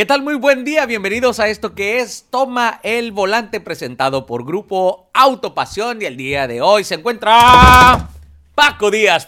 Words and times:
¿Qué 0.00 0.06
tal? 0.06 0.22
Muy 0.22 0.36
buen 0.36 0.64
día, 0.64 0.86
bienvenidos 0.86 1.40
a 1.40 1.48
esto 1.48 1.74
que 1.74 2.00
es 2.00 2.24
Toma 2.30 2.80
el 2.82 3.12
Volante 3.12 3.60
presentado 3.60 4.24
por 4.24 4.46
Grupo 4.46 5.10
Autopasión 5.12 6.00
y 6.00 6.06
el 6.06 6.16
día 6.16 6.46
de 6.46 6.62
hoy 6.62 6.84
se 6.84 6.94
encuentra 6.94 8.08
Paco 8.54 8.90
Díaz. 8.90 9.26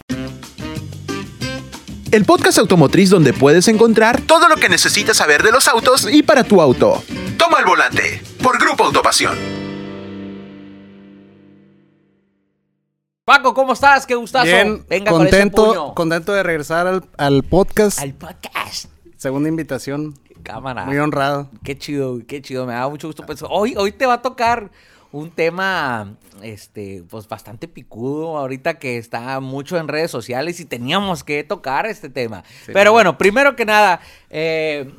El 2.11 2.25
podcast 2.25 2.57
automotriz 2.57 3.11
donde 3.11 3.33
puedes 3.33 3.67
encontrar 3.67 4.19
todo 4.21 4.49
lo 4.49 4.55
que 4.55 4.67
necesitas 4.67 5.17
saber 5.17 5.43
de 5.43 5.51
los 5.51 5.67
autos 5.67 6.11
y 6.11 6.23
para 6.23 6.43
tu 6.43 6.59
auto. 6.59 7.03
Toma 7.37 7.59
el 7.59 7.65
Volante 7.65 8.23
por 8.41 8.57
Grupo 8.57 8.85
Autopasión. 8.85 9.37
Paco, 13.25 13.53
¿cómo 13.53 13.73
estás? 13.73 14.07
Qué 14.07 14.15
gustazo. 14.15 14.45
Bien, 14.45 14.83
Venga 14.89 15.11
con 15.11 15.21
ese 15.21 15.37
contento, 15.37 15.65
puño. 15.67 15.93
contento 15.93 16.33
de 16.33 16.41
regresar 16.41 16.87
al, 16.87 17.05
al 17.17 17.43
podcast. 17.43 17.99
al 17.99 18.15
podcast. 18.15 18.87
Segunda 19.23 19.47
invitación. 19.47 20.15
Cámara. 20.43 20.85
Muy 20.85 20.97
honrado. 20.97 21.49
Qué 21.63 21.77
chido, 21.77 22.19
qué 22.27 22.41
chido, 22.41 22.65
me 22.65 22.73
da 22.73 22.87
mucho 22.87 23.07
gusto. 23.07 23.25
Pues 23.25 23.43
hoy, 23.47 23.75
hoy 23.77 23.91
te 23.91 24.05
va 24.05 24.15
a 24.15 24.21
tocar 24.21 24.69
un 25.13 25.29
tema, 25.29 26.15
este, 26.41 27.03
pues 27.07 27.27
bastante 27.27 27.67
picudo, 27.67 28.35
ahorita 28.37 28.79
que 28.79 28.97
está 28.97 29.39
mucho 29.39 29.77
en 29.77 29.87
redes 29.87 30.09
sociales 30.09 30.59
y 30.59 30.65
teníamos 30.65 31.23
que 31.23 31.43
tocar 31.43 31.85
este 31.85 32.09
tema. 32.09 32.43
Pero 32.65 32.91
bueno, 32.91 33.15
primero 33.15 33.55
que 33.55 33.63
nada, 33.63 34.01
eh, 34.31 34.91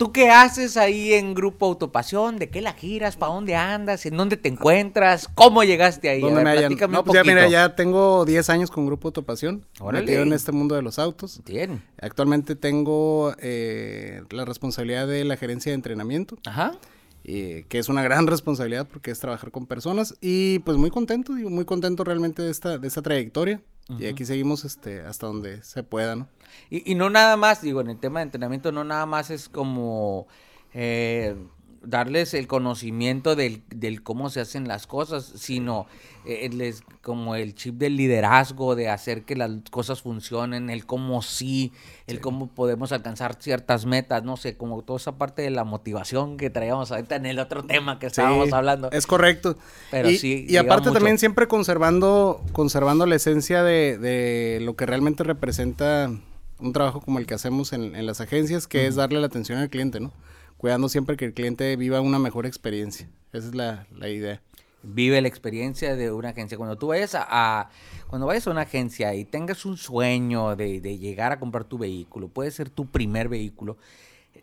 ¿tú 0.00 0.12
qué 0.12 0.30
haces 0.30 0.78
ahí 0.78 1.12
en 1.12 1.34
Grupo 1.34 1.66
Autopasión? 1.66 2.38
¿De 2.38 2.48
qué 2.48 2.62
la 2.62 2.72
giras? 2.72 3.18
¿Para 3.18 3.34
dónde 3.34 3.54
andas? 3.54 4.06
¿En 4.06 4.16
dónde 4.16 4.38
te 4.38 4.48
encuentras? 4.48 5.28
¿Cómo 5.34 5.62
llegaste 5.62 6.08
ahí? 6.08 6.22
¿Dónde 6.22 6.42
ver, 6.42 6.70
me 6.70 6.88
No, 6.88 7.04
pues 7.04 7.16
ya, 7.16 7.22
mira, 7.22 7.46
ya 7.48 7.76
tengo 7.76 8.24
10 8.24 8.48
años 8.48 8.70
con 8.70 8.86
Grupo 8.86 9.08
Autopasión. 9.08 9.66
Órale. 9.78 10.06
Metido 10.06 10.22
en 10.22 10.32
este 10.32 10.52
mundo 10.52 10.74
de 10.74 10.80
los 10.80 10.98
autos. 10.98 11.42
Bien. 11.44 11.82
Actualmente 12.00 12.56
tengo 12.56 13.34
eh, 13.40 14.22
la 14.30 14.46
responsabilidad 14.46 15.06
de 15.06 15.22
la 15.24 15.36
gerencia 15.36 15.70
de 15.70 15.74
entrenamiento, 15.74 16.38
Ajá. 16.46 16.78
eh, 17.24 17.66
que 17.68 17.78
es 17.78 17.90
una 17.90 18.02
gran 18.02 18.26
responsabilidad 18.26 18.88
porque 18.90 19.10
es 19.10 19.20
trabajar 19.20 19.50
con 19.50 19.66
personas. 19.66 20.14
Y 20.22 20.60
pues 20.60 20.78
muy 20.78 20.88
contento, 20.88 21.34
digo, 21.34 21.50
muy 21.50 21.66
contento 21.66 22.04
realmente 22.04 22.40
de 22.40 22.50
esta, 22.50 22.78
de 22.78 22.88
esta 22.88 23.02
trayectoria. 23.02 23.60
Y 23.98 24.06
aquí 24.06 24.24
seguimos 24.24 24.64
este, 24.64 25.00
hasta 25.00 25.26
donde 25.26 25.62
se 25.62 25.82
pueda, 25.82 26.16
¿no? 26.16 26.28
Y, 26.68 26.90
y 26.90 26.94
no 26.94 27.10
nada 27.10 27.36
más, 27.36 27.60
digo, 27.62 27.80
en 27.80 27.90
el 27.90 27.98
tema 27.98 28.20
de 28.20 28.24
entrenamiento, 28.24 28.72
no 28.72 28.84
nada 28.84 29.06
más 29.06 29.30
es 29.30 29.48
como 29.48 30.26
eh, 30.72 31.36
darles 31.82 32.34
el 32.34 32.46
conocimiento 32.46 33.36
del, 33.36 33.62
del 33.74 34.02
cómo 34.02 34.28
se 34.30 34.40
hacen 34.40 34.68
las 34.68 34.86
cosas, 34.86 35.32
sino 35.36 35.86
eh, 36.26 36.50
les, 36.52 36.82
como 37.00 37.34
el 37.36 37.54
chip 37.54 37.76
del 37.76 37.96
liderazgo, 37.96 38.76
de 38.76 38.88
hacer 38.90 39.22
que 39.24 39.34
las 39.36 39.50
cosas 39.70 40.02
funcionen, 40.02 40.68
el 40.68 40.84
cómo 40.84 41.22
sí, 41.22 41.72
el 42.06 42.20
cómo 42.20 42.48
podemos 42.48 42.92
alcanzar 42.92 43.36
ciertas 43.40 43.86
metas, 43.86 44.22
no 44.24 44.36
sé, 44.36 44.56
como 44.56 44.82
toda 44.82 44.98
esa 44.98 45.12
parte 45.16 45.40
de 45.42 45.50
la 45.50 45.64
motivación 45.64 46.36
que 46.36 46.50
traíamos 46.50 46.92
ahorita 46.92 47.16
en 47.16 47.26
el 47.26 47.38
otro 47.38 47.62
tema 47.64 47.98
que 47.98 48.06
estábamos 48.08 48.48
Sí, 48.48 48.54
hablando. 48.54 48.90
Es 48.90 49.06
correcto. 49.06 49.56
Pero 49.90 50.10
y, 50.10 50.18
sí, 50.18 50.44
Y 50.48 50.56
aparte 50.58 50.88
mucho. 50.88 50.98
también 50.98 51.18
siempre 51.18 51.48
conservando, 51.48 52.42
conservando 52.52 53.06
la 53.06 53.16
esencia 53.16 53.62
de, 53.62 53.96
de 53.96 54.58
lo 54.60 54.76
que 54.76 54.84
realmente 54.86 55.24
representa 55.24 56.10
un 56.58 56.72
trabajo 56.74 57.00
como 57.00 57.18
el 57.18 57.26
que 57.26 57.32
hacemos 57.32 57.72
en, 57.72 57.96
en 57.96 58.04
las 58.04 58.20
agencias, 58.20 58.66
que 58.66 58.86
es 58.86 58.96
darle 58.96 59.18
la 59.20 59.26
atención 59.28 59.58
al 59.58 59.70
cliente, 59.70 59.98
¿no? 60.00 60.12
Cuidando 60.60 60.90
siempre 60.90 61.16
que 61.16 61.24
el 61.24 61.32
cliente 61.32 61.74
viva 61.76 62.02
una 62.02 62.18
mejor 62.18 62.44
experiencia. 62.44 63.08
Esa 63.32 63.46
es 63.48 63.54
la, 63.54 63.86
la 63.96 64.10
idea. 64.10 64.42
vive 64.82 65.20
la 65.22 65.28
experiencia 65.28 65.96
de 65.96 66.12
una 66.12 66.30
agencia. 66.30 66.58
Cuando 66.58 66.76
tú 66.76 66.88
vayas 66.88 67.14
a, 67.14 67.70
cuando 68.08 68.26
vayas 68.26 68.46
a 68.46 68.50
una 68.50 68.62
agencia 68.62 69.14
y 69.14 69.24
tengas 69.24 69.64
un 69.64 69.78
sueño 69.78 70.56
de, 70.56 70.80
de 70.82 70.98
llegar 70.98 71.32
a 71.32 71.40
comprar 71.40 71.64
tu 71.64 71.78
vehículo, 71.78 72.28
puede 72.28 72.50
ser 72.50 72.68
tu 72.68 72.90
primer 72.90 73.28
vehículo, 73.30 73.78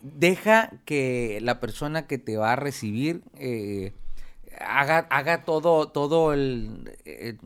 deja 0.02 0.72
que 0.86 1.40
la 1.42 1.60
persona 1.60 2.08
que 2.08 2.18
te 2.18 2.38
va 2.38 2.54
a 2.54 2.56
recibir 2.56 3.22
eh, 3.36 3.94
haga, 4.60 5.08
haga 5.10 5.44
todo, 5.46 5.90
todo 5.90 6.34
el, 6.34 6.96
eh, 7.06 7.38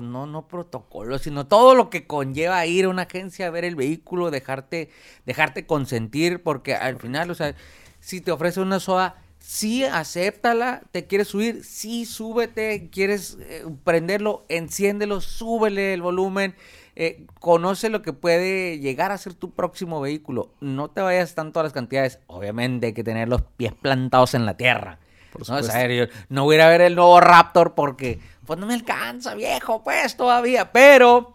no, 0.00 0.26
no 0.26 0.46
protocolo, 0.46 1.18
sino 1.18 1.48
todo 1.48 1.74
lo 1.74 1.90
que 1.90 2.06
conlleva 2.06 2.64
ir 2.66 2.84
a 2.84 2.90
una 2.90 3.02
agencia 3.02 3.48
a 3.48 3.50
ver 3.50 3.64
el 3.64 3.74
vehículo, 3.74 4.30
dejarte, 4.30 4.90
dejarte 5.26 5.66
consentir, 5.66 6.42
porque 6.44 6.74
al 6.76 6.98
final, 7.00 7.30
o 7.30 7.34
sea, 7.34 7.54
si 8.00 8.20
te 8.20 8.32
ofrece 8.32 8.60
una 8.60 8.80
soda, 8.80 9.16
sí, 9.38 9.84
acéptala, 9.84 10.82
te 10.92 11.06
quieres 11.06 11.28
subir, 11.28 11.64
sí, 11.64 12.04
súbete, 12.06 12.88
quieres 12.90 13.38
eh, 13.40 13.64
prenderlo, 13.84 14.44
enciéndelo, 14.48 15.20
súbele 15.20 15.94
el 15.94 16.02
volumen, 16.02 16.54
eh, 16.96 17.24
conoce 17.38 17.88
lo 17.88 18.02
que 18.02 18.12
puede 18.12 18.78
llegar 18.78 19.12
a 19.12 19.18
ser 19.18 19.34
tu 19.34 19.52
próximo 19.52 20.00
vehículo, 20.00 20.50
no 20.60 20.88
te 20.90 21.00
vayas 21.00 21.34
tanto 21.34 21.60
a 21.60 21.62
las 21.62 21.72
cantidades, 21.72 22.18
obviamente 22.26 22.88
hay 22.88 22.92
que 22.92 23.04
tener 23.04 23.28
los 23.28 23.42
pies 23.42 23.72
plantados 23.72 24.34
en 24.34 24.44
la 24.46 24.56
tierra. 24.56 24.98
Por 25.32 25.42
No, 25.48 25.56
o 25.56 25.62
supuesto. 25.62 25.72
sea, 25.72 25.86
yo 25.88 26.04
no 26.28 26.44
voy 26.44 26.56
a 26.56 26.58
ir 26.58 26.62
a 26.62 26.68
ver 26.68 26.80
el 26.80 26.96
nuevo 26.96 27.20
Raptor 27.20 27.74
porque 27.74 28.18
pues 28.44 28.58
no 28.58 28.66
me 28.66 28.74
alcanza, 28.74 29.34
viejo, 29.36 29.82
pues 29.84 30.16
todavía. 30.16 30.72
Pero, 30.72 31.34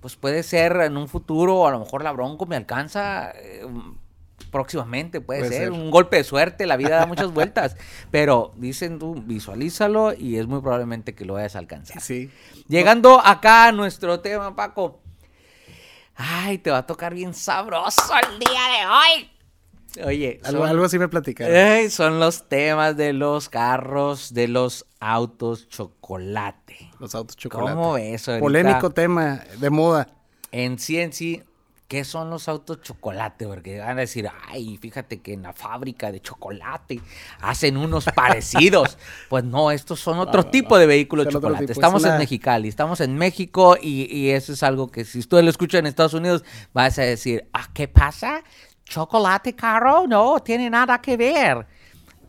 pues 0.00 0.16
puede 0.16 0.42
ser 0.42 0.76
en 0.76 0.96
un 0.96 1.06
futuro, 1.08 1.66
a 1.66 1.70
lo 1.70 1.80
mejor 1.80 2.02
la 2.02 2.12
Bronco 2.12 2.46
me 2.46 2.56
alcanza 2.56 3.30
eh, 3.32 3.62
próximamente, 4.50 5.20
puede, 5.20 5.40
Puede 5.40 5.52
ser. 5.52 5.62
ser. 5.64 5.72
Un 5.72 5.90
golpe 5.90 6.16
de 6.16 6.24
suerte, 6.24 6.66
la 6.66 6.76
vida 6.76 6.96
da 6.96 7.06
muchas 7.06 7.32
vueltas. 7.32 7.76
Pero 8.10 8.52
dicen 8.56 8.98
tú, 8.98 9.14
visualízalo 9.26 10.14
y 10.14 10.36
es 10.38 10.46
muy 10.46 10.60
probablemente 10.60 11.14
que 11.14 11.24
lo 11.24 11.34
vayas 11.34 11.56
a 11.56 11.58
alcanzar. 11.60 12.00
Sí. 12.00 12.30
Llegando 12.68 13.20
acá 13.24 13.66
a 13.66 13.72
nuestro 13.72 14.20
tema, 14.20 14.54
Paco. 14.56 15.00
Ay, 16.14 16.58
te 16.58 16.70
va 16.70 16.78
a 16.78 16.86
tocar 16.86 17.12
bien 17.14 17.34
sabroso 17.34 18.00
el 18.32 18.38
día 18.38 18.48
de 18.78 18.86
hoy. 18.86 19.30
Oye, 20.06 20.40
Algo, 20.44 20.60
son- 20.60 20.68
algo 20.68 20.84
así 20.84 20.98
me 20.98 21.08
platicaron. 21.08 21.90
Son 21.90 22.20
los 22.20 22.48
temas 22.48 22.96
de 22.96 23.12
los 23.12 23.48
carros, 23.48 24.32
de 24.34 24.48
los 24.48 24.86
autos 25.00 25.68
chocolate. 25.68 26.90
Los 26.98 27.14
autos 27.14 27.36
chocolate. 27.36 27.72
¿Cómo 27.74 27.92
ves 27.94 28.28
ahorita? 28.28 28.42
Polémico 28.42 28.90
tema, 28.90 29.42
de 29.58 29.70
moda. 29.70 30.08
En 30.52 30.78
sí, 30.78 30.98
en 30.98 31.12
sí, 31.12 31.42
¿qué 31.88 32.04
son 32.04 32.30
los 32.30 32.48
autos 32.48 32.82
chocolate? 32.82 33.46
Porque 33.46 33.78
van 33.78 33.96
a 33.98 34.00
decir, 34.00 34.28
ay, 34.48 34.76
fíjate 34.78 35.20
que 35.20 35.32
en 35.34 35.42
la 35.42 35.52
fábrica 35.52 36.10
de 36.10 36.20
chocolate 36.20 37.00
hacen 37.40 37.76
unos 37.76 38.04
parecidos. 38.14 38.98
pues 39.28 39.44
no, 39.44 39.70
estos 39.70 40.00
son 40.00 40.18
otro 40.18 40.44
tipo 40.44 40.78
de 40.78 40.86
vehículos 40.86 41.28
chocolate. 41.28 41.64
es 41.64 41.70
Estamos 41.70 42.02
en 42.04 42.10
una- 42.10 42.18
Mexicali, 42.18 42.68
estamos 42.68 43.00
en 43.00 43.16
México 43.16 43.76
y, 43.80 44.12
y 44.14 44.30
eso 44.30 44.52
es 44.52 44.62
algo 44.62 44.90
que 44.90 45.04
si 45.04 45.18
usted 45.20 45.42
lo 45.42 45.50
escucha 45.50 45.78
en 45.78 45.86
Estados 45.86 46.14
Unidos, 46.14 46.44
vas 46.72 46.98
a 46.98 47.02
decir, 47.02 47.46
ah, 47.52 47.68
¿qué 47.72 47.86
pasa? 47.88 48.42
¿Chocolate 48.84 49.54
caro? 49.54 50.06
No, 50.06 50.38
tiene 50.40 50.70
nada 50.70 51.00
que 51.00 51.16
ver. 51.16 51.66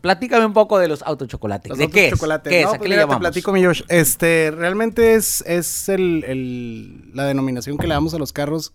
Platícame 0.01 0.45
un 0.45 0.53
poco 0.53 0.77
de 0.79 0.87
los 0.87 1.01
autos 1.01 1.27
chocolate. 1.27 1.69
¿De 1.75 1.89
qué 1.89 2.07
es? 2.07 2.13
chocolate. 2.13 2.49
¿Qué 2.51 2.59
es? 2.59 2.65
No, 2.65 2.69
¿A 2.69 2.71
pues 2.73 2.81
qué 2.83 2.87
le 2.89 2.95
mira, 2.95 3.01
llamamos? 3.03 3.19
Te 3.19 3.29
platico, 3.31 3.51
mi 3.51 3.63
Josh. 3.65 3.81
Este, 3.89 4.51
realmente 4.51 5.15
es, 5.15 5.41
es 5.47 5.89
el, 5.89 6.23
el- 6.25 7.11
la 7.15 7.25
denominación 7.25 7.77
que 7.77 7.87
le 7.87 7.93
damos 7.95 8.13
a 8.13 8.19
los 8.19 8.31
carros 8.31 8.73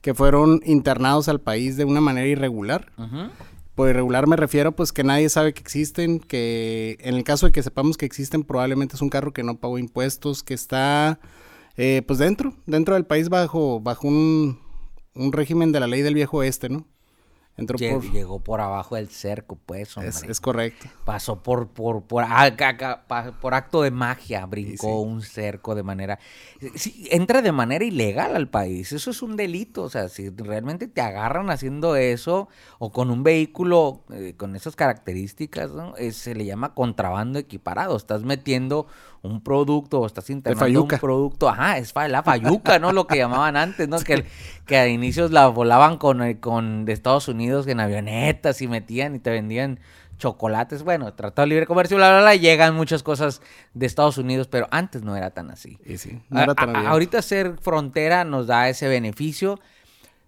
que 0.00 0.14
fueron 0.14 0.60
internados 0.64 1.28
al 1.28 1.40
país 1.40 1.76
de 1.76 1.84
una 1.84 2.00
manera 2.00 2.26
irregular. 2.26 2.92
Por 3.74 3.88
irregular 3.88 4.26
me 4.26 4.36
refiero 4.36 4.72
pues 4.72 4.92
que 4.92 5.04
nadie 5.04 5.28
sabe 5.28 5.54
que 5.54 5.60
existen, 5.60 6.20
que 6.20 6.98
en 7.00 7.14
el 7.14 7.24
caso 7.24 7.46
de 7.46 7.52
que 7.52 7.62
sepamos 7.62 7.96
que 7.96 8.06
existen 8.06 8.42
probablemente 8.42 8.96
es 8.96 9.02
un 9.02 9.10
carro 9.10 9.32
que 9.32 9.42
no 9.42 9.58
pagó 9.58 9.78
impuestos, 9.78 10.42
que 10.42 10.54
está 10.54 11.20
eh, 11.76 12.02
pues 12.06 12.18
dentro, 12.18 12.54
dentro 12.66 12.94
del 12.94 13.06
país 13.06 13.28
bajo, 13.28 13.80
bajo 13.80 14.08
un, 14.08 14.58
un 15.14 15.32
régimen 15.32 15.72
de 15.72 15.80
la 15.80 15.86
ley 15.86 16.02
del 16.02 16.14
viejo 16.14 16.38
oeste, 16.38 16.68
¿no? 16.68 16.86
Entró 17.60 17.78
por... 17.78 18.10
Llegó 18.12 18.40
por 18.40 18.60
abajo 18.60 18.96
del 18.96 19.08
cerco, 19.08 19.58
pues, 19.66 19.96
hombre. 19.96 20.10
Es, 20.10 20.22
es 20.22 20.40
correcto. 20.40 20.88
Pasó 21.04 21.42
por, 21.42 21.68
por, 21.68 22.02
por, 22.02 22.24
ah, 22.26 22.50
por 23.40 23.54
acto 23.54 23.82
de 23.82 23.90
magia, 23.90 24.46
brincó 24.46 24.70
Sí, 24.70 24.76
sí. 24.78 24.86
un 24.86 25.22
cerco 25.22 25.74
de 25.74 25.82
manera... 25.82 26.18
Sí, 26.74 27.08
entra 27.10 27.42
de 27.42 27.52
manera 27.52 27.84
ilegal 27.84 28.36
al 28.36 28.48
país, 28.48 28.92
eso 28.92 29.10
es 29.10 29.22
un 29.22 29.36
delito, 29.36 29.82
o 29.82 29.90
sea, 29.90 30.08
si 30.08 30.30
realmente 30.30 30.88
te 30.88 31.00
agarran 31.00 31.50
haciendo 31.50 31.96
eso 31.96 32.48
o 32.78 32.90
con 32.92 33.10
un 33.10 33.22
vehículo 33.22 34.04
eh, 34.10 34.34
con 34.36 34.56
esas 34.56 34.76
características, 34.76 35.70
¿no? 35.70 35.96
Eh, 35.96 36.12
se 36.12 36.34
le 36.34 36.44
llama 36.44 36.74
contrabando 36.74 37.38
equiparado, 37.38 37.96
estás 37.96 38.22
metiendo 38.24 38.86
un 39.22 39.42
producto 39.42 40.00
o 40.00 40.06
estás 40.06 40.30
internando 40.30 40.64
un 40.96 41.00
producto, 41.00 41.48
ajá, 41.48 41.78
es 41.78 41.92
fa- 41.92 42.08
la 42.08 42.22
fayuca, 42.22 42.78
¿no? 42.78 42.92
Lo 42.92 43.06
que 43.06 43.16
llamaban 43.18 43.56
antes, 43.56 43.86
¿no? 43.88 43.98
Que, 44.00 44.24
que 44.66 44.76
a 44.78 44.88
inicios 44.88 45.30
la 45.30 45.46
volaban 45.48 45.98
con, 45.98 46.22
eh, 46.22 46.40
con 46.40 46.84
de 46.86 46.92
Estados 46.92 47.28
Unidos 47.28 47.66
en 47.66 47.80
avionetas 47.80 48.62
y 48.62 48.68
metían 48.68 49.14
y 49.14 49.18
te 49.18 49.30
vendían 49.30 49.78
chocolates. 50.18 50.82
Bueno, 50.82 51.12
tratado 51.14 51.44
de 51.46 51.50
libre 51.50 51.66
comercio, 51.66 51.96
bla, 51.96 52.10
bla, 52.10 52.20
bla, 52.20 52.34
llegan 52.34 52.74
muchas 52.74 53.02
cosas 53.02 53.40
de 53.74 53.86
Estados 53.86 54.18
Unidos, 54.18 54.48
pero 54.48 54.68
antes 54.70 55.02
no 55.02 55.16
era 55.16 55.30
tan 55.30 55.50
así. 55.50 55.78
Y 55.84 55.98
sí, 55.98 56.20
no 56.28 56.40
era 56.40 56.54
tan 56.54 56.70
a- 56.76 56.90
ahorita 56.90 57.22
ser 57.22 57.56
frontera 57.60 58.24
nos 58.24 58.46
da 58.46 58.68
ese 58.68 58.88
beneficio. 58.88 59.58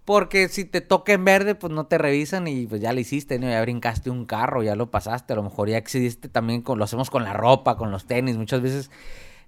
Porque 0.05 0.49
si 0.49 0.65
te 0.65 0.81
toca 0.81 1.13
en 1.13 1.25
verde, 1.25 1.55
pues 1.55 1.73
no 1.73 1.87
te 1.87 1.97
revisan 1.97 2.49
y 2.49 2.67
pues 2.67 2.81
ya 2.81 2.93
lo 2.93 3.01
hiciste, 3.01 3.39
¿no? 3.39 3.49
Ya 3.49 3.61
brincaste 3.63 4.11
un 4.11 4.27
carro, 4.27 4.63
ya 4.63 4.75
lo 4.75 4.91
pasaste, 4.91 5.33
a 5.33 5.37
lo 5.37 5.45
mejor 5.45 5.69
ya 5.69 5.79
excediste 5.79 6.29
también 6.29 6.63
con, 6.63 6.79
lo 6.79 6.85
hacemos 6.85 7.09
con 7.09 7.23
la 7.25 7.33
ropa, 7.33 7.77
con 7.77 7.93
los 7.93 8.07
tenis, 8.07 8.37
muchas 8.37 8.63
veces 8.63 8.91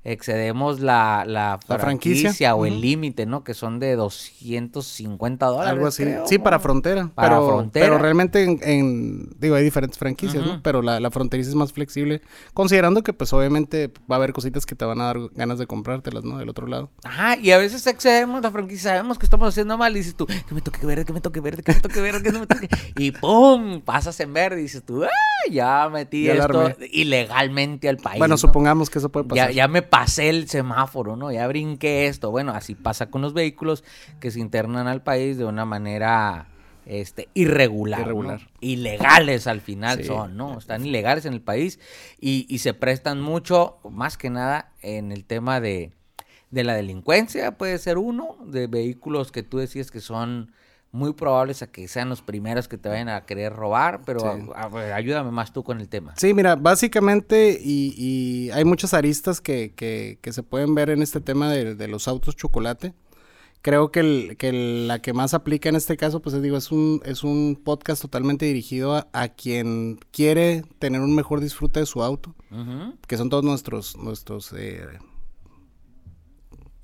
excedemos 0.05 0.81
la, 0.81 1.25
la, 1.27 1.59
La 1.69 1.79
franquicia. 1.79 2.29
franquicia, 2.31 2.55
o 2.55 2.67
el 2.67 2.81
límite, 2.81 3.27
¿no? 3.27 3.43
Que 3.43 3.55
son 3.55 3.79
de 3.81 3.97
250 3.97 5.47
dólares. 5.47 5.73
Algo 5.73 5.87
así. 5.87 6.03
creo. 6.05 6.27
Sí, 6.27 6.39
para 6.39 6.59
frontera. 6.59 7.11
Para 7.15 7.29
pero, 7.31 7.47
frontera. 7.49 7.87
pero 7.87 7.99
realmente 7.99 8.43
en, 8.45 8.61
en- 8.63 9.31
digo, 9.39 9.55
hay 9.57 9.65
diferentes 9.65 9.99
franquicias. 9.99 10.45
¿no? 10.45 10.61
Pero 10.63 10.83
la, 10.83 11.01
la 11.01 11.11
fronteriza 11.11 11.49
es 11.51 11.55
más 11.57 11.73
flexible, 11.73 12.23
considerando 12.53 13.03
que 13.03 13.13
pues 13.13 13.33
obviamente 13.33 13.91
va 14.11 14.17
a 14.17 14.19
haber 14.19 14.33
cositas 14.33 14.67
que 14.67 14.75
te 14.75 14.85
van 14.85 15.01
a 15.01 15.05
dar 15.05 15.19
ganas 15.35 15.59
de 15.59 15.67
comprártelas, 15.67 16.25
¿no? 16.25 16.39
Del 16.39 16.49
otro 16.49 16.67
lado. 16.67 16.91
Ajá, 17.05 17.37
y 17.37 17.51
a 17.51 17.59
veces 17.59 17.87
excedemos 17.87 18.43
la 18.43 18.51
franquicia, 18.51 18.91
sabemos 18.91 19.19
que 19.19 19.27
estamos 19.27 19.49
haciendo 19.49 19.79
mal 19.79 19.95
y 19.95 20.01
dices 20.01 20.15
tú, 20.15 20.27
que 20.27 20.55
me 20.55 20.61
toque 20.61 20.85
verde, 20.87 21.05
que 21.05 21.13
me 21.13 21.21
toque 21.21 21.41
verde, 21.41 21.63
que 21.63 21.73
me 21.73 21.81
toque 21.81 22.01
verde, 22.01 22.23
que 22.23 22.33
no 22.33 22.41
me 22.41 22.47
toque. 22.47 22.69
Y 22.99 23.11
¡pum! 23.13 23.81
Pasas 23.81 24.19
en 24.21 24.33
verde 24.33 24.61
y 24.61 24.65
dices 24.65 24.83
tú, 24.85 25.05
¡ah! 25.05 25.09
Ya 25.51 25.89
metí 25.91 26.25
Ya 26.25 26.35
esto 26.35 26.61
armé. 26.61 26.77
ilegalmente 26.93 27.89
al 27.89 27.97
país. 27.99 28.19
bueno, 28.19 28.35
¿no? 28.35 28.39
supongamos 28.39 28.89
que 28.91 28.99
eso 28.99 29.09
puede 29.11 29.27
Ya, 29.35 29.43
pasar. 29.45 29.51
ya 29.53 29.69
me 29.69 29.83
pasé 29.95 30.29
el 30.29 30.49
semáforo, 30.49 31.15
¿no? 31.15 31.31
Ya 31.31 31.47
brinqué 31.47 32.09
esto. 32.09 32.33
Bueno, 32.33 32.51
así 32.53 32.75
pasa 32.75 33.11
con 33.11 33.23
los 33.23 33.33
vehículos 33.33 33.85
que 34.19 34.33
se 34.33 34.41
internan 34.41 34.89
al 34.89 35.05
país 35.05 35.39
de 35.39 35.45
una 35.45 35.65
manera 35.65 36.49
este, 36.85 37.29
irregular. 37.35 38.01
¿no? 38.01 38.07
Irregular. 38.07 38.41
Ilegales 38.61 39.47
al 39.47 39.61
final 39.61 39.99
Sí. 39.99 40.05
son, 40.07 40.37
¿no? 40.37 40.59
Están 40.59 40.85
ilegales 40.85 41.27
en 41.27 41.33
el 41.33 41.41
país 41.41 41.79
y, 42.21 42.45
y 42.49 42.59
se 42.59 42.75
prestan 42.75 43.21
mucho, 43.21 43.77
más 43.89 44.19
que 44.19 44.31
nada, 44.31 44.73
en 44.83 45.13
el 45.13 45.25
tema 45.25 45.61
de, 45.61 45.93
de 46.51 46.65
la 46.65 46.75
delincuencia. 46.75 47.53
Puede 47.57 47.79
ser 47.79 47.97
uno, 47.97 48.37
de 48.45 48.67
vehículos 48.67 49.31
que 49.31 49.45
tú 49.45 49.59
decías 49.59 49.93
que 49.93 50.01
son 50.01 50.51
muy 50.95 51.13
probables 51.13 51.61
a 51.63 51.67
que 51.67 51.89
sean 51.89 52.09
los 52.09 52.23
primeros 52.23 52.69
que 52.69 52.79
te 52.79 52.89
vayan 52.89 53.09
a 53.09 53.23
querer 53.27 53.53
robar, 53.53 54.03
pero 54.07 54.21
Sí. 54.21 54.27
a- 54.55 54.63
a 54.63 54.69
ver, 54.69 54.93
ayúdame 54.93 55.33
más 55.33 55.53
tú 55.53 55.65
con 55.65 55.81
el 55.81 55.89
tema. 55.89 56.15
Sí, 56.17 56.33
mira, 56.35 56.55
básicamente, 56.55 57.59
y, 57.61 57.93
y 57.99 58.51
hay 58.53 58.65
muchas 58.65 58.95
aristas 58.95 59.41
que, 59.41 59.73
que- 59.75 60.19
que 60.23 60.33
se 60.33 60.43
pueden 60.45 60.75
ver 60.77 60.91
en 60.91 61.03
este 61.03 61.21
tema 61.21 61.51
de, 61.51 61.75
de 61.75 61.89
los 61.89 62.07
autos 62.07 62.37
chocolate. 62.37 62.95
Creo 63.61 63.91
que, 63.91 64.01
el- 64.01 64.37
que 64.37 64.51
el- 64.51 64.87
la 64.89 65.01
que 65.01 65.13
más 65.13 65.35
aplica 65.35 65.69
en 65.69 65.75
este 65.77 65.97
caso, 65.97 66.21
pues 66.23 66.41
digo, 66.41 66.57
es 66.57 66.71
un, 66.71 67.01
es 67.05 67.25
un 67.25 67.59
podcast 67.65 68.01
totalmente 68.03 68.45
dirigido 68.47 68.95
a, 68.95 69.09
a 69.13 69.29
quien 69.31 69.99
quiere 70.13 70.63
tener 70.79 71.01
un 71.01 71.15
mejor 71.15 71.41
disfrute 71.41 71.81
de 71.81 71.87
su 71.87 72.03
auto, 72.05 72.35
que 73.09 73.17
son 73.17 73.31
todos 73.31 73.43
nuestros, 73.43 73.97
nuestros 73.97 74.53
eh, 74.57 74.87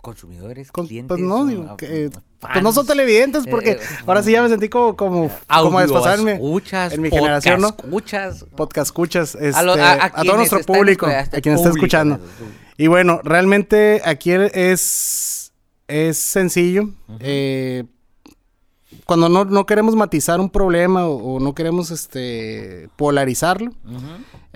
Consumidores, 0.00 0.72
Con- 0.72 0.86
clientes. 0.86 1.16
pues 1.16 1.20
no, 1.28 1.44
digo, 1.46 1.70
a- 1.70 1.76
que, 1.76 2.06
eh, 2.06 2.10
pues 2.40 2.62
no 2.62 2.72
son 2.72 2.86
televidentes 2.86 3.46
porque 3.46 3.72
eh, 3.72 3.78
ahora 4.06 4.22
sí 4.22 4.32
ya 4.32 4.42
me 4.42 4.48
sentí 4.48 4.68
como, 4.70 4.96
como, 4.96 5.30
como 5.46 5.80
desfasarme 5.80 6.32
escuchas, 6.34 6.92
en 6.94 7.02
mi 7.02 7.10
generación, 7.10 7.60
¿no? 7.60 7.68
escuchas. 7.68 8.44
Podcast 8.56 8.88
escuchas, 8.88 9.34
este, 9.34 9.58
A 9.58 9.62
lo- 9.62 9.74
a- 9.74 9.92
a 9.92 10.04
a, 10.06 10.22
todo 10.24 10.36
nuestro 10.36 10.60
público, 10.62 11.06
a 11.06 11.20
el 11.20 11.42
quien 11.42 11.54
está 11.54 11.68
escuchando. 11.70 12.18
Y 12.78 12.86
bueno, 12.86 13.20
realmente 13.24 14.00
aquí 14.04 14.30
es, 14.32 15.52
es 15.86 16.16
sencillo. 16.16 16.88
eh, 17.20 17.84
cuando 19.06 19.28
no, 19.28 19.44
no 19.44 19.66
queremos 19.66 19.94
matizar 19.96 20.40
un 20.40 20.50
problema 20.50 21.06
o, 21.06 21.36
o 21.36 21.40
no 21.40 21.54
queremos 21.54 21.90
este 21.90 22.88
polarizarlo, 22.96 23.72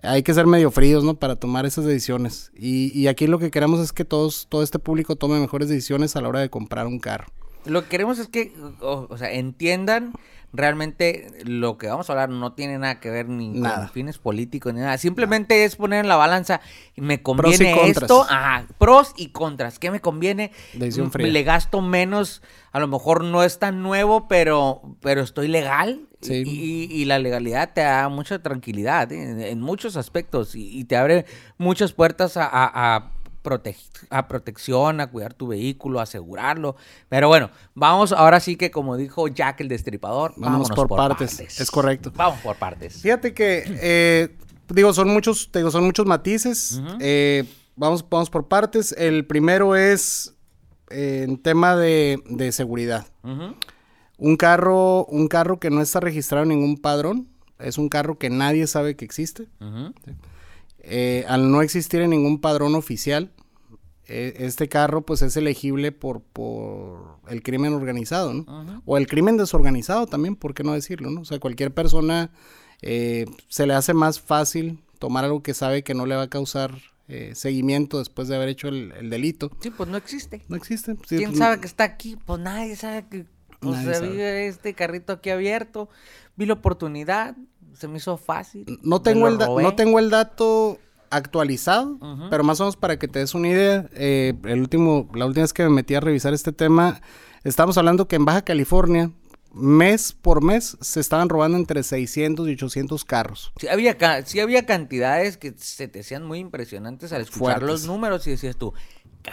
hay 0.02 0.22
que 0.22 0.34
ser 0.34 0.46
medio 0.46 0.70
fríos, 0.70 1.04
¿no? 1.04 1.14
Para 1.14 1.36
tomar 1.36 1.66
esas 1.66 1.84
decisiones. 1.84 2.50
Y, 2.56 2.96
y 2.98 3.06
aquí 3.08 3.26
lo 3.26 3.38
que 3.38 3.50
queremos 3.50 3.80
es 3.80 3.92
que 3.92 4.04
todos, 4.04 4.46
todo 4.48 4.62
este 4.62 4.78
público 4.78 5.16
tome 5.16 5.40
mejores 5.40 5.68
decisiones 5.68 6.16
a 6.16 6.20
la 6.20 6.28
hora 6.28 6.40
de 6.40 6.50
comprar 6.50 6.86
un 6.86 6.98
carro. 6.98 7.26
Lo 7.64 7.82
que 7.82 7.88
queremos 7.88 8.18
es 8.18 8.28
que, 8.28 8.52
o, 8.80 9.06
o 9.08 9.16
sea, 9.16 9.32
entiendan 9.32 10.12
realmente 10.54 11.32
lo 11.44 11.76
que 11.78 11.88
vamos 11.88 12.08
a 12.08 12.12
hablar 12.12 12.28
no 12.30 12.52
tiene 12.52 12.78
nada 12.78 13.00
que 13.00 13.10
ver 13.10 13.28
ni 13.28 13.48
Nada. 13.48 13.76
con 13.80 13.88
fines 13.90 14.18
políticos 14.18 14.72
ni 14.72 14.80
nada. 14.80 14.96
Simplemente 14.98 15.64
es 15.64 15.76
poner 15.76 16.00
en 16.00 16.08
la 16.08 16.16
balanza, 16.16 16.60
me 16.96 17.14
y 17.14 17.18
conviene 17.18 17.72
contras. 17.74 18.02
esto, 18.04 18.22
ajá, 18.22 18.66
pros 18.78 19.12
y 19.16 19.28
contras. 19.30 19.78
¿Qué 19.78 19.90
me 19.90 20.00
conviene? 20.00 20.52
Le 21.32 21.42
gasto 21.42 21.80
menos, 21.82 22.40
a 22.72 22.78
lo 22.80 22.86
mejor 22.88 23.24
no 23.24 23.42
es 23.42 23.58
tan 23.58 23.82
nuevo, 23.82 24.28
pero, 24.28 24.80
pero 25.00 25.22
estoy 25.22 25.48
legal. 25.48 26.06
Sí. 26.22 26.42
Y, 26.46 26.88
y 26.90 27.04
la 27.04 27.18
legalidad 27.18 27.72
te 27.74 27.82
da 27.82 28.08
mucha 28.08 28.40
tranquilidad 28.42 29.12
¿eh? 29.12 29.22
en, 29.30 29.40
en 29.42 29.60
muchos 29.60 29.96
aspectos 29.98 30.54
y, 30.54 30.78
y 30.78 30.84
te 30.84 30.96
abre 30.96 31.26
muchas 31.58 31.92
puertas 31.92 32.38
a, 32.38 32.44
a- 32.46 32.96
a 32.96 33.10
a 34.10 34.28
protección, 34.28 35.00
a 35.00 35.10
cuidar 35.10 35.34
tu 35.34 35.48
vehículo, 35.48 36.00
a 36.00 36.04
asegurarlo. 36.04 36.76
Pero 37.08 37.28
bueno, 37.28 37.50
vamos 37.74 38.12
ahora 38.12 38.40
sí 38.40 38.56
que 38.56 38.70
como 38.70 38.96
dijo 38.96 39.28
Jack 39.28 39.60
el 39.60 39.68
Destripador, 39.68 40.34
vámonos 40.36 40.70
por 40.70 40.88
partes. 40.88 41.40
Es 41.40 41.70
correcto. 41.70 42.12
Vamos 42.14 42.40
por 42.40 42.56
partes. 42.56 43.00
Fíjate 43.00 43.34
que, 43.34 43.64
eh, 43.66 44.36
digo, 44.68 44.92
son 44.92 45.08
muchos, 45.08 45.50
digo, 45.52 45.70
son 45.70 45.84
muchos 45.84 46.06
matices. 46.06 46.80
Eh, 47.00 47.44
vamos, 47.76 48.04
vamos 48.08 48.30
por 48.30 48.48
partes. 48.48 48.92
El 48.92 49.26
primero 49.26 49.76
es 49.76 50.34
eh, 50.90 51.24
en 51.28 51.38
tema 51.38 51.76
de, 51.76 52.22
de 52.28 52.52
seguridad. 52.52 53.06
Un 54.16 54.36
carro, 54.36 55.04
un 55.06 55.28
carro 55.28 55.58
que 55.58 55.70
no 55.70 55.80
está 55.80 56.00
registrado 56.00 56.44
en 56.44 56.50
ningún 56.50 56.76
padrón, 56.76 57.28
es 57.58 57.78
un 57.78 57.88
carro 57.88 58.18
que 58.18 58.30
nadie 58.30 58.66
sabe 58.66 58.96
que 58.96 59.04
existe. 59.04 59.48
Eh, 60.86 61.24
al 61.28 61.50
no 61.50 61.62
existir 61.62 62.00
en 62.00 62.10
ningún 62.10 62.40
padrón 62.40 62.74
oficial, 62.74 63.32
eh, 64.06 64.34
este 64.40 64.68
carro 64.68 65.02
pues 65.06 65.22
es 65.22 65.36
elegible 65.36 65.90
por, 65.92 66.20
por 66.20 67.18
el 67.28 67.42
crimen 67.42 67.72
organizado, 67.72 68.34
¿no? 68.34 68.82
O 68.84 68.98
el 68.98 69.06
crimen 69.06 69.36
desorganizado 69.38 70.06
también, 70.06 70.36
¿por 70.36 70.52
qué 70.52 70.62
no 70.62 70.74
decirlo, 70.74 71.10
no? 71.10 71.22
O 71.22 71.24
sea, 71.24 71.38
cualquier 71.38 71.72
persona 71.72 72.30
eh, 72.82 73.24
se 73.48 73.66
le 73.66 73.72
hace 73.72 73.94
más 73.94 74.20
fácil 74.20 74.82
tomar 74.98 75.24
algo 75.24 75.42
que 75.42 75.54
sabe 75.54 75.82
que 75.82 75.94
no 75.94 76.04
le 76.04 76.16
va 76.16 76.22
a 76.22 76.28
causar 76.30 76.74
eh, 77.08 77.32
seguimiento 77.34 77.98
después 77.98 78.28
de 78.28 78.36
haber 78.36 78.48
hecho 78.50 78.68
el, 78.68 78.92
el 78.92 79.08
delito. 79.08 79.50
Sí, 79.60 79.70
pues 79.70 79.88
no 79.88 79.96
existe. 79.96 80.42
No 80.48 80.56
existe. 80.56 80.96
Sí, 81.06 81.16
¿Quién 81.16 81.30
pues, 81.30 81.38
sabe 81.38 81.60
que 81.60 81.66
está 81.66 81.84
aquí? 81.84 82.16
Pues 82.26 82.40
nadie 82.40 82.76
sabe 82.76 83.06
que 83.08 83.26
o 83.62 83.70
Nadie 83.72 83.84
sea, 83.86 83.94
sabe. 83.94 84.10
vi 84.10 84.20
este 84.20 84.74
carrito 84.74 85.14
aquí 85.14 85.30
abierto, 85.30 85.88
vi 86.36 86.44
la 86.46 86.54
oportunidad, 86.54 87.36
se 87.78 87.88
me 87.88 87.98
hizo 87.98 88.16
fácil. 88.16 88.78
No 88.82 89.02
tengo, 89.02 89.28
el 89.28 89.38
no 89.38 89.74
tengo 89.74 89.98
el 89.98 90.10
dato 90.10 90.78
actualizado, 91.10 91.98
pero 92.30 92.42
más 92.44 92.60
o 92.60 92.64
menos 92.64 92.76
para 92.76 92.98
que 92.98 93.08
te 93.08 93.20
des 93.20 93.34
una 93.34 93.48
idea, 93.48 93.88
eh, 93.94 94.34
el 94.44 94.60
último, 94.60 95.08
la 95.14 95.26
última 95.26 95.42
vez 95.44 95.52
que 95.52 95.62
me 95.62 95.68
metí 95.70 95.94
a 95.94 96.00
revisar 96.00 96.34
este 96.34 96.52
tema, 96.52 97.00
estamos 97.44 97.78
hablando 97.78 98.08
que 98.08 98.16
en 98.16 98.24
Baja 98.24 98.42
California, 98.42 99.10
mes 99.52 100.12
por 100.12 100.42
mes, 100.42 100.76
se 100.80 100.98
estaban 100.98 101.28
robando 101.28 101.56
entre 101.56 101.82
600 101.84 102.48
y 102.48 102.52
800 102.54 103.04
carros. 103.04 103.52
Sí 103.60 103.68
había, 103.68 103.96
ca- 103.96 104.26
sí 104.26 104.40
había 104.40 104.66
cantidades 104.66 105.36
que 105.36 105.54
se 105.56 105.86
te 105.86 106.00
hacían 106.00 106.24
muy 106.26 106.40
impresionantes 106.40 107.12
al 107.12 107.22
escuchar 107.22 107.60
Fuertes. 107.60 107.68
los 107.68 107.86
números 107.86 108.26
y 108.26 108.30
decías 108.32 108.56
tú, 108.56 108.72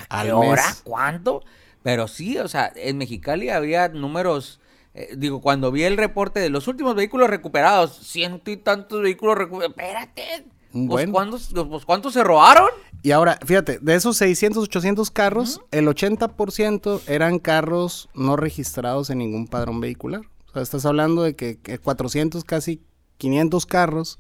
¿a 0.10 0.20
Al 0.20 0.28
qué 0.28 0.34
hora? 0.34 0.68
mes. 0.68 0.82
¿Cuánto? 0.84 1.44
Pero 1.82 2.08
sí, 2.08 2.38
o 2.38 2.48
sea, 2.48 2.72
en 2.76 3.00
Mexicali 3.00 3.50
había 3.50 3.88
números, 3.90 4.60
eh, 4.94 5.14
digo, 5.18 5.42
cuando 5.42 5.72
vi 5.72 5.84
el 5.84 5.98
reporte 5.98 6.40
de 6.40 6.50
los 6.50 6.68
últimos 6.68 6.96
vehículos 6.96 7.30
recuperados, 7.30 7.98
ciento 7.98 8.52
y 8.52 8.58
tantos 8.58 9.02
vehículos 9.02 9.38
recuperados, 9.38 9.76
espérate, 9.78 10.46
pues. 10.88 11.10
¿cuántos, 11.10 11.54
pues, 11.70 11.86
¿cuántos 11.86 12.14
se 12.14 12.24
robaron? 12.24 12.70
Y 13.02 13.12
ahora, 13.12 13.40
fíjate, 13.46 13.80
de 13.80 13.96
esos 13.96 14.18
600, 14.18 14.64
800 14.64 15.10
carros, 15.12 15.62
el 15.72 15.88
80% 15.88 17.02
eran 17.08 17.40
carros 17.40 18.10
no 18.14 18.36
registrados 18.36 19.10
en 19.10 19.20
ningún 19.20 19.48
padrón 19.48 19.82
vehicular. 19.82 20.22
O 20.50 20.54
sea, 20.54 20.62
estás 20.62 20.86
hablando 20.86 21.24
de 21.24 21.36
que, 21.36 21.58
que 21.58 21.80
400, 21.80 22.44
casi 22.44 22.82
500 23.18 23.66
carros 23.66 24.20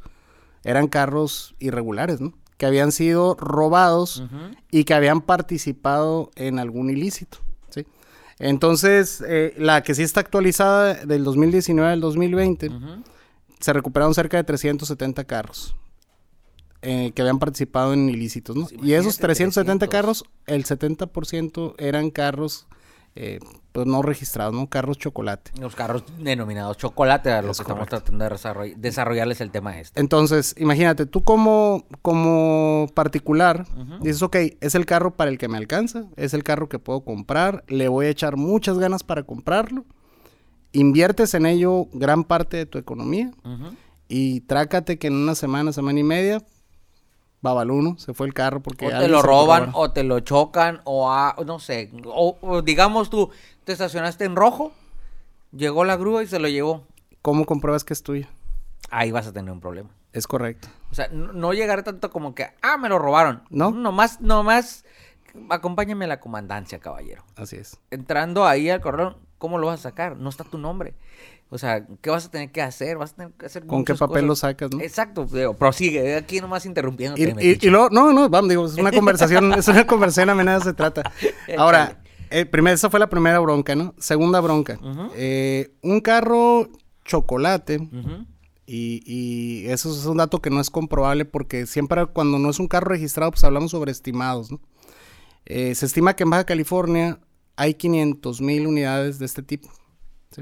eran 0.63 0.87
carros 0.87 1.55
irregulares, 1.59 2.21
¿no? 2.21 2.33
Que 2.57 2.65
habían 2.65 2.91
sido 2.91 3.35
robados 3.35 4.23
y 4.69 4.83
que 4.83 4.93
habían 4.93 5.21
participado 5.21 6.29
en 6.35 6.59
algún 6.59 6.89
ilícito. 6.89 7.39
Entonces, 8.41 9.23
eh, 9.27 9.53
la 9.57 9.83
que 9.83 9.93
sí 9.95 10.03
está 10.03 10.19
actualizada 10.19 10.93
del 11.05 11.23
2019 11.23 11.91
al 11.93 12.01
2020, 12.01 12.69
Ujú. 12.69 13.03
se 13.59 13.73
recuperaron 13.73 14.13
cerca 14.13 14.37
de 14.37 14.43
370 14.43 15.23
carros 15.25 15.75
eh, 16.81 17.11
que 17.13 17.21
habían 17.21 17.37
participado 17.37 17.93
en 17.93 18.09
ilícitos, 18.09 18.55
¿no? 18.55 18.63
Pues 18.63 18.73
y 18.83 18.93
esos 18.93 19.17
imagínate, 19.17 19.21
370 19.21 19.87
300. 19.87 19.89
carros, 19.89 20.23
el 20.47 20.65
70% 20.65 21.75
eran 21.77 22.09
carros 22.09 22.65
eh, 23.15 23.39
pues 23.73 23.87
no 23.87 24.01
registrados, 24.01 24.53
¿no? 24.53 24.67
Carros 24.67 24.97
chocolate. 24.97 25.51
Los 25.59 25.75
carros 25.75 26.03
denominados 26.19 26.77
chocolate, 26.77 27.31
a 27.31 27.41
los 27.41 27.51
Es 27.51 27.65
que 27.65 27.71
estamos 27.71 27.87
tratando 27.89 28.23
de 28.23 28.31
desarroll- 28.31 28.75
desarrollarles 28.75 29.41
el 29.41 29.51
tema 29.51 29.79
este. 29.79 29.99
Entonces, 29.99 30.55
imagínate, 30.57 31.05
tú 31.05 31.23
como, 31.23 31.85
como 32.01 32.87
particular, 32.93 33.65
dices, 34.01 34.21
ok, 34.21 34.35
es 34.61 34.75
el 34.75 34.85
carro 34.85 35.15
para 35.15 35.29
el 35.31 35.37
que 35.37 35.47
me 35.47 35.57
alcanza, 35.57 36.05
es 36.15 36.33
el 36.33 36.43
carro 36.43 36.69
que 36.69 36.79
puedo 36.79 37.01
comprar, 37.01 37.63
le 37.67 37.87
voy 37.87 38.05
a 38.07 38.09
echar 38.09 38.35
muchas 38.37 38.77
ganas 38.77 39.03
para 39.03 39.23
comprarlo, 39.23 39.85
inviertes 40.73 41.33
en 41.33 41.45
ello 41.45 41.87
gran 41.93 42.23
parte 42.23 42.57
de 42.57 42.65
tu 42.65 42.77
economía. 42.77 43.31
Y 44.07 44.41
trácate 44.41 44.97
que 44.99 45.07
en 45.07 45.13
una 45.15 45.35
semana, 45.35 45.71
semana 45.71 45.99
y 45.99 46.03
media, 46.03 46.41
babaluno, 47.41 47.97
se 47.97 48.13
fue 48.13 48.27
el 48.27 48.33
carro 48.33 48.61
porque... 48.61 48.85
O 48.87 48.89
te 48.89 49.07
lo 49.07 49.21
roban, 49.21 49.71
o 49.73 49.91
te 49.91 50.03
lo 50.03 50.19
chocan, 50.19 50.81
o 50.85 51.11
a- 51.11 51.35
no 51.45 51.59
sé, 51.59 51.91
o, 52.05 52.37
o 52.41 52.61
digamos 52.61 53.09
tú, 53.09 53.29
te 53.63 53.71
estacionaste 53.73 54.25
en 54.25 54.35
rojo, 54.35 54.71
llegó 55.51 55.83
la 55.83 55.95
grúa 55.97 56.23
y 56.23 56.27
se 56.27 56.39
lo 56.39 56.47
llevó. 56.47 56.83
¿Cómo 57.21 57.45
compruebas 57.45 57.83
que 57.83 57.93
es 57.93 58.03
tuyo? 58.03 58.27
ahí 58.89 59.11
vas 59.11 59.25
a 59.27 59.31
tener 59.31 59.51
un 59.51 59.61
problema. 59.61 59.89
Es 60.11 60.27
correcto. 60.27 60.67
O 60.91 60.95
sea, 60.95 61.07
no, 61.09 61.31
no 61.31 61.53
llegar 61.53 61.83
tanto 61.83 62.11
como 62.11 62.35
que, 62.35 62.47
ah, 62.61 62.77
me 62.77 62.89
lo 62.89 62.99
robaron. 62.99 63.43
No. 63.49 63.71
Nomás, 63.71 64.19
nomás, 64.19 64.83
acompáñame 65.49 66.05
a 66.05 66.07
la 66.09 66.19
comandancia, 66.19 66.79
caballero. 66.79 67.23
Así 67.37 67.55
es. 67.55 67.79
Entrando 67.91 68.45
ahí 68.45 68.69
al 68.69 68.81
correo, 68.81 69.15
¿cómo 69.41 69.57
lo 69.57 69.65
vas 69.67 69.79
a 69.79 69.83
sacar? 69.89 70.15
No 70.17 70.29
está 70.29 70.43
tu 70.43 70.59
nombre. 70.59 70.93
O 71.49 71.57
sea, 71.57 71.83
¿qué 71.99 72.09
vas 72.11 72.27
a 72.27 72.31
tener 72.31 72.51
que 72.51 72.61
hacer? 72.61 72.97
Vas 72.97 73.11
a 73.13 73.15
tener 73.15 73.31
que 73.33 73.47
hacer 73.47 73.65
¿Con 73.65 73.83
qué 73.83 73.95
papel 73.95 74.25
lo 74.27 74.35
sacas, 74.35 74.69
no? 74.71 74.79
Exacto, 74.79 75.25
digo, 75.25 75.55
prosigue, 75.55 76.15
aquí 76.15 76.39
nomás 76.39 76.65
interrumpiendo. 76.67 77.19
Y, 77.19 77.23
y- 77.45 77.57
y 77.59 77.69
luego, 77.69 77.89
no, 77.89 78.13
no, 78.13 78.29
vamos, 78.29 78.49
digo, 78.49 78.65
es 78.67 78.75
una 78.75 78.91
conversación, 78.91 79.51
es 79.55 79.67
una 79.67 79.85
conversación 79.87 80.29
a 80.29 80.35
nada 80.43 80.61
se 80.61 80.73
trata. 80.73 81.11
Ahora, 81.57 82.01
eh, 82.29 82.45
primero, 82.45 82.75
esa 82.75 82.89
fue 82.89 82.99
la 83.01 83.09
primera 83.09 83.39
bronca, 83.39 83.75
¿no? 83.75 83.93
Segunda 83.97 84.39
bronca. 84.39 84.79
Eh, 85.15 85.73
un 85.81 85.99
carro 85.99 86.69
chocolate, 87.03 87.79
y 88.65 89.65
eso 89.67 89.91
es 89.91 90.05
un 90.05 90.17
dato 90.17 90.39
que 90.41 90.49
no 90.49 90.61
es 90.61 90.69
comprobable 90.69 91.25
porque 91.25 91.65
siempre 91.65 92.05
cuando 92.05 92.39
no 92.39 92.49
es 92.49 92.59
un 92.59 92.67
carro 92.67 92.89
registrado, 92.91 93.31
pues 93.31 93.43
hablamos 93.43 93.71
sobre 93.71 93.91
estimados, 93.91 94.51
¿no? 94.51 94.59
Eh, 95.45 95.75
se 95.75 95.85
estima 95.87 96.15
que 96.15 96.23
en 96.23 96.29
Baja 96.29 96.45
California 96.45 97.19
hay 97.55 97.73
500 97.73 98.41
mil 98.41 98.67
unidades 98.67 99.19
de 99.19 99.25
este 99.25 99.43
tipo. 99.43 99.69
¿sí? 100.31 100.41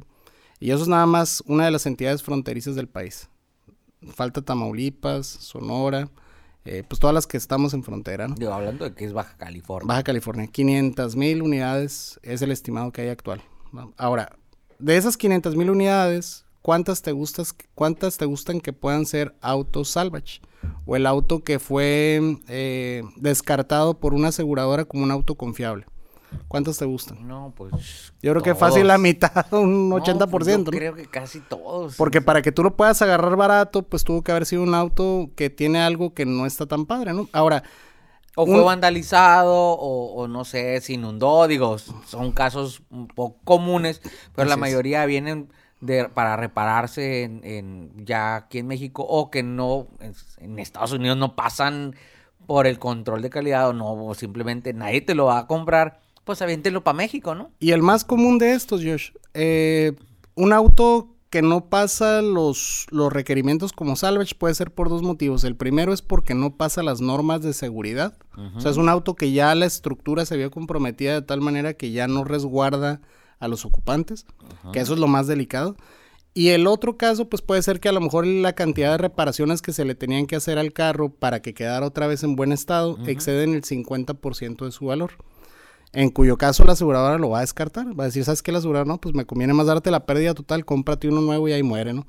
Y 0.60 0.72
eso 0.72 0.84
es 0.84 0.88
nada 0.88 1.06
más 1.06 1.44
una 1.46 1.66
de 1.66 1.72
las 1.72 1.86
entidades 1.86 2.24
fronterizas 2.24 2.76
del 2.76 2.88
país. 2.88 3.30
Falta 4.14 4.42
Tamaulipas, 4.42 5.28
Sonora, 5.28 6.10
eh, 6.66 6.84
pues 6.88 7.00
todas 7.00 7.14
las 7.14 7.26
que 7.26 7.38
estamos 7.38 7.74
en 7.74 7.84
frontera, 7.84 8.28
¿no? 8.28 8.36
Digo, 8.36 8.54
hablando 8.54 8.86
de 8.86 8.94
que 8.94 9.06
es 9.06 9.14
Baja 9.14 9.36
California. 9.38 9.88
Baja 9.88 10.04
California, 10.04 10.48
500 10.48 11.16
mil 11.16 11.42
unidades 11.42 12.20
es 12.22 12.42
el 12.42 12.52
estimado 12.52 12.92
que 12.92 13.02
hay 13.02 13.10
actual. 13.10 13.42
Ahora, 13.98 14.38
de 14.78 14.98
esas 14.98 15.18
500 15.18 15.56
mil 15.56 15.70
unidades, 15.70 16.46
¿cuántas 16.62 17.02
te, 17.02 17.12
gustas, 17.12 17.56
¿cuántas 17.76 18.18
te 18.18 18.26
gustan 18.26 18.62
que 18.62 18.74
puedan 18.74 19.06
ser 19.06 19.36
autos 19.42 19.90
salvage? 19.90 20.42
O 20.86 20.96
el 20.96 21.06
auto 21.06 21.44
que 21.44 21.60
fue 21.60 22.38
eh, 22.48 23.04
descartado 23.16 24.00
por 24.00 24.14
una 24.14 24.30
aseguradora 24.30 24.86
como 24.86 25.04
un 25.04 25.12
auto 25.12 25.36
confiable. 25.36 25.86
¿Cuántas 26.48 26.78
te 26.78 26.86
gustan? 26.86 27.28
No, 27.28 27.54
pues. 27.56 28.14
Yo 28.22 28.32
creo 28.32 28.42
que 28.44 28.56
fácil 28.56 28.88
la 28.88 28.98
mitad, 28.98 29.46
un 29.54 29.90
No, 29.90 29.96
80%. 29.98 30.30
pues, 30.30 30.48
yo 30.48 30.58
¿no? 30.58 30.64
creo 30.66 30.94
que 30.96 31.06
casi 31.06 31.40
todos. 31.42 31.96
Porque 31.96 32.22
para 32.22 32.42
que 32.42 32.52
tú 32.52 32.64
lo 32.64 32.76
puedas 32.76 33.02
agarrar 33.02 33.36
barato, 33.36 33.84
pues 33.84 34.04
tuvo 34.04 34.24
que 34.24 34.32
haber 34.32 34.46
sido 34.46 34.64
un 34.64 34.74
auto 34.76 35.30
que 35.36 35.50
tiene 35.50 35.80
algo 35.82 36.14
que 36.14 36.26
no 36.26 36.46
está 36.46 36.66
tan 36.66 36.86
padre, 36.86 37.14
¿no? 37.14 37.28
Ahora, 37.34 37.64
O 38.36 38.46
fue 38.46 38.60
un- 38.60 38.66
vandalizado, 38.66 39.54
o, 39.56 40.14
o 40.24 40.28
no 40.28 40.46
sé, 40.46 40.80
se 40.82 40.94
inundó, 40.94 41.48
digo, 41.48 41.78
son 41.78 42.32
casos 42.32 42.82
un 42.90 43.08
poco 43.08 43.38
comunes, 43.44 44.02
pero 44.36 44.48
la 44.48 44.54
es. 44.56 44.60
mayoría 44.60 45.06
vienen 45.06 45.50
de, 45.82 46.10
para 46.10 46.36
repararse 46.36 47.24
en, 47.24 47.42
en- 47.44 48.06
ya 48.06 48.36
aquí 48.38 48.60
en 48.60 48.68
México, 48.68 49.06
o 49.08 49.30
que 49.32 49.44
no, 49.44 49.88
en, 50.00 50.14
en 50.38 50.60
Estados 50.60 50.92
Unidos 50.94 51.18
no 51.18 51.36
pasan 51.36 51.96
por 52.46 52.66
el 52.66 52.80
control 52.80 53.22
de 53.22 53.30
calidad, 53.30 53.70
o 53.70 53.74
no, 53.74 53.94
o 54.06 54.14
simplemente 54.16 54.74
nadie 54.74 55.02
te 55.02 55.14
lo 55.16 55.26
va 55.26 55.40
a 55.40 55.48
comprar, 55.48 56.00
pues 56.30 56.44
aviéntelo 56.44 56.84
para 56.84 56.96
México, 56.96 57.34
¿no? 57.34 57.50
Y 57.60 57.72
el 57.72 57.82
más 57.82 58.06
común 58.06 58.38
de 58.38 58.54
estos, 58.54 58.84
Josh, 58.84 59.14
eh, 59.34 59.94
un 60.36 60.54
auto 60.54 61.16
que 61.32 61.42
no 61.42 61.72
pasa 61.72 62.22
los, 62.22 62.86
los 62.92 63.12
requerimientos 63.12 63.74
como 63.74 63.96
salvage 63.96 64.36
puede 64.36 64.54
ser 64.54 64.72
por 64.72 64.90
dos 64.90 65.02
motivos. 65.02 65.44
El 65.44 65.56
primero 65.56 65.92
es 65.92 66.04
porque 66.04 66.36
no 66.36 66.56
pasa 66.56 66.84
las 66.84 67.02
normas 67.02 67.42
de 67.42 67.54
seguridad. 67.54 68.16
O 68.56 68.60
sea, 68.60 68.70
es 68.70 68.78
un 68.78 68.90
auto 68.90 69.16
que 69.16 69.32
ya 69.32 69.56
la 69.56 69.66
estructura 69.66 70.24
se 70.24 70.38
vio 70.38 70.52
comprometida 70.52 71.16
de 71.16 71.24
tal 71.24 71.42
manera 71.42 71.74
que 71.74 71.90
ya 71.90 72.08
no 72.08 72.24
resguarda 72.24 73.02
a 73.40 73.48
los 73.48 73.66
ocupantes, 73.66 74.28
que 74.72 74.82
eso 74.82 74.94
es 74.94 75.00
lo 75.00 75.08
más 75.08 75.26
delicado. 75.26 75.78
Y 76.36 76.50
el 76.50 76.68
otro 76.68 76.96
caso, 76.96 77.28
pues 77.28 77.42
puede 77.42 77.64
ser 77.64 77.80
que 77.80 77.90
a 77.90 77.92
lo 77.92 78.02
mejor 78.02 78.28
la 78.28 78.54
cantidad 78.54 78.92
de 78.92 79.00
reparaciones 79.00 79.64
que 79.64 79.74
se 79.74 79.84
le 79.84 79.96
tenían 79.96 80.28
que 80.28 80.36
hacer 80.36 80.60
al 80.60 80.74
carro 80.74 81.10
para 81.10 81.42
que 81.42 81.56
quedara 81.56 81.88
otra 81.88 82.06
vez 82.06 82.22
en 82.22 82.36
buen 82.36 82.52
estado 82.52 83.00
exceden 83.08 83.56
el 83.56 83.64
50% 83.64 84.66
de 84.66 84.72
su 84.72 84.86
valor. 84.86 85.14
En 85.92 86.10
cuyo 86.10 86.38
caso 86.38 86.64
la 86.66 86.74
aseguradora 86.74 87.18
lo 87.18 87.30
va 87.32 87.40
a 87.40 87.42
descartar. 87.42 87.88
Va 88.00 88.04
a 88.04 88.08
decir, 88.08 88.24
¿sabes 88.24 88.44
qué? 88.44 88.52
La 88.52 88.60
aseguradora, 88.60 88.88
no, 88.88 89.02
pues 89.02 89.16
me 89.16 89.26
conviene 89.26 89.54
más 89.54 89.66
darte 89.68 89.90
la 89.90 90.06
pérdida 90.06 90.34
total, 90.36 90.64
cómprate 90.66 91.08
uno 91.08 91.22
nuevo 91.22 91.48
y 91.48 91.54
ahí 91.54 91.64
muere, 91.64 91.94
¿no? 91.94 92.06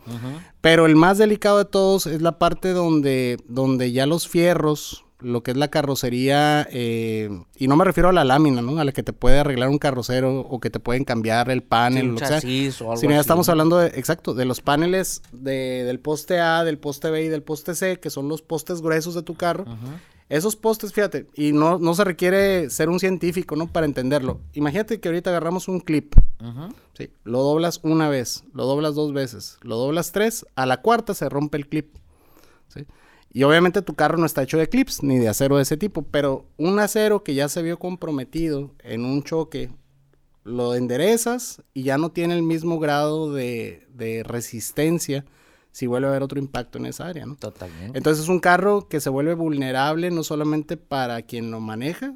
Pero 0.61 0.85
el 0.87 0.97
más 0.97 1.17
delicado 1.19 1.59
de 1.59 1.65
todos 1.65 2.07
es 2.07 2.21
la 2.21 2.39
parte 2.39 2.73
donde, 2.75 3.39
donde 3.49 3.91
ya 3.93 4.05
los 4.07 4.29
fierros, 4.29 5.05
lo 5.19 5.43
que 5.43 5.51
es 5.53 5.57
la 5.57 5.69
carrocería, 5.69 6.67
eh, 6.71 7.29
y 7.57 7.69
no 7.69 7.77
me 7.77 7.85
refiero 7.85 8.09
a 8.09 8.13
la 8.13 8.25
lámina, 8.25 8.63
¿no? 8.63 8.79
A 8.79 8.85
la 8.85 8.93
que 8.93 9.03
te 9.03 9.13
puede 9.13 9.39
arreglar 9.39 9.69
un 9.69 9.79
carrocero 9.79 10.41
o 10.41 10.61
que 10.61 10.71
te 10.71 10.81
pueden 10.81 11.05
cambiar 11.05 11.51
el 11.51 11.63
panel, 11.63 12.05
Sí, 12.05 12.11
o 12.11 12.15
que 12.17 12.27
sea. 12.27 12.29
chasis 12.41 12.81
o 12.83 12.85
algo 12.85 12.97
Sino 12.99 13.13
ya 13.15 13.21
estamos 13.21 13.49
hablando 13.49 13.79
de, 13.79 13.89
exacto, 13.89 14.35
de 14.35 14.45
los 14.47 14.61
paneles 14.61 15.23
de- 15.33 15.85
del 15.85 16.01
poste 16.01 16.41
A, 16.41 16.65
del 16.65 16.79
poste 16.79 17.11
B 17.11 17.25
y 17.25 17.29
del 17.29 17.43
poste 17.43 17.75
C, 17.75 17.99
que 18.01 18.09
son 18.11 18.29
los 18.29 18.43
postes 18.43 18.81
gruesos 18.83 19.15
de 19.15 19.23
tu 19.23 19.35
carro. 19.35 19.65
Esos 20.31 20.55
postes, 20.55 20.93
fíjate, 20.93 21.27
y 21.35 21.51
no, 21.51 21.81
no 21.81 21.93
se 21.93 22.05
requiere 22.05 22.71
ser 22.71 22.89
un 22.89 23.01
científico, 23.01 23.57
¿no? 23.57 23.67
Para 23.67 23.85
entenderlo. 23.85 24.41
Imagínate 24.53 25.01
que 25.01 25.09
ahorita 25.09 25.31
agarramos 25.31 25.67
un 25.67 25.81
clip. 25.81 26.15
¿sí? 26.97 27.11
Lo 27.25 27.43
doblas 27.43 27.81
una 27.83 28.09
vez, 28.09 28.45
lo 28.55 28.65
doblas 28.65 28.95
dos 28.95 29.13
veces, 29.13 29.59
lo 29.63 29.77
doblas 29.77 30.13
tres, 30.13 30.47
a 30.55 30.67
la 30.67 30.83
cuarta 30.83 31.15
se 31.15 31.29
rompe 31.29 31.59
el 31.59 31.69
clip, 31.69 31.97
¿sí? 32.69 32.87
Y 33.33 33.43
obviamente 33.43 33.83
tu 33.83 33.95
carro 33.95 34.19
no 34.19 34.27
está 34.27 34.45
hecho 34.45 34.57
de 34.57 34.69
clips 34.69 35.03
ni 35.03 35.19
de 35.19 35.29
acero 35.29 35.57
de 35.57 35.63
ese 35.63 35.77
tipo, 35.77 36.03
pero 36.03 36.47
un 36.57 36.79
acero 36.79 37.25
que 37.25 37.35
ya 37.35 37.49
se 37.49 37.63
vio 37.63 37.81
comprometido 37.81 38.71
en 38.85 39.05
un 39.05 39.25
choque, 39.25 39.71
lo 40.45 40.77
enderezas 40.77 41.61
y 41.75 41.83
ya 41.83 41.99
no 41.99 42.13
tiene 42.13 42.35
el 42.35 42.43
mismo 42.43 42.79
grado 42.79 43.33
de, 43.33 43.89
de 43.95 44.23
resistencia 44.23 45.25
si 45.73 45.87
vuelve 45.87 46.09
a 46.09 46.11
haber 46.11 46.23
otro 46.23 46.39
impacto 46.39 46.79
en 46.79 46.87
esa 46.87 47.07
área, 47.07 47.27
¿no? 47.27 47.37
Totalmente. 47.37 47.97
Entonces 47.97 48.25
es 48.25 48.29
un 48.29 48.41
carro 48.41 48.89
que 48.89 49.01
se 49.01 49.11
vuelve 49.11 49.35
vulnerable 49.35 50.11
no 50.11 50.23
solamente 50.23 50.77
para 50.77 51.23
quien 51.23 51.51
lo 51.51 51.61
maneja, 51.61 52.15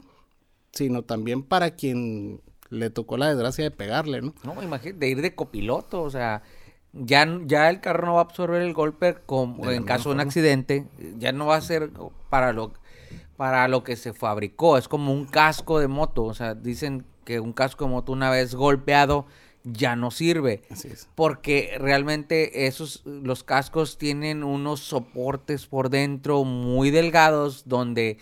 sino 0.73 1.03
también 1.03 1.43
para 1.43 1.73
quien 1.73 2.41
le 2.71 2.91
tocó 2.91 3.17
la 3.17 3.29
desgracia 3.29 3.65
de 3.65 3.71
pegarle, 3.71 4.23
¿no? 4.23 4.35
No, 4.43 4.61
imagínate, 4.63 4.99
de 4.99 5.09
ir 5.09 5.23
de 5.23 5.35
copiloto, 5.35 6.03
o 6.03 6.11
sea, 6.11 6.43
ya, 6.93 7.27
ya 7.45 7.71
el 7.71 7.81
carro 7.81 8.07
no 8.07 8.15
va 8.15 8.21
a 8.21 8.25
absorber 8.25 8.63
el 8.63 8.73
golpe 8.73 9.17
como 9.27 9.71
en 9.71 9.85
caso 9.85 10.09
de 10.09 10.17
un 10.17 10.21
accidente, 10.21 10.87
ya 11.19 11.33
no 11.33 11.47
va 11.47 11.57
a 11.57 11.61
ser 11.61 11.91
para 12.31 12.53
lo, 12.53 12.73
para 13.37 13.69
lo 13.69 13.85
que 13.85 13.97
se 13.97 14.13
fabricó, 14.13 14.79
es 14.79 14.89
como 14.89 15.13
un 15.13 15.27
casco 15.27 15.79
de 15.79 15.89
moto, 15.89 16.25
o 16.25 16.35
sea, 16.35 16.55
dicen 16.55 17.05
que 17.25 17.41
un 17.41 17.53
casco 17.53 17.85
de 17.85 17.91
moto 17.91 18.13
una 18.13 18.31
vez 18.31 18.55
golpeado 18.55 19.27
ya 19.65 19.97
no 19.97 20.11
sirve. 20.11 20.63
Así 20.71 20.89
es. 20.89 21.09
Porque 21.15 21.77
realmente 21.79 22.67
esos, 22.67 23.03
los 23.05 23.43
cascos 23.43 23.99
tienen 23.99 24.45
unos 24.45 24.81
soportes 24.81 25.67
por 25.67 25.91
dentro 25.91 26.45
muy 26.45 26.91
delgados 26.91 27.65
donde 27.67 28.19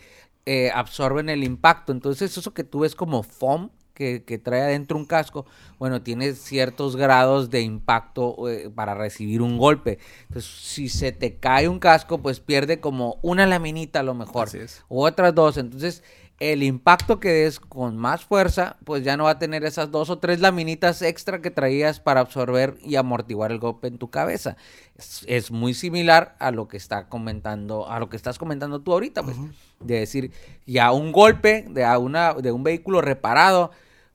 eh, 0.47 0.71
absorben 0.73 1.29
el 1.29 1.45
impacto. 1.45 1.93
Entonces 1.93 2.37
eso 2.37 2.55
que 2.55 2.65
tú 2.65 2.81
ves 2.81 2.95
como 2.95 3.23
foam 3.23 3.71
que, 3.93 4.25
que 4.25 4.39
trae 4.39 4.63
adentro 4.63 4.97
un 4.97 5.05
casco, 5.05 5.45
bueno, 5.79 6.01
tiene 6.03 6.33
ciertos 6.33 6.97
grados 6.97 7.51
de 7.51 7.61
impacto 7.61 8.49
eh, 8.49 8.71
para 8.75 8.95
recibir 8.95 9.43
un 9.43 9.59
golpe. 9.59 9.99
Entonces 10.29 10.51
si 10.51 10.89
se 10.89 11.13
te 11.13 11.37
cae 11.37 11.69
un 11.69 11.79
casco, 11.79 12.19
pues 12.19 12.41
pierde 12.41 12.81
como 12.81 13.19
una 13.23 13.47
laminita 13.47 14.01
a 14.01 14.05
lo 14.05 14.15
mejor. 14.15 14.49
Así 14.49 14.59
es. 14.59 14.85
O 14.89 15.05
otras 15.07 15.35
dos. 15.35 15.57
Entonces 15.57 16.03
el 16.51 16.65
impacto 16.65 17.21
que 17.21 17.29
des 17.29 17.61
con 17.61 17.97
más 17.97 18.25
fuerza, 18.25 18.77
pues 18.85 19.05
ya 19.05 19.17
no 19.17 19.25
va 19.25 19.31
a 19.31 19.39
tener 19.39 19.65
esas 19.65 19.93
dos 19.93 20.11
o 20.11 20.19
tres 20.19 20.41
laminitas 20.41 21.01
extra 21.01 21.41
que 21.41 21.53
traías 21.53 22.01
para 22.01 22.19
absorber 22.19 22.77
y 22.83 22.97
amortiguar 22.97 23.53
el 23.53 23.61
golpe 23.61 23.87
en 23.87 23.99
tu 23.99 24.11
cabeza. 24.11 24.57
Es, 24.97 25.25
es 25.29 25.53
muy 25.53 25.73
similar 25.73 26.35
a 26.41 26.51
lo 26.51 26.67
que 26.67 26.77
está 26.77 27.09
comentando, 27.09 27.89
a 27.89 28.01
lo 28.01 28.09
que 28.09 28.17
estás 28.17 28.39
comentando 28.39 28.81
tú 28.81 28.93
ahorita, 28.93 29.23
pues, 29.23 29.37
de 29.79 30.01
decir, 30.01 30.33
ya 30.67 30.91
un 30.91 31.13
golpe 31.13 31.65
de, 31.71 31.85
a 31.85 31.99
una, 31.99 32.35
de 32.35 32.51
un 32.51 32.65
vehículo 32.65 33.01
reparado, 33.01 33.71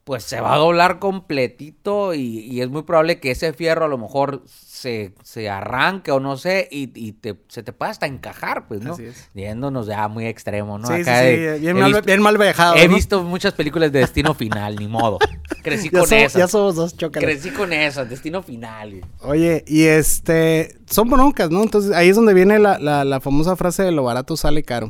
pues 0.07 0.23
se 0.23 0.39
va 0.39 0.53
a 0.53 0.57
doblar 0.57 0.99
completito 0.99 2.13
y, 2.13 2.39
y 2.39 2.61
es 2.61 2.69
muy 2.69 2.83
probable 2.83 3.19
que 3.19 3.31
ese 3.31 3.51
fierro 3.51 3.83
a 3.83 3.87
lo 3.89 3.97
mejor 3.97 4.41
se, 4.47 5.11
se 5.21 5.49
arranque 5.49 6.11
o 6.11 6.21
no 6.21 6.37
sé 6.37 6.69
y, 6.71 6.89
y 6.95 7.11
te, 7.11 7.35
se 7.49 7.61
te 7.61 7.73
pueda 7.73 7.91
hasta 7.91 8.05
encajar, 8.05 8.69
pues, 8.69 8.79
¿no? 8.81 8.93
Así 8.93 9.03
es. 9.03 9.29
Yéndonos 9.33 9.85
ya 9.87 10.07
muy 10.07 10.25
extremo, 10.25 10.77
¿no? 10.77 10.87
Sí, 10.87 10.93
sí, 10.95 11.01
Acá 11.01 11.19
sí, 11.19 11.25
de- 11.25 11.59
bien 11.59 11.75
he 11.75 11.81
mal, 11.81 11.91
visto- 11.91 12.05
bien 12.05 12.21
mal 12.21 12.37
viajado, 12.37 12.75
He 12.77 12.87
¿no? 12.87 12.95
visto 12.95 13.21
muchas 13.21 13.53
películas 13.53 13.91
de 13.91 13.99
Destino 13.99 14.33
Final, 14.33 14.77
ni 14.77 14.87
modo. 14.87 15.19
Crecí 15.61 15.89
Ya, 15.89 15.99
con 15.99 16.07
so- 16.07 16.15
esas. 16.15 16.33
ya 16.39 16.47
somos 16.47 16.75
dos, 16.75 16.95
chócalas. 16.95 17.25
Crecí 17.29 17.49
con 17.49 17.73
esas, 17.73 18.09
Destino 18.09 18.41
Final. 18.41 19.01
Oye, 19.19 19.65
y 19.67 19.83
este, 19.87 20.77
son 20.89 21.09
broncas, 21.09 21.49
¿no? 21.49 21.61
Entonces 21.63 21.91
ahí 21.91 22.07
es 22.07 22.15
donde 22.15 22.33
viene 22.33 22.59
la, 22.59 22.79
la, 22.79 23.03
la 23.03 23.19
famosa 23.19 23.57
frase 23.57 23.83
de 23.83 23.91
lo 23.91 24.03
barato 24.03 24.37
sale 24.37 24.63
caro. 24.63 24.89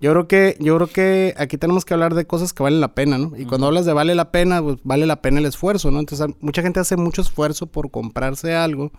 Yo 0.00 0.12
creo 0.12 0.28
que, 0.28 0.56
yo 0.60 0.76
creo 0.76 0.86
que 0.88 1.34
aquí 1.36 1.58
tenemos 1.58 1.84
que 1.84 1.92
hablar 1.92 2.14
de 2.14 2.26
cosas 2.26 2.54
que 2.54 2.62
valen 2.62 2.80
la 2.80 2.94
pena, 2.94 3.18
¿no? 3.18 3.36
Y 3.36 3.44
cuando 3.44 3.66
hablas 3.66 3.84
de 3.84 3.92
vale 3.92 4.14
la 4.14 4.32
pena, 4.32 4.62
pues 4.62 4.78
vale 4.82 5.04
la 5.04 5.20
pena 5.20 5.40
el 5.40 5.44
esfuerzo, 5.44 5.90
¿no? 5.90 6.00
Entonces, 6.00 6.26
mucha 6.40 6.62
gente 6.62 6.80
hace 6.80 6.96
mucho 6.96 7.20
esfuerzo 7.20 7.66
por 7.66 7.90
comprarse 7.90 8.54
algo 8.54 8.92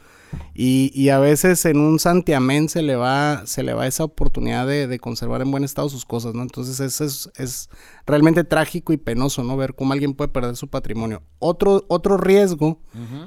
y, 0.53 0.91
y 0.93 1.09
a 1.09 1.17
veces 1.17 1.65
en 1.65 1.79
un 1.79 1.97
santiamén 1.97 2.69
se 2.69 2.83
le 2.83 2.95
va, 2.95 3.47
se 3.47 3.63
le 3.63 3.73
va 3.73 3.87
esa 3.87 4.03
oportunidad 4.03 4.67
de, 4.67 4.85
de 4.85 4.99
conservar 4.99 5.41
en 5.41 5.49
buen 5.49 5.63
estado 5.63 5.89
sus 5.89 6.05
cosas, 6.05 6.35
¿no? 6.35 6.43
Entonces, 6.43 6.79
eso 6.79 7.03
es, 7.03 7.31
es 7.35 7.69
realmente 8.05 8.43
trágico 8.43 8.93
y 8.93 8.97
penoso, 8.97 9.43
¿no? 9.43 9.57
Ver 9.57 9.73
cómo 9.73 9.93
alguien 9.93 10.13
puede 10.13 10.27
perder 10.27 10.55
su 10.55 10.67
patrimonio. 10.67 11.23
Otro, 11.39 11.83
otro 11.87 12.17
riesgo 12.17 12.79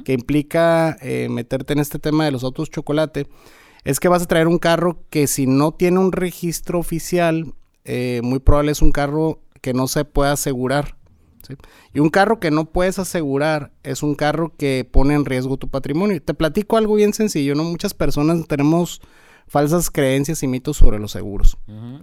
que 0.04 0.12
implica 0.12 0.96
eh, 1.00 1.28
meterte 1.28 1.72
en 1.72 1.80
este 1.80 1.98
tema 1.98 2.24
de 2.24 2.30
los 2.30 2.44
autos 2.44 2.70
chocolate 2.70 3.26
es 3.82 3.98
que 3.98 4.08
vas 4.08 4.22
a 4.22 4.26
traer 4.26 4.46
un 4.46 4.58
carro 4.58 5.04
que 5.10 5.26
si 5.26 5.46
no 5.46 5.72
tiene 5.72 5.98
un 5.98 6.12
registro 6.12 6.78
oficial, 6.78 7.52
eh, 7.84 8.20
muy 8.22 8.38
probable 8.38 8.72
es 8.72 8.82
un 8.82 8.92
carro 8.92 9.40
que 9.60 9.74
no 9.74 9.86
se 9.88 10.04
pueda 10.04 10.32
asegurar. 10.32 10.96
¿sí? 11.46 11.54
Y 11.92 12.00
un 12.00 12.10
carro 12.10 12.40
que 12.40 12.50
no 12.50 12.66
puedes 12.66 12.98
asegurar 12.98 13.72
es 13.82 14.02
un 14.02 14.14
carro 14.14 14.54
que 14.56 14.88
pone 14.90 15.14
en 15.14 15.24
riesgo 15.24 15.56
tu 15.56 15.68
patrimonio. 15.68 16.20
Te 16.22 16.34
platico 16.34 16.76
algo 16.76 16.94
bien 16.94 17.12
sencillo, 17.12 17.54
¿no? 17.54 17.64
Muchas 17.64 17.94
personas 17.94 18.46
tenemos 18.46 19.00
falsas 19.46 19.90
creencias 19.90 20.42
y 20.42 20.46
mitos 20.46 20.76
sobre 20.78 20.98
los 20.98 21.12
seguros. 21.12 21.56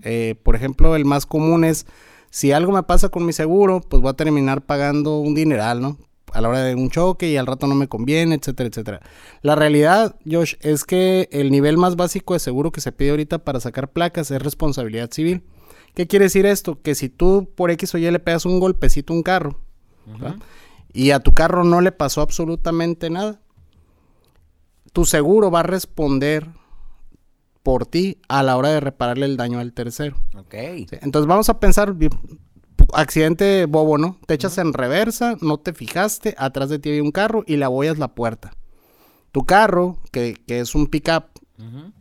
Eh, 0.04 0.36
por 0.44 0.56
ejemplo, 0.56 0.96
el 0.96 1.06
más 1.06 1.26
común 1.26 1.64
es, 1.64 1.86
si 2.30 2.52
algo 2.52 2.72
me 2.72 2.84
pasa 2.84 3.10
con 3.10 3.26
mi 3.26 3.34
seguro, 3.34 3.82
pues 3.82 4.02
voy 4.02 4.12
a 4.12 4.14
terminar 4.14 4.62
pagando 4.66 5.20
un 5.20 5.36
dineral, 5.36 5.82
¿no? 5.82 5.98
A 6.34 6.40
la 6.40 6.48
hora 6.48 6.64
de 6.64 6.76
un 6.76 6.90
choque 6.90 7.30
y 7.30 7.36
al 7.36 7.46
rato 7.46 7.68
no 7.68 7.76
me 7.76 7.90
conviene, 7.90 8.36
etcétera, 8.36 8.70
etcétera. 8.70 9.02
La 9.42 9.56
realidad, 9.56 10.16
Josh, 10.30 10.56
es 10.62 10.86
que 10.86 11.28
el 11.32 11.52
nivel 11.52 11.78
más 11.78 11.98
básico 11.98 12.34
de 12.34 12.40
seguro 12.40 12.72
que 12.72 12.80
se 12.80 12.94
pide 12.94 13.10
ahorita 13.10 13.40
para 13.40 13.60
sacar 13.60 13.92
placas 13.92 14.32
es 14.32 14.42
responsabilidad 14.42 15.12
civil. 15.12 15.44
¿Qué 15.94 16.08
quiere 16.08 16.26
decir 16.26 16.46
esto? 16.46 16.82
Que 16.82 16.96
si 16.96 17.10
tú 17.10 17.50
por 17.56 17.72
X 17.72 17.94
o 17.96 17.98
Y 17.98 18.10
le 18.10 18.20
pegas 18.20 18.46
un 18.46 18.60
golpecito 18.60 19.14
a 19.14 19.16
un 19.18 19.24
carro 19.24 19.60
y 20.94 21.12
a 21.12 21.20
tu 21.20 21.34
carro 21.34 21.64
no 21.64 21.82
le 21.82 21.92
pasó 21.92 22.22
absolutamente 22.22 23.10
nada, 23.10 23.42
tu 24.94 25.06
seguro 25.06 25.52
va 25.52 25.62
a 25.62 25.64
responder 25.64 26.48
por 27.64 27.86
ti 27.86 28.18
a 28.28 28.44
la 28.44 28.58
hora 28.58 28.70
de 28.70 28.80
repararle 28.80 29.26
el 29.26 29.38
daño 29.38 29.60
al 29.60 29.74
tercero. 29.74 30.18
Ok. 30.36 30.54
Sí, 30.90 30.98
Entonces 31.02 31.28
vamos 31.28 31.50
a 31.50 31.60
pensar, 31.60 31.96
accidente 32.94 33.66
bobo, 33.66 33.98
¿no? 33.98 34.18
Te 34.26 34.34
echas 34.34 34.58
en 34.58 34.74
reversa, 34.74 35.38
no 35.42 35.60
te 35.60 35.74
fijaste, 35.74 36.36
atrás 36.38 36.70
de 36.70 36.80
ti 36.80 36.90
hay 36.90 37.00
un 37.00 37.12
carro 37.12 37.44
y 37.48 37.58
le 37.58 37.66
abollas 37.66 37.98
la 37.98 38.14
puerta. 38.16 38.52
Tu 39.32 39.46
carro, 39.46 39.98
que, 40.12 40.36
que 40.46 40.60
es 40.60 40.76
un 40.76 40.88
pickup, 40.88 41.26
Ujú. 41.58 41.92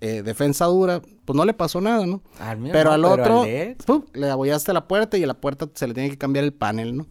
Eh, 0.00 0.22
defensa 0.22 0.66
dura, 0.66 1.02
pues 1.24 1.36
no 1.36 1.44
le 1.44 1.54
pasó 1.54 1.80
nada, 1.80 2.06
¿no? 2.06 2.22
Mío 2.58 2.72
Pero 2.72 2.90
no, 2.90 2.92
al 2.92 3.02
pero 3.02 3.22
otro, 3.22 3.42
al. 3.42 3.76
¡pum! 3.84 4.04
le 4.14 4.30
abollaste 4.30 4.72
la 4.72 4.86
puerta 4.88 5.16
y 5.18 5.24
a 5.24 5.26
la 5.26 5.40
puerta 5.40 5.68
se 5.74 5.86
le 5.86 5.94
tiene 5.94 6.10
que 6.10 6.18
cambiar 6.18 6.44
el 6.44 6.52
panel, 6.52 6.96
¿no? 6.96 7.06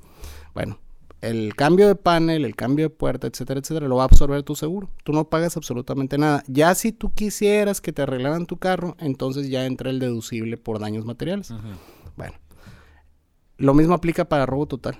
Bueno, 0.53 0.79
el 1.21 1.55
cambio 1.55 1.87
de 1.87 1.95
panel, 1.95 2.45
el 2.45 2.55
cambio 2.55 2.85
de 2.85 2.89
puerta, 2.89 3.27
etcétera, 3.27 3.59
etcétera, 3.59 3.87
lo 3.87 3.95
va 3.95 4.03
a 4.03 4.05
absorber 4.05 4.43
tu 4.43 4.55
seguro. 4.55 4.89
Tú 5.03 5.11
no 5.11 5.29
pagas 5.29 5.57
absolutamente 5.57 6.17
nada. 6.17 6.43
Ya 6.47 6.73
si 6.75 6.91
tú 6.91 7.13
quisieras 7.13 7.81
que 7.81 7.91
te 7.91 8.03
arreglaran 8.03 8.45
tu 8.45 8.57
carro, 8.57 8.95
entonces 8.99 9.49
ya 9.49 9.65
entra 9.65 9.89
el 9.89 9.99
deducible 9.99 10.57
por 10.57 10.79
daños 10.79 11.05
materiales. 11.05 11.53
Bueno, 12.15 12.35
lo 13.57 13.73
mismo 13.73 13.93
aplica 13.95 14.25
para 14.25 14.45
robo 14.45 14.67
total. 14.67 14.99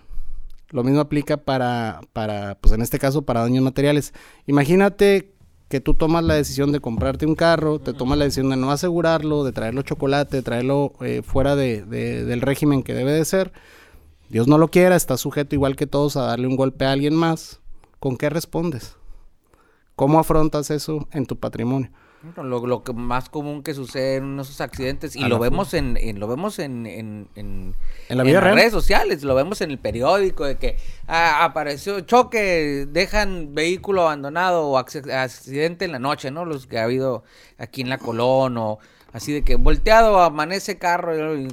Lo 0.69 0.83
mismo 0.83 0.99
aplica 0.99 1.37
para, 1.37 2.01
para, 2.11 2.57
pues 2.59 2.73
en 2.73 2.81
este 2.81 2.97
caso, 2.97 3.21
para 3.21 3.41
daños 3.41 3.63
materiales. 3.63 4.13
Imagínate 4.47 5.34
que 5.67 5.79
tú 5.81 5.93
tomas 5.95 6.23
la 6.23 6.35
decisión 6.35 6.71
de 6.71 6.79
comprarte 6.79 7.25
un 7.25 7.35
carro, 7.35 7.79
te 7.79 7.93
tomas 7.93 8.17
la 8.17 8.25
decisión 8.25 8.49
de 8.49 8.55
no 8.57 8.71
asegurarlo, 8.71 9.43
de 9.43 9.51
traerlo 9.51 9.81
chocolate, 9.81 10.37
de 10.37 10.43
traerlo 10.43 10.93
eh, 11.01 11.21
fuera 11.23 11.55
de, 11.55 11.83
de- 11.83 12.23
del 12.25 12.41
régimen 12.41 12.83
que 12.83 12.93
debe 12.93 13.11
de 13.11 13.25
ser. 13.25 13.51
Dios 14.29 14.47
no 14.47 14.57
lo 14.57 14.69
quiera, 14.69 14.95
estás 14.95 15.21
sujeto 15.21 15.55
igual 15.55 15.75
que 15.75 15.87
todos 15.87 16.17
a 16.17 16.23
darle 16.23 16.47
un 16.47 16.55
golpe 16.55 16.85
a 16.85 16.91
alguien 16.91 17.15
más. 17.15 17.61
¿Con 17.99 18.17
qué 18.17 18.29
respondes? 18.29 18.95
¿Cómo 19.95 20.19
afrontas 20.19 20.71
eso 20.71 21.07
en 21.11 21.25
tu 21.25 21.37
patrimonio? 21.37 21.89
Lo, 22.41 22.65
lo 22.65 22.83
que 22.83 22.91
más 22.91 23.29
común 23.29 23.61
que 23.61 23.75
sucede 23.75 24.15
en 24.15 24.39
esos 24.39 24.59
accidentes, 24.59 25.15
y 25.15 25.23
lo 25.25 25.37
vemos 25.37 25.75
en, 25.75 25.95
en- 25.95 26.19
lo 26.19 26.27
vemos 26.27 26.57
en, 26.57 26.87
en, 26.87 27.27
en, 27.35 27.75
En 28.09 28.17
la 28.17 28.23
vida 28.23 28.35
las 28.35 28.43
real. 28.45 28.55
redes 28.55 28.71
sociales, 28.71 29.21
lo 29.23 29.35
vemos 29.35 29.61
en 29.61 29.69
el 29.69 29.77
periódico, 29.77 30.43
de 30.45 30.55
que 30.57 30.77
ah, 31.07 31.43
apareció 31.43 31.99
choque, 32.01 32.87
dejan 32.89 33.53
vehículo 33.53 34.01
abandonado 34.01 34.65
o 34.67 34.79
acc- 34.79 35.11
accidente 35.11 35.85
en 35.85 35.91
la 35.91 35.99
noche, 35.99 36.31
¿no? 36.31 36.45
Los 36.45 36.65
que 36.65 36.79
ha 36.79 36.85
habido 36.85 37.23
aquí 37.59 37.81
en 37.81 37.89
la 37.89 37.99
Colón, 37.99 38.57
o 38.57 38.79
así 39.13 39.31
de 39.31 39.43
que 39.43 39.55
volteado 39.55 40.19
amanece 40.19 40.79
carro, 40.79 41.37
y- 41.37 41.47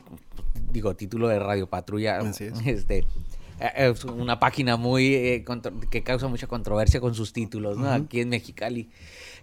digo, 0.71 0.97
título 0.97 1.28
de 1.28 1.38
Radio 1.38 1.66
Patrulla, 1.69 2.16
Así 2.21 2.45
es. 2.45 2.54
este... 2.66 2.99
eh, 3.61 3.73
Es 3.76 4.04
una 4.07 4.40
página 4.40 4.78
muy 4.78 5.14
eh, 5.14 5.45
que 5.90 6.02
causa 6.02 6.28
mucha 6.28 6.47
controversia 6.47 6.99
con 6.99 7.14
sus 7.14 7.35
títulos, 7.35 7.76
¿no? 7.76 7.90
Aquí 7.92 8.23
en 8.23 8.31
Mexicali. 8.31 8.88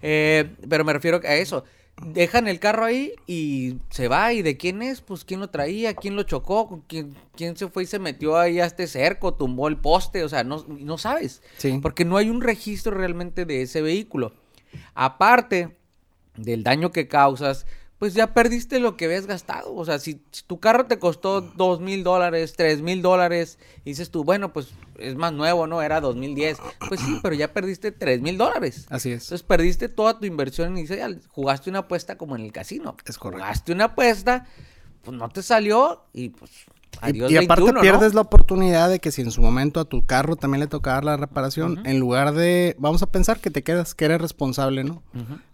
Eh, 0.02 0.56
pero 0.68 0.86
me 0.86 0.94
refiero 0.94 1.20
a 1.24 1.36
eso. 1.36 1.64
Dejan 2.06 2.48
el 2.48 2.60
carro 2.60 2.86
ahí 2.86 3.14
y 3.28 3.78
se 3.90 4.08
va. 4.08 4.32
¿Y 4.34 4.42
de 4.42 4.58
quién 4.58 4.82
es? 4.82 5.02
Pues 5.02 5.26
quién 5.26 5.42
lo 5.42 5.50
traía, 5.50 5.94
quién 5.96 6.16
lo 6.16 6.24
chocó, 6.24 6.68
¿Con 6.68 6.82
quién, 6.82 7.16
quién 7.36 7.58
se 7.58 7.68
fue 7.68 7.84
y 7.84 7.88
se 7.88 8.00
metió 8.00 8.38
ahí 8.38 8.60
a 8.60 8.66
este 8.66 8.88
cerco, 8.88 9.34
tumbó 9.34 9.68
el 9.68 9.78
poste. 9.78 10.24
O 10.24 10.30
sea, 10.30 10.44
no, 10.44 10.66
no 10.68 10.98
sabes. 10.98 11.42
Sí. 11.58 11.80
Porque 11.82 12.06
no 12.06 12.18
hay 12.18 12.30
un 12.30 12.42
registro 12.42 12.94
realmente 12.96 13.46
de 13.46 13.64
ese 13.64 13.82
vehículo. 13.82 14.34
Aparte 14.94 15.78
del 16.38 16.64
daño 16.64 16.92
que 16.92 17.08
causas, 17.08 17.66
pues 18.00 18.14
ya 18.14 18.34
perdiste 18.34 18.80
lo 18.80 18.96
que 18.96 19.06
habías 19.06 19.28
gastado. 19.28 19.76
O 19.76 19.84
sea, 19.84 20.00
si, 20.00 20.22
si 20.32 20.44
tu 20.44 20.60
carro 20.60 20.86
te 20.86 21.00
costó 21.00 21.42
dos 21.42 21.82
mil 21.82 22.04
dólares, 22.04 22.54
tres 22.56 22.82
mil 22.82 23.02
dólares, 23.02 23.60
y 23.84 23.92
dices 23.92 24.10
tú, 24.10 24.24
bueno, 24.24 24.54
pues 24.54 24.70
es 24.98 25.16
más 25.16 25.34
nuevo, 25.34 25.68
¿no? 25.68 25.82
Era 25.82 26.00
2010. 26.00 26.58
Pues 26.88 27.02
sí, 27.02 27.20
pero 27.22 27.36
ya 27.36 27.52
perdiste 27.52 27.92
tres 27.92 28.22
mil 28.22 28.38
dólares. 28.38 28.88
Así 28.90 29.12
es. 29.12 29.24
Entonces 29.24 29.44
perdiste 29.44 29.90
toda 29.90 30.18
tu 30.18 30.26
inversión 30.26 30.78
inicial. 30.78 31.22
Jugaste 31.28 31.70
una 31.70 31.80
apuesta 31.80 32.18
como 32.18 32.38
en 32.38 32.44
el 32.44 32.54
casino. 32.54 32.96
Es 33.06 33.18
correcto. 33.18 33.44
Jugaste 33.44 33.74
una 33.74 33.86
apuesta, 33.86 34.48
pues 35.04 35.18
no 35.18 35.28
te 35.28 35.44
salió 35.44 36.06
y 36.14 36.30
pues 36.30 36.52
adiós 37.02 37.30
y, 37.32 37.36
aparte 37.36 37.64
21, 37.64 37.74
¿no? 37.74 37.82
pierdes 37.82 38.14
la 38.14 38.22
oportunidad 38.22 38.90
de 38.90 39.00
que 39.00 39.12
si 39.12 39.22
en 39.22 39.32
su 39.32 39.42
momento 39.42 39.82
a 39.82 39.86
tu 39.86 40.06
carro 40.06 40.38
también 40.38 40.62
le 40.62 40.68
tocaba 40.68 40.96
dar 40.96 41.06
la 41.06 41.18
reparación, 41.18 41.86
en 41.86 42.00
lugar 42.00 42.34
de, 42.34 42.78
vamos 42.80 43.04
a 43.04 43.08
pensar 43.08 43.42
que 43.42 43.52
te 43.52 43.62
quedas, 43.62 43.94
que 43.94 44.06
eres 44.06 44.22
responsable, 44.22 44.86
¿no? 44.86 45.04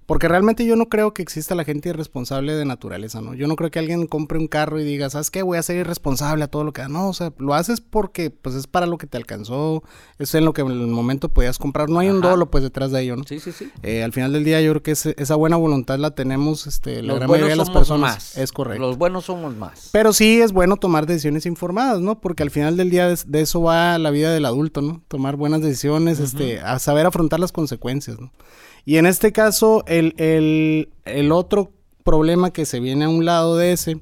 Porque 0.05 0.27
realmente 0.27 0.65
yo 0.67 0.75
no 0.75 0.87
creo 0.87 1.15
que 1.15 1.23
exista 1.23 1.55
la 1.55 1.63
gente 1.63 1.89
irresponsable 1.89 2.53
de 2.53 2.63
naturaleza, 2.63 3.21
¿no? 3.21 3.33
Yo 3.33 3.47
no 3.47 3.55
creo 3.55 3.71
que 3.71 3.79
alguien 3.79 4.05
compre 4.05 4.37
un 4.37 4.47
carro 4.47 4.79
y 4.79 4.83
diga, 4.83 5.09
¿sabes 5.09 5.31
qué? 5.31 5.41
Voy 5.41 5.57
a 5.57 5.63
ser 5.63 5.77
irresponsable 5.77 6.43
a 6.43 6.47
todo 6.47 6.63
lo 6.63 6.73
que 6.73 6.83
da. 6.83 6.89
No, 6.89 7.09
o 7.09 7.13
sea, 7.13 7.33
lo 7.39 7.55
haces 7.55 7.81
porque 7.81 8.29
pues 8.29 8.53
es 8.55 8.67
para 8.67 8.85
lo 8.85 8.99
que 8.99 9.07
te 9.07 9.17
alcanzó, 9.17 9.83
es 10.19 10.35
en 10.35 10.45
lo 10.45 10.53
que 10.53 10.61
en 10.61 10.69
el 10.69 10.85
momento 10.87 11.29
podías 11.29 11.57
comprar. 11.57 11.89
No 11.89 11.97
hay 11.97 12.09
un 12.09 12.21
dolo 12.21 12.51
pues 12.51 12.63
detrás 12.63 12.91
de 12.91 13.01
ello, 13.01 13.15
¿no? 13.15 13.23
Sí, 13.27 13.39
sí, 13.39 13.51
sí. 13.51 13.71
Eh, 13.81 14.03
al 14.03 14.13
final 14.13 14.31
del 14.31 14.43
día 14.43 14.61
yo 14.61 14.71
creo 14.73 14.83
que 14.83 14.91
ese- 14.91 15.15
esa 15.17 15.35
buena 15.35 15.55
voluntad 15.57 15.97
la 15.97 16.11
tenemos 16.11 16.67
este, 16.67 17.01
la 17.01 17.07
Los 17.07 17.17
gran 17.17 17.29
mayoría 17.31 17.53
de 17.53 17.57
las 17.57 17.71
personas. 17.71 18.13
más. 18.15 18.37
Es 18.37 18.51
correcto. 18.51 18.81
Los 18.85 18.97
buenos 18.99 19.25
somos 19.25 19.55
más. 19.55 19.89
Pero 19.91 20.13
sí 20.13 20.39
es 20.39 20.51
bueno 20.51 20.77
tomar 20.77 21.07
decisiones 21.07 21.47
informadas, 21.47 21.99
¿no? 21.99 22.21
Porque 22.21 22.43
al 22.43 22.51
final 22.51 22.77
del 22.77 22.91
día 22.91 23.07
de, 23.07 23.17
de 23.25 23.41
eso 23.41 23.61
va 23.63 23.97
la 23.97 24.11
vida 24.11 24.31
del 24.31 24.45
adulto, 24.45 24.81
¿no? 24.83 25.01
Tomar 25.07 25.35
buenas 25.35 25.61
decisiones, 25.61 26.19
este, 26.19 26.59
a 26.59 26.77
saber 26.77 27.07
afrontar 27.07 27.39
las 27.39 27.51
consecuencias, 27.51 28.19
¿no? 28.19 28.31
Y 28.85 28.97
en 28.97 29.05
este 29.07 29.31
caso, 29.31 29.83
el, 29.87 30.13
el, 30.17 30.89
el 31.05 31.31
otro 31.31 31.71
problema 32.03 32.51
que 32.51 32.65
se 32.65 32.79
viene 32.79 33.05
a 33.05 33.09
un 33.09 33.25
lado 33.25 33.57
de 33.57 33.71
ese 33.71 33.99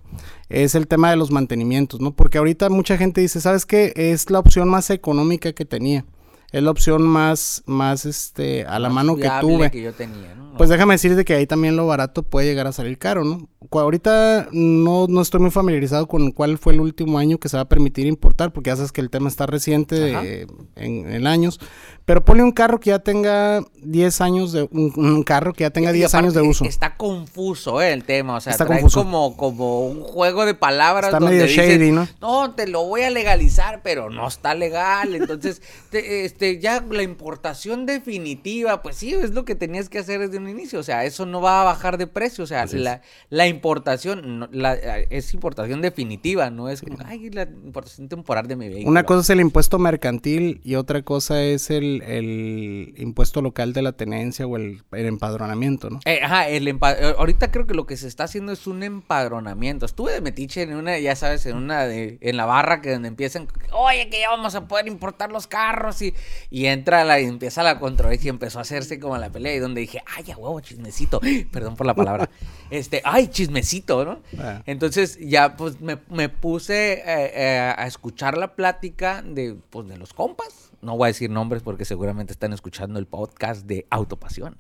es 0.50 0.76
el 0.76 0.88
tema 0.88 1.10
de 1.10 1.16
los 1.16 1.32
mantenimientos, 1.32 2.02
¿no? 2.02 2.14
Porque 2.14 2.38
ahorita 2.38 2.70
mucha 2.70 2.98
gente 2.98 3.22
dice, 3.22 3.40
¿sabes 3.40 3.66
qué? 3.66 3.94
Es 3.96 4.30
la 4.30 4.40
opción 4.40 4.70
más 4.70 4.90
económica 4.90 5.54
que 5.54 5.66
tenía. 5.66 6.06
Es 6.54 6.64
la 6.64 6.72
opción 6.72 7.02
más, 7.02 7.64
más, 7.66 8.06
este, 8.06 8.66
a 8.66 8.80
la 8.80 8.88
Más 8.88 8.96
mano 9.06 9.16
que 9.18 9.30
tuve. 9.42 9.70
que 9.72 9.82
yo 9.82 9.92
tenía, 9.94 10.34
¿no? 10.36 10.54
Pues 10.58 10.70
déjame 10.70 10.94
decirte 10.94 11.26
que 11.26 11.34
ahí 11.34 11.48
también 11.48 11.76
lo 11.76 11.88
barato 11.88 12.22
puede 12.24 12.46
llegar 12.48 12.68
a 12.68 12.72
salir 12.72 12.98
caro, 13.00 13.24
¿no? 13.24 13.50
Ahorita 13.72 14.50
no, 14.52 15.08
no 15.10 15.22
estoy 15.22 15.40
muy 15.42 15.50
familiarizado 15.50 16.08
con 16.08 16.32
cuál 16.32 16.60
fue 16.60 16.74
el 16.74 16.80
último 16.80 17.18
año 17.18 17.40
que 17.40 17.50
se 17.50 17.58
va 17.58 17.64
a 17.64 17.70
permitir 17.70 18.06
importar, 18.06 18.54
porque 18.54 18.70
ya 18.70 18.76
sabes 18.76 18.92
que 18.92 19.02
el 19.02 19.10
tema 19.10 19.30
está 19.30 19.48
reciente 19.48 19.96
de- 19.96 20.48
en, 20.76 21.12
en 21.12 21.26
años. 21.26 21.60
Pero 22.06 22.24
ponle 22.24 22.44
un 22.44 22.52
carro 22.52 22.80
que 22.80 22.92
ya 22.92 23.00
tenga 23.00 23.64
10 23.82 24.22
años 24.22 24.52
de... 24.52 24.64
Un, 24.72 24.94
un 24.96 25.24
carro 25.24 25.54
que 25.54 25.64
ya 25.64 25.70
tenga 25.72 25.90
Y 25.92 25.96
10 25.96 26.14
años 26.16 26.34
de 26.36 26.42
uso. 26.42 26.66
Está 26.66 26.98
confuso 26.98 27.82
eh, 27.82 27.94
el 27.94 28.04
tema, 28.04 28.36
o 28.36 28.42
sea, 28.42 28.52
Está 28.52 28.66
trae 28.66 28.82
confuso. 28.82 29.04
como, 29.04 29.36
como 29.38 29.88
un 29.88 30.02
juego 30.02 30.46
de 30.46 30.54
palabras 30.54 31.06
Está 31.06 31.20
donde 31.20 31.36
medio 31.38 31.48
dicen, 31.48 31.66
shady, 31.80 31.92
¿no? 31.92 32.08
No, 32.22 32.52
te 32.54 32.68
lo 32.68 32.84
voy 32.84 33.02
a 33.04 33.10
legalizar, 33.10 33.82
pero 33.84 34.10
no 34.12 34.28
está 34.28 34.54
legal. 34.54 35.16
Entonces, 35.16 35.62
te- 35.90 36.26
este, 36.26 36.43
ya 36.60 36.84
la 36.90 37.04
importación 37.04 37.86
definitiva, 37.86 38.82
pues 38.82 38.96
sí, 38.98 39.14
es 39.14 39.32
lo 39.32 39.46
que 39.46 39.56
tenías 39.56 39.90
que 39.90 40.00
hacer 40.00 40.20
desde 40.20 40.38
un 40.38 40.48
inicio. 40.50 40.80
O 40.80 40.84
sea, 40.84 41.06
eso 41.06 41.26
no 41.26 41.42
va 41.42 41.62
a 41.62 41.64
bajar 41.64 41.98
de 41.98 42.08
precio. 42.08 42.44
O 42.44 42.48
sea, 42.48 42.64
Así 42.64 42.78
es. 42.78 42.84
la, 43.30 43.48
importación 43.48 44.40
no- 44.40 44.50
la- 44.52 44.74
es 44.76 45.34
importación 45.34 45.82
definitiva, 45.82 46.50
no 46.50 46.70
es 46.70 46.82
como, 46.82 46.98
ay, 47.06 47.30
la 47.30 47.44
importación 47.44 48.10
temporal 48.10 48.48
de 48.48 48.56
mi 48.56 48.68
vehículo. 48.70 48.90
Una 48.92 49.04
cosa 49.04 49.22
es 49.22 49.30
el 49.30 49.40
impuesto 49.40 49.80
mercantil 49.80 50.62
y 50.64 50.76
otra 50.76 51.02
cosa 51.04 51.42
es 51.44 51.70
el, 51.70 52.02
el 52.04 52.94
impuesto 52.98 53.42
local 53.42 53.74
de 53.74 53.82
la 53.82 53.92
tenencia 53.94 54.46
o 54.48 54.58
el, 54.58 54.84
el 54.92 55.06
empadronamiento, 55.06 55.90
¿no? 55.90 56.00
Eh, 56.06 56.20
ajá, 56.24 56.48
el 56.50 56.68
empa- 56.68 56.96
eh, 57.00 57.16
ahorita 57.18 57.52
creo 57.52 57.66
que 57.68 57.74
lo 57.74 57.86
que 57.86 57.98
se 57.98 58.08
está 58.08 58.26
haciendo 58.26 58.52
es 58.52 58.68
un 58.68 58.84
empadronamiento. 58.84 59.86
Estuve 59.86 60.14
de 60.14 60.22
metiche 60.22 60.62
en 60.64 60.76
una, 60.76 60.98
ya 61.00 61.16
sabes, 61.16 61.46
en 61.46 61.56
una 61.58 61.86
de, 61.86 62.18
en 62.22 62.38
la 62.38 62.46
barra 62.46 62.82
que 62.82 62.92
donde 62.92 63.08
empiezan, 63.08 63.48
oye, 63.72 64.10
que 64.10 64.20
ya 64.20 64.30
vamos 64.30 64.56
a 64.56 64.68
poder 64.68 64.88
importar 64.88 65.32
los 65.32 65.48
carros 65.48 66.02
y, 66.02 66.14
y 66.50 66.66
entra 66.66 67.04
la, 67.04 67.20
y 67.20 67.26
empieza 67.26 67.64
la 67.64 67.80
controversia 67.80 68.28
y 68.28 68.30
empezó 68.30 68.60
a 68.60 68.64
hacerse 68.64 69.00
como 69.00 69.18
la 69.18 69.30
pelea 69.30 69.56
y 69.56 69.60
donde 69.60 69.82
dije, 69.82 70.02
ay, 70.06 70.32
a 70.32 70.38
huevo, 70.38 70.60
chismecito, 70.62 71.20
perdón 71.52 71.76
por 71.76 71.86
la 71.86 71.96
palabra, 71.96 72.30
este, 72.70 73.02
ay, 73.04 73.28
chismecito, 73.28 74.06
¿no? 74.06 74.22
Ah. 74.40 74.62
Entonces 74.66 75.18
ya 75.20 75.56
pues 75.56 75.82
me, 75.82 75.98
me 76.10 76.30
puse 76.30 76.94
eh, 76.94 77.04
eh, 77.06 77.74
a 77.76 77.88
escuchar 77.88 78.38
la 78.38 78.56
plática 78.56 79.22
de, 79.22 79.56
pues, 79.70 79.88
de 79.88 79.98
los 79.98 80.14
compas. 80.14 80.72
No 80.84 80.98
voy 80.98 81.06
a 81.06 81.08
decir 81.08 81.30
nombres 81.30 81.64
porque 81.64 81.86
seguramente 81.86 82.34
están 82.34 82.52
escuchando 82.52 83.00
el 83.00 83.08
podcast 83.08 83.66
de 83.66 83.88
Autopasión. 83.90 84.58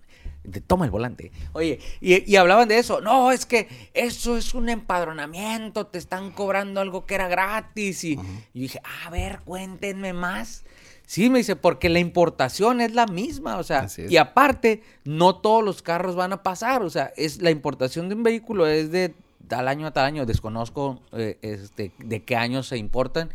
Te 0.49 0.61
toma 0.61 0.85
el 0.85 0.91
volante. 0.91 1.33
Oye, 1.51 1.79
y, 1.99 2.29
y 2.31 2.35
hablaban 2.37 2.69
de 2.69 2.77
eso. 2.77 3.01
No, 3.01 3.31
es 3.33 3.45
que 3.45 3.67
eso 3.93 4.37
es 4.37 4.53
un 4.53 4.69
empadronamiento, 4.69 5.87
te 5.87 5.97
están 5.97 6.31
cobrando 6.31 6.79
algo 6.79 7.05
que 7.05 7.15
era 7.15 7.27
gratis. 7.27 8.05
Y, 8.05 8.17
y 8.53 8.61
dije, 8.61 8.81
a 9.05 9.09
ver, 9.09 9.39
cuéntenme 9.43 10.13
más. 10.13 10.63
Sí, 11.05 11.29
me 11.29 11.39
dice, 11.39 11.55
porque 11.55 11.89
la 11.89 11.99
importación 11.99 12.81
es 12.81 12.93
la 12.93 13.05
misma, 13.05 13.57
o 13.57 13.63
sea, 13.63 13.87
y 13.97 14.17
aparte, 14.17 14.83
no 15.03 15.35
todos 15.35 15.63
los 15.63 15.81
carros 15.81 16.15
van 16.15 16.33
a 16.33 16.43
pasar, 16.43 16.81
o 16.81 16.89
sea, 16.89 17.13
es 17.17 17.41
la 17.41 17.51
importación 17.51 18.09
de 18.09 18.15
un 18.15 18.23
vehículo 18.23 18.67
es 18.67 18.91
de 18.91 19.13
tal 19.47 19.67
año 19.67 19.87
a 19.87 19.91
tal 19.91 20.05
año, 20.05 20.25
desconozco 20.25 21.01
eh, 21.11 21.37
este, 21.41 21.91
de 21.99 22.23
qué 22.23 22.35
años 22.35 22.67
se 22.67 22.77
importan, 22.77 23.29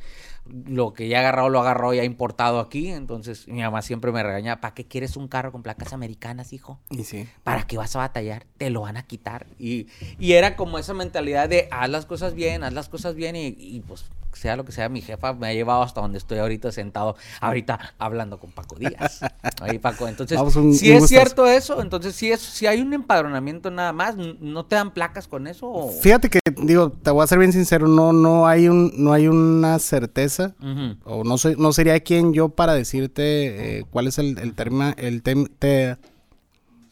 lo 0.66 0.94
que 0.94 1.08
ya 1.08 1.18
ha 1.18 1.20
agarrado 1.20 1.48
lo 1.48 1.60
agarró 1.60 1.92
ya 1.92 2.04
importado 2.04 2.60
aquí, 2.60 2.88
entonces 2.88 3.46
mi 3.48 3.60
mamá 3.60 3.82
siempre 3.82 4.12
me 4.12 4.22
regaña, 4.22 4.60
¿para 4.60 4.74
qué 4.74 4.84
quieres 4.84 5.16
un 5.16 5.28
carro 5.28 5.52
con 5.52 5.62
placas 5.62 5.92
americanas, 5.92 6.52
hijo? 6.52 6.78
Y 6.90 7.04
sí. 7.04 7.28
¿Para 7.44 7.66
qué 7.66 7.76
vas 7.76 7.94
a 7.96 8.00
batallar? 8.00 8.46
Te 8.56 8.70
lo 8.70 8.82
van 8.82 8.96
a 8.96 9.06
quitar. 9.06 9.46
Y, 9.58 9.88
y 10.18 10.32
era 10.32 10.56
como 10.56 10.78
esa 10.78 10.94
mentalidad 10.94 11.48
de 11.48 11.68
haz 11.70 11.90
las 11.90 12.06
cosas 12.06 12.34
bien, 12.34 12.64
haz 12.64 12.72
las 12.72 12.88
cosas 12.88 13.14
bien 13.14 13.36
y, 13.36 13.48
y, 13.58 13.82
pues 13.86 14.06
sea 14.32 14.56
lo 14.56 14.64
que 14.64 14.72
sea, 14.72 14.88
mi 14.88 15.00
jefa 15.00 15.32
me 15.32 15.48
ha 15.48 15.52
llevado 15.54 15.82
hasta 15.82 16.00
donde 16.00 16.18
estoy 16.18 16.38
ahorita 16.38 16.70
sentado, 16.72 17.16
ahorita 17.40 17.78
hablando 17.98 18.38
con 18.38 18.50
Paco 18.52 18.76
Díaz. 18.76 19.20
Ahí 19.60 19.78
Paco, 19.78 20.06
entonces, 20.08 20.38
un- 20.40 20.74
si 20.74 20.90
un 20.90 20.96
es 20.96 21.00
gustazo. 21.02 21.06
cierto 21.06 21.46
eso, 21.46 21.80
entonces 21.82 22.14
si 22.14 22.30
es, 22.30 22.40
si 22.40 22.66
hay 22.66 22.80
un 22.80 22.92
empadronamiento 22.94 23.70
nada 23.70 23.92
más, 23.92 24.16
¿no 24.16 24.66
te 24.66 24.76
dan 24.76 24.92
placas 24.92 25.26
con 25.28 25.46
eso? 25.46 25.66
o- 25.68 25.90
Fíjate 25.92 26.28
que, 26.30 26.40
digo, 26.62 26.90
te 26.90 27.10
voy 27.10 27.24
a 27.24 27.26
ser 27.26 27.38
bien 27.38 27.52
sincero, 27.52 27.86
no, 27.88 28.12
no 28.12 28.46
hay 28.46 28.68
un, 28.68 28.92
no 28.96 29.12
hay 29.12 29.28
una 29.28 29.78
certeza, 29.78 30.54
o 31.04 31.24
no 31.24 31.38
soy, 31.38 31.56
no 31.58 31.72
sería 31.72 31.98
quien 32.00 32.32
yo 32.32 32.48
para 32.50 32.74
decirte 32.74 33.78
eh, 33.78 33.84
cuál 33.90 34.06
es 34.08 34.18
el, 34.18 34.38
el 34.38 34.54
terma- 34.54 34.94
el 34.98 35.22
tem- 35.22 35.50
te- 35.58 35.96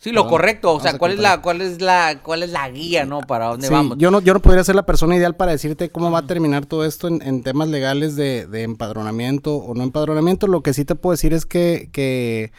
Sí, 0.07 0.13
lo 0.13 0.23
Perdón, 0.23 0.31
correcto, 0.31 0.73
o 0.73 0.79
sea, 0.79 0.97
¿cuál 0.99 1.15
es 1.15 1.19
la, 1.19 1.43
cuál 1.43 1.61
es 1.61 1.83
la, 1.83 2.21
cuál 2.23 2.45
es 2.45 2.51
la 2.51 2.71
guía, 2.71 3.05
no? 3.05 3.23
Para 3.23 3.47
dónde 3.47 3.67
Sí, 3.67 3.73
vamos. 3.73 3.99
yo 3.99 4.13
no, 4.13 4.21
yo 4.21 4.35
no 4.35 4.41
podría 4.41 4.63
ser 4.63 4.77
la 4.77 4.87
persona 4.87 5.17
ideal 5.17 5.35
para 5.35 5.51
decirte 5.51 5.91
cómo 5.91 6.13
va 6.13 6.21
a 6.21 6.27
terminar 6.29 6.65
todo 6.65 6.85
esto 6.85 7.09
en, 7.09 7.23
en 7.23 7.43
temas 7.43 7.67
legales 7.67 8.15
de, 8.15 8.47
de 8.47 8.63
empadronamiento 8.63 9.57
o 9.57 9.75
no 9.75 9.83
empadronamiento. 9.83 10.47
Lo 10.47 10.63
que 10.63 10.75
sí 10.75 10.85
te 10.85 10.95
puedo 10.95 11.11
decir 11.11 11.33
es 11.35 11.45
que, 11.45 11.89
que 11.91 12.53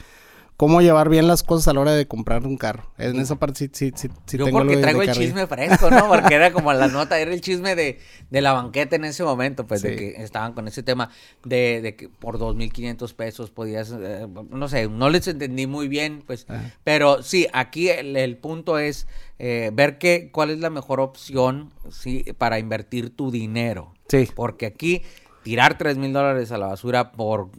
cómo 0.58 0.82
llevar 0.82 1.08
bien 1.10 1.28
las 1.28 1.44
cosas 1.44 1.68
a 1.68 1.74
la 1.74 1.82
hora 1.82 1.94
de 1.94 2.08
comprar 2.08 2.46
un 2.46 2.58
carro. 2.58 2.92
En 2.98 3.20
esa 3.20 3.36
parte 3.36 3.60
sí, 3.60 3.70
sí, 3.72 3.94
sí, 3.96 4.10
sí 4.26 4.38
Yo 4.40 4.46
tengo 4.46 4.58
porque 4.58 4.78
traigo 4.78 5.04
el 5.04 5.12
chisme 5.12 5.46
fresco, 5.46 5.92
¿no? 5.92 6.08
Porque 6.10 6.34
era 6.34 6.52
como 6.52 6.74
la 6.74 6.88
nota, 6.88 7.20
era 7.20 7.32
el 7.32 7.42
chisme 7.42 7.76
de, 7.76 8.00
de 8.32 8.42
la 8.42 8.54
banqueta 8.54 8.96
en 8.96 9.06
ese 9.06 9.24
momento, 9.24 9.68
pues 9.68 9.84
de 9.84 9.96
que 9.96 10.24
estaban 10.24 10.54
con 10.54 10.68
ese 10.68 10.82
tema 10.82 11.12
de, 11.46 11.82
de 11.82 11.96
que 11.96 12.10
por 12.10 12.40
2.500 12.40 13.14
pesos 13.14 13.52
podías, 13.52 13.92
eh, 13.92 14.28
no 14.50 14.68
sé, 14.68 14.90
no 14.90 15.12
les 15.12 15.28
entendí 15.28 15.68
muy 15.68 15.88
bien, 15.88 16.24
pues, 16.26 16.48
Ajá. 16.50 16.74
pero 16.84 17.22
sí, 17.22 17.48
aquí 17.54 17.90
el, 17.90 18.18
el 18.18 18.38
punto 18.38 18.80
es 18.80 19.08
eh, 19.38 19.70
ver 19.74 20.00
que, 20.00 20.32
cuál 20.32 20.50
es 20.50 20.60
la 20.60 20.72
mejor 20.72 21.00
opción, 21.00 21.72
sí, 21.92 22.26
para 22.38 22.58
invertir 22.58 23.16
tu 23.16 23.30
dinero. 23.30 23.94
Sí. 24.08 24.28
Porque 24.34 24.66
aquí 24.66 25.04
tirar 25.44 25.78
3 25.78 25.98
mil 25.98 26.14
dólares 26.14 26.52
a 26.52 26.58
la 26.58 26.68
basura 26.68 27.12
por, 27.12 27.50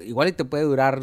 igual 0.00 0.28
y 0.28 0.32
te 0.32 0.44
puede 0.44 0.64
durar 0.64 1.00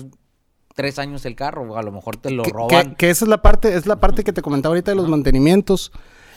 tres 0.78 1.00
años 1.00 1.26
el 1.26 1.36
carro, 1.36 1.64
o 1.64 1.76
a 1.76 1.82
lo 1.82 1.92
mejor 1.92 2.18
te 2.18 2.30
lo 2.30 2.44
que, 2.44 2.52
roban. 2.52 2.92
que- 2.92 2.96
que 2.96 3.10
esa 3.10 3.26
es 3.26 3.30
la 3.30 3.42
parte, 3.42 3.76
es 3.76 3.88
la 3.88 4.00
parte 4.00 4.24
que 4.24 4.32
te 4.32 4.44
comentaba 4.44 4.72
ahorita 4.74 4.92
de 4.92 4.96
los 4.96 5.10
mantenimientos. 5.10 5.92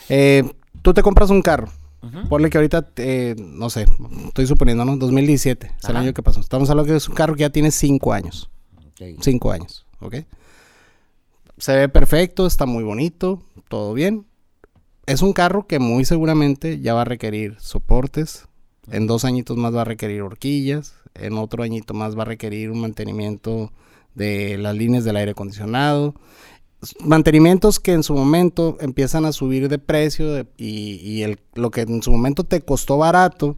Eh, 0.09 0.43
tú 0.83 0.95
te 0.95 1.03
compras 1.03 1.29
un 1.29 1.43
carro. 1.43 1.69
Ujú. 2.03 2.29
Ponle 2.31 2.49
que 2.49 2.57
ahorita, 2.57 2.89
eh, 2.97 3.37
no 3.39 3.69
sé, 3.69 3.85
estoy 4.29 4.47
suponiendo, 4.47 4.87
¿no? 4.87 4.97
2017, 4.97 5.67
es 5.79 5.85
el 5.85 5.91
Ajá. 5.97 6.01
año 6.07 6.15
que 6.15 6.23
pasó. 6.23 6.41
Estamos 6.41 6.71
hablando 6.71 6.91
que 6.91 6.97
es 6.97 7.07
un 7.09 7.15
carro 7.15 7.35
que 7.35 7.41
ya 7.43 7.51
tiene 7.51 7.71
cinco 7.71 8.15
años. 8.15 8.49
Cinco 9.21 9.53
años, 9.53 9.87
¿ok? 10.01 10.17
Se 11.59 11.77
ve 11.77 11.89
perfecto, 11.91 12.47
está 12.47 12.65
muy 12.67 12.83
bonito, 12.85 13.43
todo 13.69 13.93
bien. 13.93 14.27
Es 15.07 15.21
un 15.23 15.33
carro 15.35 15.67
que 15.67 15.79
muy 15.79 16.05
seguramente 16.07 16.81
ya 16.81 16.95
va 16.95 17.03
a 17.03 17.05
requerir 17.05 17.57
soportes. 17.61 18.47
En 18.91 19.07
dos 19.07 19.25
añitos 19.27 19.57
más 19.59 19.75
va 19.75 19.83
a 19.83 19.85
requerir 19.85 20.23
horquillas. 20.23 20.95
En 21.15 21.35
otro 21.37 21.63
añito 21.63 21.93
más 21.93 22.17
va 22.17 22.23
a 22.23 22.27
requerir 22.27 22.71
un 22.71 22.81
mantenimiento 22.81 23.73
de 24.15 24.59
las 24.59 24.75
líneas 24.77 25.05
del 25.05 25.17
aire 25.17 25.33
acondicionado. 25.33 26.15
Mantenimientos 27.05 27.79
que 27.79 27.93
en 27.93 28.03
su 28.03 28.15
momento 28.15 28.79
empiezan 28.81 29.27
a 29.27 29.33
subir 29.33 29.69
de 29.69 29.79
precio 29.79 30.33
de- 30.33 30.47
y, 30.57 30.95
y 31.03 31.23
el, 31.23 31.39
lo 31.55 31.71
que 31.71 31.83
en 31.83 32.03
su 32.03 32.11
momento 32.11 32.45
te 32.45 32.63
costó 32.63 32.97
barato, 32.97 33.55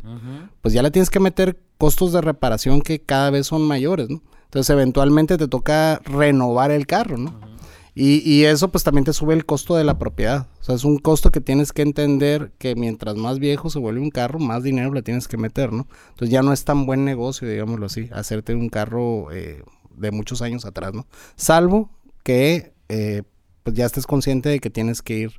pues 0.61 0.75
ya 0.75 0.83
le 0.83 0.91
tienes 0.91 1.09
que 1.09 1.21
meter 1.21 1.57
costos 1.79 2.13
de 2.13 2.21
reparación 2.21 2.81
que 2.83 2.99
cada 3.01 3.31
vez 3.31 3.47
son 3.47 3.63
mayores, 3.63 4.11
¿no? 4.11 4.23
Entonces 4.45 4.71
eventualmente 4.71 5.39
te 5.39 5.47
toca 5.49 6.01
renovar 6.05 6.73
el 6.73 6.87
carro, 6.87 7.17
¿no? 7.17 7.31
y, 7.95 8.29
y 8.29 8.45
eso 8.45 8.69
pues 8.73 8.83
también 8.85 9.05
te 9.05 9.13
sube 9.13 9.35
el 9.35 9.45
costo 9.47 9.77
de 9.77 9.85
la 9.85 9.99
propiedad. 9.99 10.49
O 10.61 10.65
sea, 10.65 10.75
es 10.75 10.85
un 10.85 10.99
costo 10.99 11.31
que 11.31 11.41
tienes 11.41 11.73
que 11.73 11.83
entender 11.83 12.51
que 12.59 12.75
mientras 12.75 13.17
más 13.17 13.39
viejo 13.39 13.71
se 13.71 13.79
vuelve 13.79 14.01
un 14.01 14.11
carro, 14.11 14.39
más 14.41 14.63
dinero 14.65 14.93
le 14.93 15.03
tienes 15.03 15.29
que 15.29 15.37
meter, 15.37 15.73
¿no? 15.73 15.87
Entonces 16.11 16.31
ya 16.31 16.43
no 16.43 16.53
es 16.53 16.65
tan 16.65 16.87
buen 16.87 17.05
negocio, 17.05 17.49
digámoslo 17.49 17.87
así, 17.87 18.09
hacerte 18.13 18.55
un 18.55 18.69
carro 18.69 19.31
eh, 19.33 19.63
de 19.97 20.11
muchos 20.11 20.43
años 20.43 20.65
atrás, 20.65 20.93
¿no? 20.95 21.07
Salvo 21.37 21.91
que 22.23 22.73
eh, 22.89 23.23
pues 23.63 23.77
ya 23.77 23.87
estés 23.87 24.07
consciente 24.07 24.49
de 24.49 24.59
que 24.61 24.71
tienes 24.71 25.03
que 25.03 25.19
ir 25.19 25.33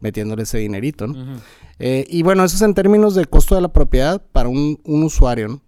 metiéndole 0.00 0.42
ese 0.42 0.58
dinerito, 0.58 1.06
¿no? 1.06 1.38
Eh, 1.78 2.04
y 2.08 2.22
bueno, 2.22 2.44
eso 2.44 2.56
es 2.56 2.62
en 2.62 2.74
términos 2.74 3.14
de 3.14 3.24
costo 3.26 3.54
de 3.54 3.60
la 3.62 3.72
propiedad 3.72 4.22
para 4.32 4.48
un, 4.48 4.78
un 4.84 5.02
usuario, 5.02 5.48
¿no? 5.48 5.62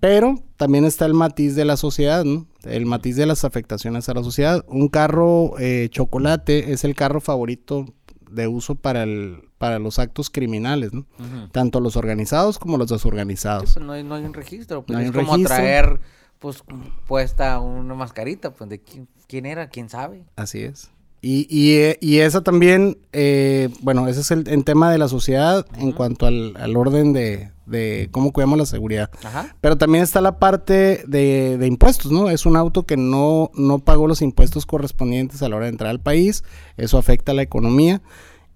Pero 0.00 0.36
también 0.56 0.84
está 0.84 1.04
el 1.06 1.14
matiz 1.14 1.54
de 1.54 1.64
la 1.64 1.76
sociedad, 1.76 2.24
¿no? 2.24 2.46
El 2.64 2.86
matiz 2.86 3.16
de 3.16 3.26
las 3.26 3.44
afectaciones 3.44 4.08
a 4.08 4.14
la 4.14 4.22
sociedad. 4.24 4.64
Un 4.68 4.88
carro 4.88 5.54
eh, 5.60 5.88
chocolate 5.90 6.72
es 6.72 6.84
el 6.84 6.94
carro 6.96 7.20
favorito 7.20 7.86
de 8.30 8.48
uso 8.48 8.74
para, 8.76 9.02
el, 9.04 9.48
para 9.58 9.78
los 9.78 9.98
actos 9.98 10.30
criminales, 10.30 10.92
¿no? 10.92 11.06
Tanto 11.52 11.80
los 11.80 11.96
organizados 11.96 12.58
como 12.58 12.78
los 12.78 12.88
Sí, 12.88 12.94
desorganizados. 12.94 13.74
pues 13.74 13.84
no, 13.84 13.92
hay, 13.92 14.02
no 14.02 14.14
hay 14.16 14.24
un 14.24 14.34
registro, 14.34 14.82
pues 14.84 14.94
No 14.94 14.98
hay 15.00 15.04
es 15.04 15.10
un 15.10 15.16
como 15.20 15.32
registro. 15.34 15.54
traer 15.56 16.00
pues 16.42 16.64
puesta 17.06 17.58
una 17.60 17.94
mascarita, 17.94 18.52
pues 18.52 18.68
de 18.68 18.80
quién, 18.80 19.08
quién 19.28 19.46
era, 19.46 19.68
quién 19.68 19.88
sabe. 19.88 20.24
Así 20.36 20.60
es. 20.60 20.90
Y, 21.24 21.46
y, 21.48 21.76
eh, 21.76 21.98
y 22.00 22.18
esa 22.18 22.42
también, 22.42 22.98
eh, 23.12 23.68
bueno, 23.80 24.08
ese 24.08 24.22
es 24.22 24.32
el, 24.32 24.48
el 24.48 24.64
tema 24.64 24.90
de 24.90 24.98
la 24.98 25.06
sociedad 25.06 25.64
en 25.78 25.92
cuanto 25.92 26.26
al, 26.26 26.56
al 26.56 26.76
orden 26.76 27.12
de, 27.12 27.52
de 27.64 28.08
cómo 28.10 28.32
cuidamos 28.32 28.58
la 28.58 28.66
seguridad. 28.66 29.08
Ajá. 29.22 29.54
Pero 29.60 29.78
también 29.78 30.02
está 30.02 30.20
la 30.20 30.40
parte 30.40 31.04
de, 31.06 31.58
de 31.58 31.66
impuestos, 31.68 32.10
¿no? 32.10 32.28
Es 32.28 32.44
un 32.44 32.56
auto 32.56 32.86
que 32.86 32.96
no, 32.96 33.52
no 33.54 33.78
pagó 33.78 34.08
los 34.08 34.20
impuestos 34.20 34.66
correspondientes 34.66 35.42
a 35.42 35.48
la 35.48 35.54
hora 35.54 35.66
de 35.66 35.70
entrar 35.70 35.90
al 35.90 36.00
país. 36.00 36.42
Eso 36.76 36.98
afecta 36.98 37.30
a 37.30 37.36
la 37.36 37.42
economía. 37.42 38.02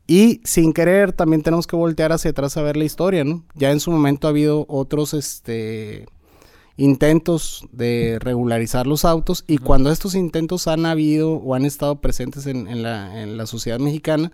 Y 0.09 0.41
sin 0.45 0.73
querer 0.73 1.13
también 1.13 1.43
tenemos 1.43 1.69
que 1.69 1.77
voltear 1.77 2.13
hacia 2.13 2.33
atrás 2.33 2.57
a 2.57 2.63
ver 2.63 2.77
la 2.77 2.85
historia, 2.85 3.23
¿no? 3.23 3.45
Ya 3.55 3.71
en 3.71 3.79
su 3.79 3.93
momento 3.93 4.27
ha 4.27 4.31
habido 4.31 4.67
otros 4.69 5.15
este, 5.15 6.07
intentos 6.77 7.67
de 7.73 8.19
regularizar 8.21 8.87
los 8.87 9.05
autos 9.05 9.45
y 9.47 9.59
cuando 9.59 9.91
estos 9.91 10.15
intentos 10.15 10.69
han 10.69 10.87
habido 10.87 11.33
o 11.35 11.55
han 11.55 11.65
estado 11.65 12.01
presentes 12.01 12.47
en, 12.47 12.69
en 12.69 12.83
la, 12.83 13.23
en 13.23 13.37
la 13.37 13.47
sociedad 13.47 13.79
mexicana, 13.79 14.33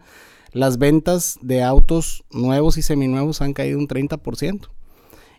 las 0.52 0.78
ventas 0.78 1.38
de 1.40 1.62
autos 1.62 2.24
nuevos 2.31 2.76
y 2.76 2.83
seminuevos 2.83 3.40
han 3.40 3.55
caído 3.55 3.78
un 3.78 3.88
30%. 3.88 4.68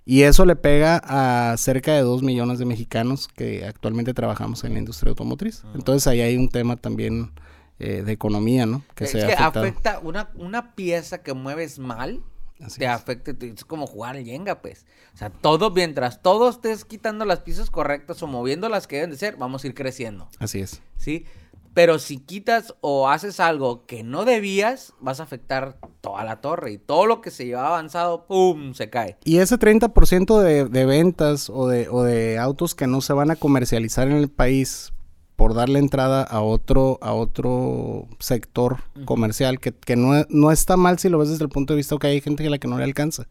Y 0.05 0.23
eso 0.23 0.45
le 0.45 0.57
pega 0.57 1.01
a 1.03 1.55
cerca 1.55 1.93
de 1.93 2.01
2 2.01 2.23
millones 2.23 2.59
de 2.59 2.65
mexicanos 2.65 3.29
que 3.29 3.65
actualmente 3.65 4.13
trabajamos 4.13 4.63
en 4.65 4.73
la 4.73 4.79
industria 4.79 5.11
automotriz. 5.11 5.63
Entonces 5.75 6.07
ahí 6.07 6.19
hay 6.19 6.35
un 6.35 6.49
tema 6.49 6.75
también 6.75 7.31
eh, 7.79 8.03
de 8.03 8.11
economía, 8.11 8.65
¿no? 8.65 8.83
Que 8.95 9.05
es 9.05 9.11
se 9.11 9.19
que 9.19 9.33
afecta 9.33 9.99
una, 9.99 10.29
una 10.35 10.75
pieza 10.75 11.23
que 11.23 11.33
mueves 11.33 11.79
mal, 11.79 12.21
Así 12.63 12.79
te 12.79 12.85
es. 12.85 12.91
afecta, 12.91 13.33
te- 13.33 13.49
es 13.49 13.65
como 13.65 13.85
jugar 13.87 14.15
al 14.15 14.23
Jenga, 14.25 14.61
pues. 14.61 14.85
O 15.13 15.17
sea, 15.17 15.29
todo, 15.29 15.69
mientras 15.71 16.21
todo 16.21 16.49
estés 16.49 16.85
quitando 16.85 17.25
las 17.25 17.39
piezas 17.41 17.69
correctas 17.69 18.21
o 18.23 18.27
moviendo 18.27 18.69
las 18.69 18.87
que 18.87 18.95
deben 18.97 19.11
de 19.11 19.17
ser, 19.17 19.35
vamos 19.37 19.63
a 19.63 19.67
ir 19.67 19.73
creciendo, 19.75 20.27
Así 20.39 20.59
es. 20.59 20.81
¿sí? 20.97 21.25
Pero 21.75 21.97
si 21.97 22.19
quitas 22.19 22.75
o 22.81 23.09
haces 23.09 23.39
algo 23.39 23.87
que 23.87 24.03
no 24.03 24.25
debías, 24.25 24.93
vas 24.99 25.19
a 25.19 25.23
afectar 25.23 25.77
toda 26.01 26.23
la 26.23 26.39
torre 26.39 26.71
y 26.73 26.77
todo 26.77 27.07
lo 27.07 27.19
que 27.19 27.31
se 27.31 27.47
llevaba 27.47 27.69
avanzado, 27.69 28.27
¡pum!, 28.27 28.75
se 28.75 28.91
cae. 28.91 29.17
Y 29.23 29.37
ese 29.39 29.57
30% 29.57 30.39
de, 30.39 30.65
de 30.65 30.85
ventas 30.85 31.49
o 31.49 31.67
de, 31.67 31.89
o 31.89 32.03
de 32.03 32.37
autos 32.37 32.75
que 32.75 32.85
no 32.85 33.01
se 33.01 33.13
van 33.13 33.31
a 33.31 33.35
comercializar 33.35 34.07
en 34.07 34.17
el 34.17 34.29
país 34.29 34.93
por 35.43 35.53
darle 35.55 35.79
entrada 35.79 36.23
a 36.23 36.39
otro, 36.39 36.99
a 37.01 37.11
otro 37.11 38.07
sector 38.19 38.77
comercial, 39.03 39.59
que, 39.59 39.73
que 39.73 39.97
no, 39.97 40.25
no 40.29 40.51
está 40.53 40.77
mal 40.77 40.99
si 40.99 41.09
lo 41.09 41.17
ves 41.17 41.27
desde 41.31 41.43
el 41.43 41.49
punto 41.49 41.73
de 41.73 41.77
vista 41.77 41.97
que 41.97 42.07
hay 42.07 42.21
gente 42.21 42.47
a 42.47 42.49
la 42.49 42.59
que 42.59 42.69
no 42.69 42.77
le 42.77 42.85
alcanza. 42.85 43.25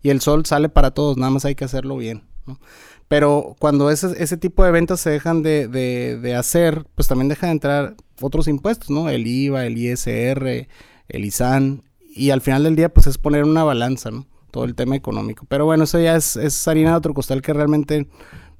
Y 0.00 0.10
el 0.10 0.20
sol 0.20 0.46
sale 0.46 0.68
para 0.68 0.92
todos, 0.92 1.16
nada 1.16 1.30
más 1.30 1.44
hay 1.44 1.56
que 1.56 1.64
hacerlo 1.64 1.96
bien. 1.96 2.22
¿no? 2.46 2.60
Pero 3.08 3.56
cuando 3.58 3.90
ese, 3.90 4.14
ese 4.22 4.36
tipo 4.36 4.62
de 4.62 4.70
ventas 4.70 5.00
se 5.00 5.10
dejan 5.10 5.42
de, 5.42 5.66
de- 5.66 6.18
de 6.20 6.36
hacer, 6.36 6.86
pues 6.94 7.08
también 7.08 7.28
deja 7.28 7.46
de 7.46 7.52
entrar 7.54 7.96
otros 8.20 8.46
impuestos, 8.46 8.88
¿no? 8.90 9.08
El 9.08 9.26
IVA, 9.26 9.66
el 9.66 9.76
ISR, 9.76 10.68
el 11.08 11.24
ISAN. 11.24 11.82
Y 12.14 12.30
al 12.30 12.42
final 12.42 12.62
del 12.62 12.76
día, 12.76 12.90
pues 12.90 13.08
es 13.08 13.18
poner 13.18 13.42
una 13.42 13.64
balanza, 13.64 14.12
¿no? 14.12 14.24
Todo 14.52 14.62
el 14.66 14.76
tema 14.76 14.94
económico. 14.94 15.46
Pero 15.48 15.64
bueno, 15.64 15.82
eso 15.82 15.98
ya 15.98 16.14
es, 16.14 16.36
es 16.36 16.68
harina 16.68 16.90
de 16.90 16.96
otro 16.96 17.12
costal 17.12 17.42
que 17.42 17.52
realmente 17.52 18.06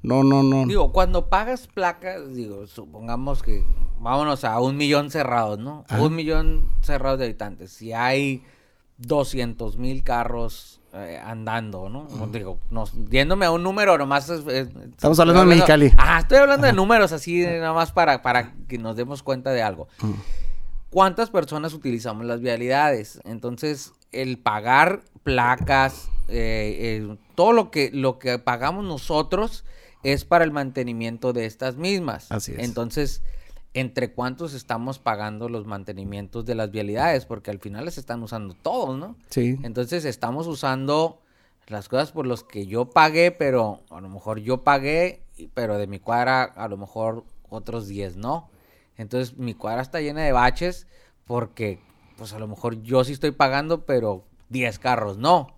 No, 0.03 0.23
no, 0.23 0.43
no. 0.43 0.65
Digo, 0.65 0.91
cuando 0.91 1.27
pagas 1.27 1.67
placas, 1.67 2.33
digo, 2.33 2.67
supongamos 2.67 3.41
que 3.41 3.63
vámonos 3.99 4.43
a 4.43 4.59
un 4.59 4.77
millón 4.77 5.11
cerrados, 5.11 5.59
¿no? 5.59 5.85
Un 5.99 6.15
millón 6.15 6.69
cerrados 6.81 7.19
de 7.19 7.25
habitantes. 7.25 7.71
Si 7.71 7.93
hay 7.93 8.43
200 8.99 9.77
mil 9.77 10.03
carros 10.03 10.79
eh, 10.93 11.19
andando, 11.23 11.89
¿no? 11.89 12.07
Digo, 12.31 12.59
nos, 12.69 12.93
yéndome 13.09 13.45
a 13.45 13.51
un 13.51 13.63
número, 13.63 13.97
nomás... 13.97 14.29
Estamos 14.29 15.19
hablando 15.19 15.41
de 15.41 15.47
Mexicali. 15.47 15.91
Ah, 15.97 16.19
estoy 16.19 16.37
hablando 16.37 16.67
de 16.67 16.73
números 16.73 17.11
así, 17.11 17.45
nada 17.45 17.73
más 17.73 17.91
para, 17.91 18.21
para 18.21 18.53
que 18.67 18.77
nos 18.77 18.95
demos 18.95 19.23
cuenta 19.23 19.51
de 19.51 19.61
algo. 19.61 19.87
¿Cuántas 20.89 21.29
personas 21.29 21.73
utilizamos 21.73 22.25
las 22.25 22.39
vialidades? 22.39 23.19
Entonces, 23.25 23.93
el 24.11 24.37
pagar 24.37 25.01
placas, 25.23 26.09
eh, 26.29 27.15
todo 27.35 27.51
lo 27.51 27.69
que, 27.71 27.91
lo 27.91 28.19
que 28.19 28.39
pagamos 28.39 28.85
nosotros 28.85 29.65
es 30.03 30.25
para 30.25 30.43
el 30.43 30.51
mantenimiento 30.51 31.33
de 31.33 31.45
estas 31.45 31.75
mismas. 31.75 32.31
Así 32.31 32.53
es. 32.53 32.59
Entonces, 32.59 33.23
¿entre 33.73 34.11
cuántos 34.11 34.53
estamos 34.53 34.99
pagando 34.99 35.49
los 35.49 35.65
mantenimientos 35.65 36.45
de 36.45 36.55
las 36.55 36.71
vialidades? 36.71 37.25
Porque 37.25 37.51
al 37.51 37.59
final 37.59 37.85
les 37.85 37.97
están 37.97 38.23
usando 38.23 38.53
todos, 38.53 38.97
¿no? 38.97 39.15
Sí. 39.29 39.57
Entonces, 39.63 40.05
estamos 40.05 40.47
usando 40.47 41.21
las 41.67 41.89
cosas 41.89 42.11
por 42.11 42.25
las 42.25 42.43
que 42.43 42.65
yo 42.65 42.89
pagué, 42.89 43.31
pero 43.31 43.81
a 43.89 43.99
lo 44.01 44.09
mejor 44.09 44.39
yo 44.39 44.63
pagué, 44.63 45.21
pero 45.53 45.77
de 45.77 45.87
mi 45.87 45.99
cuadra 45.99 46.43
a 46.43 46.67
lo 46.67 46.77
mejor 46.77 47.25
otros 47.49 47.87
10 47.87 48.15
no. 48.17 48.49
Entonces, 48.95 49.37
mi 49.37 49.53
cuadra 49.53 49.81
está 49.81 50.01
llena 50.01 50.23
de 50.23 50.31
baches 50.31 50.87
porque, 51.25 51.79
pues 52.17 52.33
a 52.33 52.39
lo 52.39 52.47
mejor 52.47 52.81
yo 52.81 53.03
sí 53.03 53.13
estoy 53.13 53.31
pagando, 53.31 53.85
pero 53.85 54.25
10 54.49 54.79
carros 54.79 55.17
no. 55.17 55.55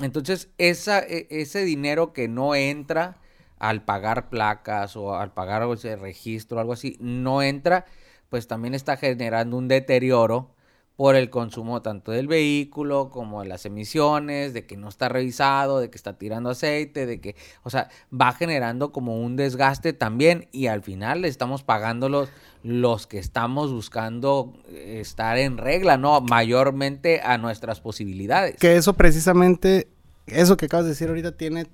Entonces, 0.00 0.48
esa, 0.58 1.00
e, 1.00 1.26
ese 1.30 1.64
dinero 1.64 2.12
que 2.12 2.28
no 2.28 2.54
entra 2.54 3.19
al 3.60 3.84
pagar 3.84 4.28
placas 4.28 4.96
o 4.96 5.14
al 5.14 5.32
pagar 5.32 5.62
ese 5.72 5.94
registro 5.94 6.56
o 6.56 6.60
algo 6.60 6.72
así, 6.72 6.96
no 6.98 7.42
entra, 7.42 7.84
pues 8.28 8.48
también 8.48 8.74
está 8.74 8.96
generando 8.96 9.56
un 9.56 9.68
deterioro 9.68 10.54
por 10.96 11.16
el 11.16 11.30
consumo 11.30 11.80
tanto 11.80 12.12
del 12.12 12.26
vehículo 12.26 13.08
como 13.08 13.42
de 13.42 13.48
las 13.48 13.64
emisiones, 13.64 14.52
de 14.52 14.66
que 14.66 14.76
no 14.76 14.88
está 14.88 15.08
revisado, 15.08 15.80
de 15.80 15.88
que 15.88 15.96
está 15.96 16.18
tirando 16.18 16.50
aceite, 16.50 17.06
de 17.06 17.22
que, 17.22 17.36
o 17.62 17.70
sea, 17.70 17.88
va 18.12 18.32
generando 18.32 18.92
como 18.92 19.18
un 19.18 19.34
desgaste 19.34 19.94
también 19.94 20.48
y 20.52 20.66
al 20.66 20.82
final 20.82 21.22
le 21.22 21.28
estamos 21.28 21.62
pagando 21.62 22.10
los, 22.10 22.28
los 22.62 23.06
que 23.06 23.18
estamos 23.18 23.72
buscando 23.72 24.52
estar 24.74 25.38
en 25.38 25.56
regla, 25.56 25.96
¿no? 25.96 26.20
Mayormente 26.20 27.22
a 27.22 27.38
nuestras 27.38 27.80
posibilidades. 27.80 28.56
Que 28.56 28.76
eso 28.76 28.92
precisamente, 28.92 29.88
eso 30.26 30.58
que 30.58 30.66
acabas 30.66 30.84
de 30.84 30.90
decir 30.90 31.08
ahorita 31.08 31.32
tiene 31.32 31.66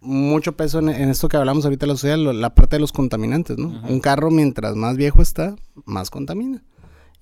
mucho 0.00 0.56
peso 0.56 0.78
en, 0.78 0.88
esto 0.88 1.28
que 1.28 1.36
hablamos 1.36 1.64
ahorita 1.64 1.86
de 1.86 1.92
la 1.92 1.96
sociedad, 1.96 2.16
la 2.16 2.54
parte 2.54 2.76
de 2.76 2.80
los 2.80 2.92
contaminantes, 2.92 3.58
¿no? 3.58 3.68
Un 3.88 4.00
carro 4.00 4.30
mientras 4.30 4.76
más 4.76 4.96
viejo 4.96 5.22
está, 5.22 5.56
más 5.84 6.10
contamina. 6.10 6.62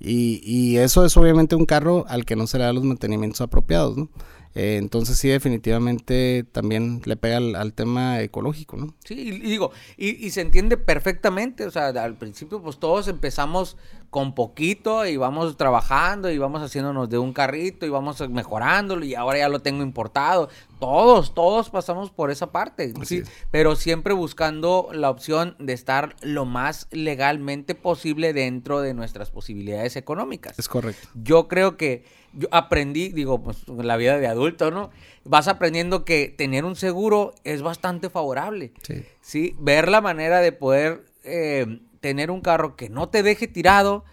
Y, 0.00 0.40
y, 0.44 0.76
eso 0.76 1.04
es 1.04 1.16
obviamente 1.16 1.56
un 1.56 1.66
carro 1.66 2.04
al 2.08 2.24
que 2.24 2.36
no 2.36 2.46
se 2.46 2.58
le 2.58 2.64
da 2.64 2.72
los 2.72 2.84
mantenimientos 2.84 3.40
apropiados, 3.40 3.96
¿no? 3.96 4.08
Eh, 4.54 4.76
entonces 4.76 5.18
sí, 5.18 5.28
definitivamente 5.28 6.44
también 6.50 7.02
le 7.04 7.16
pega 7.16 7.37
al, 7.37 7.72
tema 7.74 8.20
ecológico, 8.20 8.76
¿no? 8.76 8.94
Sí, 9.04 9.14
y, 9.14 9.30
digo, 9.38 9.70
y, 9.96 10.26
y, 10.26 10.30
se 10.30 10.40
entiende 10.40 10.76
perfectamente, 10.76 11.64
o 11.64 11.70
sea, 11.70 11.88
al 11.88 12.16
principio 12.16 12.61
pues 12.61 12.78
todos 12.78 13.08
empezamos 13.08 13.76
con 14.11 14.34
poquito 14.34 15.04
y 15.06 15.16
vamos 15.16 15.56
trabajando 15.56 16.30
y 16.30 16.38
vamos 16.38 16.62
haciéndonos 16.62 17.11
de 17.11 17.18
un 17.18 17.34
carrito 17.34 17.84
y 17.84 17.90
vamos 17.90 18.26
mejorándolo 18.30 19.04
y 19.04 19.14
ahora 19.14 19.38
ya 19.38 19.48
lo 19.48 19.61
tengo 19.61 19.82
importado. 19.82 20.48
Todos, 20.80 21.34
todos 21.34 21.68
pasamos 21.68 22.11
por 22.11 22.30
esa 22.30 22.50
parte, 22.50 22.94
sí, 23.04 23.22
pero 23.50 23.76
siempre 23.76 24.14
buscando 24.14 24.88
la 24.92 25.11
opción 25.11 25.56
de 25.58 25.72
estar 25.74 26.16
lo 26.22 26.46
más 26.46 26.87
legalmente 26.90 27.74
posible 27.74 28.32
dentro 28.32 28.80
de 28.80 28.94
nuestras 28.94 29.30
posibilidades 29.30 29.96
económicas. 29.96 30.58
Es 30.58 30.68
correcto. 30.68 31.08
Yo 31.14 31.48
creo 31.48 31.76
que 31.76 32.04
yo 32.38 32.46
aprendí, 32.53 33.09
digo, 33.09 33.42
pues 33.42 33.66
la 33.68 33.96
vida 33.96 34.18
de 34.18 34.29
adulto, 34.29 34.70
¿no? 34.70 34.90
Vas 35.24 35.48
aprendiendo 35.48 36.05
que 36.05 36.29
tener 36.29 36.64
un 36.64 36.77
seguro 36.77 37.35
es 37.42 37.62
bastante 37.62 38.11
favorable. 38.11 38.72
Sí. 38.83 39.05
¿sí? 39.20 39.57
Ver 39.59 39.88
la 39.88 40.01
manera 40.01 40.40
de 40.40 40.53
poder 40.53 41.05
eh, 41.24 41.81
tener 42.01 42.31
un 42.31 42.40
carro 42.40 42.77
que 42.77 42.88
no 42.88 43.09
te 43.09 43.24
deje 43.24 43.48
tirado, 43.48 44.05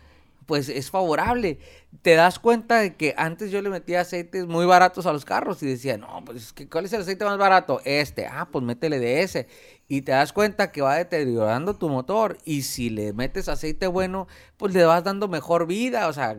pues 0.47 0.69
es 0.69 0.89
favorable. 0.89 1.59
Te 2.01 2.15
das 2.15 2.39
cuenta 2.39 2.79
de 2.79 2.95
que 2.95 3.13
antes 3.15 3.51
yo 3.51 3.61
le 3.61 3.69
metía 3.69 4.01
aceites 4.01 4.47
muy 4.47 4.65
baratos 4.65 5.05
a 5.05 5.13
los 5.13 5.23
carros 5.23 5.61
y 5.61 5.67
decía, 5.67 5.97
no, 5.97 6.23
pues 6.25 6.53
¿cuál 6.71 6.85
es 6.85 6.93
el 6.93 7.01
aceite 7.01 7.25
más 7.25 7.37
barato? 7.37 7.79
Este, 7.85 8.25
ah, 8.25 8.49
pues 8.51 8.65
métele 8.65 8.99
de 8.99 9.21
ese. 9.21 9.47
Y 9.87 10.01
te 10.01 10.13
das 10.13 10.33
cuenta 10.33 10.71
que 10.71 10.81
va 10.81 10.95
deteriorando 10.95 11.75
tu 11.75 11.89
motor 11.89 12.39
y 12.43 12.63
si 12.63 12.89
le 12.89 13.13
metes 13.13 13.49
aceite 13.49 13.85
bueno, 13.85 14.27
pues 14.57 14.73
le 14.73 14.83
vas 14.83 15.03
dando 15.03 15.27
mejor 15.27 15.67
vida. 15.67 16.07
O 16.07 16.13
sea, 16.13 16.35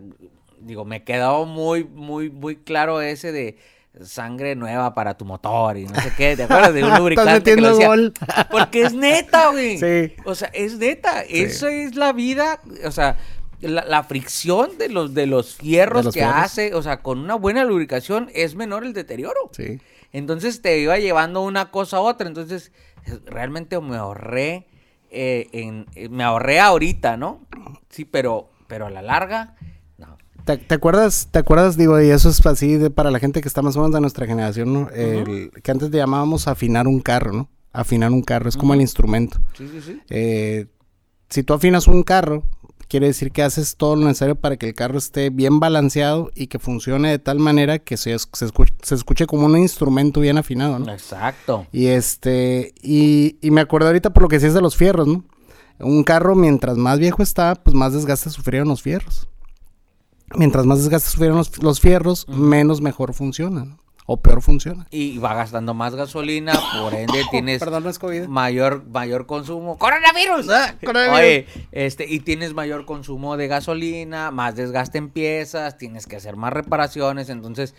digo, 0.67 0.85
me 0.85 1.05
quedó 1.05 1.47
muy, 1.47 1.85
muy, 1.85 2.31
muy 2.31 2.57
claro 2.57 3.01
ese 3.01 3.33
de 3.33 3.57
sangre 4.03 4.55
nueva 4.57 4.95
para 4.95 5.17
tu 5.17 5.25
motor 5.25 5.79
y 5.79 5.87
no 5.87 5.95
sé 5.95 6.13
qué, 6.17 6.37
¿te 6.37 6.43
acuerdas 6.43 6.75
de 6.75 6.85
un 6.85 6.95
lubricante 6.99 7.55
que 7.55 7.61
lo 7.61 7.77
decía? 7.77 7.91
Porque 8.51 8.83
es 8.83 8.93
neta, 8.93 9.51
güey. 9.51 9.79
Sí. 9.79 10.15
O 10.25 10.35
sea, 10.35 10.49
es 10.53 10.77
neta, 10.77 11.23
eso 11.23 11.69
es 11.69 11.95
la 11.95 12.13
vida, 12.13 12.61
o 12.85 12.91
sea, 12.91 13.17
la, 13.61 14.05
fricción 14.05 14.77
de 14.77 14.91
los 14.91 15.15
de 15.15 15.27
los 15.27 15.57
fierros 15.57 16.13
que 16.13 16.23
hace, 16.23 16.75
o 16.75 16.83
sea, 16.83 16.99
con 16.99 17.19
una 17.19 17.37
buena 17.37 17.65
lubricación 17.65 18.31
es 18.35 18.55
menor 18.55 18.85
el 18.85 18.93
deterioro. 18.93 19.51
Sí. 19.53 19.81
Entonces 20.13 20.61
te 20.63 20.79
iba 20.79 20.99
llevando 20.99 21.43
una 21.43 21.71
cosa 21.71 21.99
a 21.99 22.01
otra, 22.01 22.29
entonces 22.29 22.73
realmente 23.25 23.81
me 23.81 23.97
ahorré 23.97 24.67
eh, 25.11 25.49
en, 25.53 25.87
eh, 25.95 26.09
me 26.09 26.25
ahorré 26.25 26.61
ahorita, 26.61 27.17
¿no? 27.17 27.41
Sí, 27.89 28.05
pero 28.05 28.51
pero 28.67 28.87
a 28.87 28.91
la 28.91 29.03
larga 29.03 29.55
¿Te, 30.47 30.75
acuerdas, 30.75 31.29
te 31.33 31.41
acuerdas, 31.41 31.77
digo, 31.77 32.01
y 32.01 32.09
eso 32.09 32.29
es 32.29 32.45
así 32.47 32.77
de, 32.77 32.89
para 32.89 33.11
la 33.11 33.19
gente 33.19 33.41
que 33.41 33.49
está 33.49 33.63
más 33.63 33.75
o 33.77 33.81
menos 33.81 33.93
de 33.93 34.01
nuestra 34.01 34.27
generación, 34.27 34.73
¿no? 34.73 34.87
que 34.87 35.71
antes 35.73 35.91
le 35.91 35.99
llamábamos 35.99 36.47
afinar 36.47 36.87
un 36.87 37.01
carro, 37.01 37.33
¿no? 37.33 37.49
Afinar 37.73 38.13
un 38.13 38.23
carro, 38.23 38.49
es 38.49 38.57
como 38.57 38.73
el 38.73 38.81
instrumento. 38.81 39.39
Sí, 39.59 39.69
sí, 39.69 39.81
sí. 39.85 40.01
Eh, 40.09 40.67
si 41.29 41.43
tú 41.43 41.53
afinas 41.53 41.89
un 41.89 42.05
carro, 42.05 42.45
quiere 42.89 43.09
decir 43.09 43.33
que 43.33 43.43
haces 43.43 43.77
todo 43.77 43.97
lo 43.97 44.05
necesario 44.07 44.37
para 44.37 44.57
que 44.57 44.69
el 44.69 44.75
carro 44.77 44.99
esté 44.99 45.31
bien 45.31 45.59
balanceado 45.59 46.31
y 46.37 46.47
que 46.47 46.61
funcione 46.61 47.11
de 47.11 47.19
tal 47.19 47.41
manera 47.41 47.81
que 47.81 47.97
se, 47.97 48.17
se, 48.17 48.45
escuche, 48.45 48.73
se 48.83 48.95
escuche, 48.95 49.27
como 49.27 49.47
un 49.47 49.59
instrumento 49.59 50.21
bien 50.21 50.39
afinado, 50.39 50.79
¿no? 50.79 50.93
Exacto. 50.93 51.67
Y 51.73 51.87
este, 51.87 52.73
y, 52.81 53.37
y 53.43 53.51
me 53.51 53.63
acuerdo 53.63 53.89
ahorita 53.89 54.11
por 54.11 54.23
lo 54.23 54.29
que 54.29 54.37
decías 54.37 54.55
de 54.55 54.63
los 54.63 54.77
fierros, 54.77 55.09
¿no? 55.09 55.25
Un 55.81 56.05
carro, 56.05 56.37
mientras 56.37 56.77
más 56.77 57.01
viejo 57.01 57.25
está, 57.25 57.57
pues 57.57 57.75
más 57.75 57.93
desgaste 57.93 58.31
sufrieron 58.31 58.69
los 58.69 58.81
fierros 58.81 59.29
mientras 60.35 60.67
más 60.67 60.79
desgaste 60.79 61.11
sufrieron 61.11 61.43
los, 61.61 61.81
fierros, 61.81 62.29
menos 62.29 62.81
mejor 62.81 63.15
funcionan. 63.15 63.79
O 64.09 64.19
peor 64.19 64.41
funciona. 64.41 64.87
Y 64.93 65.19
va 65.19 65.35
gastando 65.35 65.75
más 65.75 65.97
gasolina, 65.97 66.53
por 66.81 66.95
ende 66.95 67.25
tienes 67.33 67.59
Perdón, 67.59 67.83
no 67.83 67.91
es 67.91 67.99
COVID. 67.99 68.29
mayor, 68.29 68.87
mayor 68.87 69.27
consumo. 69.27 69.79
¡Coronavirus! 69.79 70.49
Ah, 70.49 70.77
coronavirus. 70.85 71.19
Oye, 71.19 71.47
este, 71.73 72.07
y 72.09 72.21
tienes 72.21 72.55
mayor 72.55 72.85
consumo 72.87 73.37
de 73.37 73.49
gasolina, 73.49 74.31
más 74.31 74.55
desgaste 74.55 74.99
en 74.99 75.11
piezas, 75.11 75.77
tienes 75.77 76.07
que 76.07 76.15
hacer 76.15 76.37
más 76.37 76.53
reparaciones. 76.53 77.31
Entonces, 77.31 77.75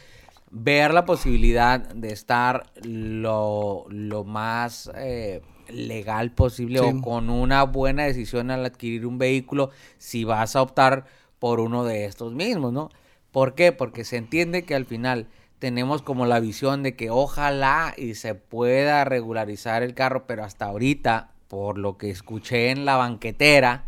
ver 0.51 0.93
la 0.93 1.05
posibilidad 1.05 1.79
de 1.79 2.11
estar 2.11 2.71
lo, 2.83 3.85
lo 3.89 4.25
más 4.25 4.91
eh, 4.95 5.41
legal 5.69 6.31
posible 6.31 6.79
o 6.79 7.01
con 7.01 7.29
una 7.29 7.63
buena 7.63 8.03
decisión 8.03 8.51
al 8.51 8.65
adquirir 8.65 9.05
un 9.05 9.17
vehículo, 9.17 9.71
si 9.97 10.23
vas 10.23 10.55
a 10.55 10.61
optar 10.61 11.05
por 11.39 11.59
uno 11.59 11.83
de 11.83 12.05
estos 12.05 12.33
mismos, 12.33 12.73
¿no? 12.73 12.89
¿Por 13.31 13.55
qué? 13.55 13.71
Porque 13.71 14.03
se 14.03 14.17
entiende 14.17 14.63
que 14.63 14.75
al 14.75 14.85
final 14.85 15.27
tenemos 15.59 16.01
como 16.01 16.25
la 16.25 16.39
visión 16.39 16.83
de 16.83 16.95
que 16.95 17.09
ojalá 17.09 17.93
y 17.97 18.15
se 18.15 18.35
pueda 18.35 19.03
regularizar 19.03 19.83
el 19.83 19.93
carro, 19.93 20.25
pero 20.27 20.43
hasta 20.43 20.65
ahorita, 20.65 21.31
por 21.47 21.77
lo 21.77 21.97
que 21.97 22.09
escuché 22.09 22.71
en 22.71 22.85
la 22.85 22.95
banquetera, 22.95 23.85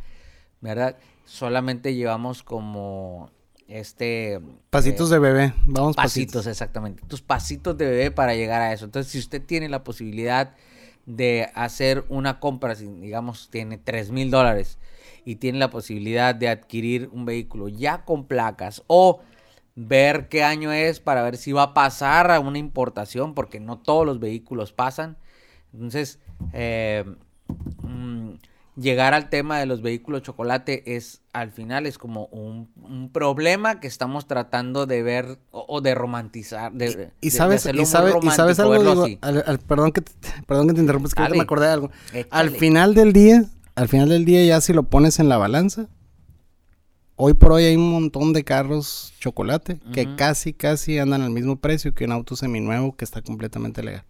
¿verdad? 0.62 0.98
Solamente 1.26 1.94
llevamos 1.94 2.44
como 2.44 3.30
este 3.68 4.40
pasitos 4.72 5.12
de 5.12 5.20
bebé, 5.20 5.54
vamos 5.66 5.96
pasitos, 5.96 6.34
pasitos, 6.34 6.48
exactamente. 6.48 7.04
Tus 7.08 7.22
pasitos 7.22 7.78
de 7.78 7.86
bebé 7.86 8.12
para 8.12 8.34
llegar 8.34 8.62
a 8.62 8.74
eso. 8.74 8.86
Entonces, 8.86 9.12
si 9.12 9.20
usted 9.20 9.44
tiene 9.44 9.70
la 9.70 9.84
posibilidad 9.84 10.56
de 11.06 11.50
hacer 11.56 12.06
una 12.10 12.40
compra, 12.40 12.76
digamos, 12.76 13.50
tiene 13.50 13.78
tres 13.78 14.12
mil 14.12 14.32
dólares 14.32 14.78
y 15.26 15.36
tiene 15.36 15.60
la 15.60 15.70
posibilidad 15.70 16.36
de 16.36 16.50
adquirir 16.50 17.10
un 17.12 17.26
vehículo 17.26 17.68
ya 17.68 18.06
con 18.06 18.26
placas 18.26 18.84
o 18.88 19.22
ver 19.76 20.28
qué 20.28 20.44
año 20.44 20.72
es 20.72 21.00
para 21.00 21.24
ver 21.24 21.38
si 21.38 21.52
va 21.52 21.64
a 21.64 21.74
pasar 21.74 22.32
a 22.32 22.40
una 22.40 22.58
importación, 22.58 23.34
porque 23.34 23.60
no 23.60 23.78
todos 23.80 24.06
los 24.06 24.20
vehículos 24.20 24.74
pasan. 24.74 25.18
Entonces, 25.74 26.20
eh, 26.54 27.06
mm, 27.84 28.34
llegar 28.80 29.14
al 29.14 29.30
tema 29.30 29.60
de 29.60 29.66
los 29.66 29.82
vehículos 29.82 30.22
chocolate 30.24 30.96
es, 30.96 31.22
al 31.34 31.52
final, 31.52 31.86
es 31.86 31.98
como 31.98 32.26
un, 32.28 32.70
un 32.82 33.10
problema 33.12 33.80
que 33.80 33.88
estamos 33.88 34.28
tratando 34.28 34.86
de 34.86 35.04
ver 35.04 35.38
o, 35.52 35.66
o 35.68 35.82
de 35.82 35.96
romantizar. 35.96 36.72
De, 36.72 37.12
Y 37.22 37.30
sabes, 37.32 37.66
y, 37.66 37.86
sabe- 37.86 38.12
sabes 38.36 38.60
algo, 38.60 38.74
Digo, 38.96 39.04
al- 39.22 39.44
al- 39.46 39.60
perdón, 39.60 39.92
que 39.92 40.02
te, 40.02 40.12
perdón 40.48 40.68
que 40.68 40.74
te 40.76 40.82
interrumpa, 40.82 41.08
es 41.08 41.14
que 41.16 41.22
me 41.38 41.44
acordé 41.44 41.68
de 41.68 41.72
algo. 41.74 41.92
Al 42.30 42.50
final 42.52 42.94
del 42.96 43.14
día, 43.14 43.46
al 43.76 43.88
final 43.88 44.10
del 44.10 44.26
día 44.26 44.44
ya 44.46 44.62
si 44.62 44.74
lo 44.74 44.84
pones 44.84 45.20
en 45.20 45.30
la 45.30 45.38
balanza, 45.38 45.88
hoy 47.16 47.34
por 47.34 47.52
hoy 47.54 47.66
hay 47.66 47.76
un 47.76 47.92
montón 47.92 48.34
de 48.34 48.44
carros 48.44 49.14
chocolate 49.20 49.80
que 49.94 50.16
casi, 50.16 50.54
casi 50.54 50.98
andan 51.00 51.22
al 51.22 51.32
mismo 51.32 51.58
precio 51.58 51.94
que 51.94 52.06
un 52.06 52.12
auto 52.14 52.36
seminuevo 52.36 52.96
que 52.96 53.04
está 53.06 53.22
completamente 53.22 53.84
legal. 53.84 54.04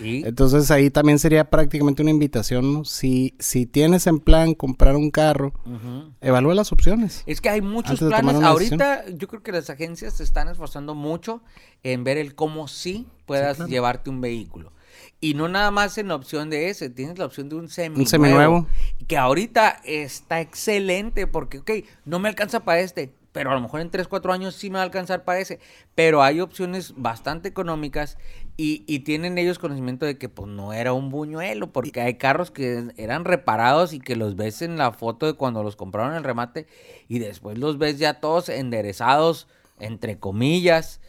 Entonces 0.00 0.70
ahí 0.70 0.90
también 0.90 1.18
sería 1.18 1.48
prácticamente 1.50 2.02
una 2.02 2.10
invitación, 2.10 2.72
¿no? 2.72 2.84
Si, 2.84 3.34
si 3.38 3.66
tienes 3.66 4.06
en 4.06 4.20
plan 4.20 4.54
comprar 4.54 4.96
un 4.96 5.10
carro, 5.10 5.52
ujú. 5.64 6.12
evalúa 6.20 6.54
las 6.54 6.72
opciones. 6.72 7.22
Es 7.26 7.40
que 7.40 7.48
hay 7.48 7.60
muchos 7.60 7.98
planes. 7.98 8.36
Ahorita 8.36 9.04
yo 9.10 9.28
creo 9.28 9.42
que 9.42 9.52
las 9.52 9.70
agencias 9.70 10.14
se 10.14 10.24
están 10.24 10.48
esforzando 10.48 10.94
mucho 10.94 11.42
en 11.82 12.04
ver 12.04 12.16
el 12.18 12.34
cómo 12.34 12.68
sí 12.68 13.06
puedas 13.26 13.56
claro. 13.56 13.70
llevarte 13.70 14.10
un 14.10 14.20
vehículo. 14.20 14.72
Y 15.20 15.34
no 15.34 15.48
nada 15.48 15.70
más 15.70 15.96
en 15.98 16.08
la 16.08 16.14
opción 16.14 16.50
de 16.50 16.68
ese, 16.68 16.90
tienes 16.90 17.18
la 17.18 17.26
opción 17.26 17.48
de 17.48 17.56
un 17.56 17.68
semi 17.68 18.00
Un 18.00 18.06
seminuevo. 18.06 18.66
Que 19.08 19.16
ahorita 19.16 19.80
está 19.84 20.40
excelente 20.40 21.26
porque, 21.26 21.58
ok, 21.58 21.70
no 22.04 22.18
me 22.18 22.28
alcanza 22.28 22.60
para 22.60 22.80
este, 22.80 23.12
pero 23.32 23.50
a 23.50 23.54
lo 23.54 23.60
mejor 23.60 23.80
en 23.80 23.90
3, 23.90 24.08
4 24.08 24.32
años 24.32 24.54
sí 24.54 24.70
me 24.70 24.74
va 24.76 24.80
a 24.80 24.84
alcanzar 24.84 25.24
para 25.24 25.40
ese. 25.40 25.58
Pero 25.94 26.22
hay 26.22 26.40
opciones 26.40 26.94
bastante 26.96 27.48
económicas 27.48 28.18
y, 28.56 28.84
y 28.86 29.00
tienen 29.00 29.38
ellos 29.38 29.58
conocimiento 29.58 30.06
de 30.06 30.18
que 30.18 30.28
pues 30.28 30.48
no 30.48 30.72
era 30.72 30.92
un 30.92 31.10
buñuelo, 31.10 31.72
porque 31.72 32.00
hay 32.00 32.14
carros 32.14 32.50
que 32.50 32.88
eran 32.96 33.24
reparados 33.24 33.92
y 33.92 34.00
que 34.00 34.16
los 34.16 34.36
ves 34.36 34.62
en 34.62 34.78
la 34.78 34.92
foto 34.92 35.26
de 35.26 35.34
cuando 35.34 35.62
los 35.62 35.76
compraron 35.76 36.12
en 36.12 36.18
el 36.18 36.24
remate 36.24 36.66
y 37.08 37.18
después 37.18 37.58
los 37.58 37.78
ves 37.78 37.98
ya 37.98 38.20
todos 38.20 38.48
enderezados, 38.48 39.46
entre 39.78 40.18
comillas. 40.18 41.00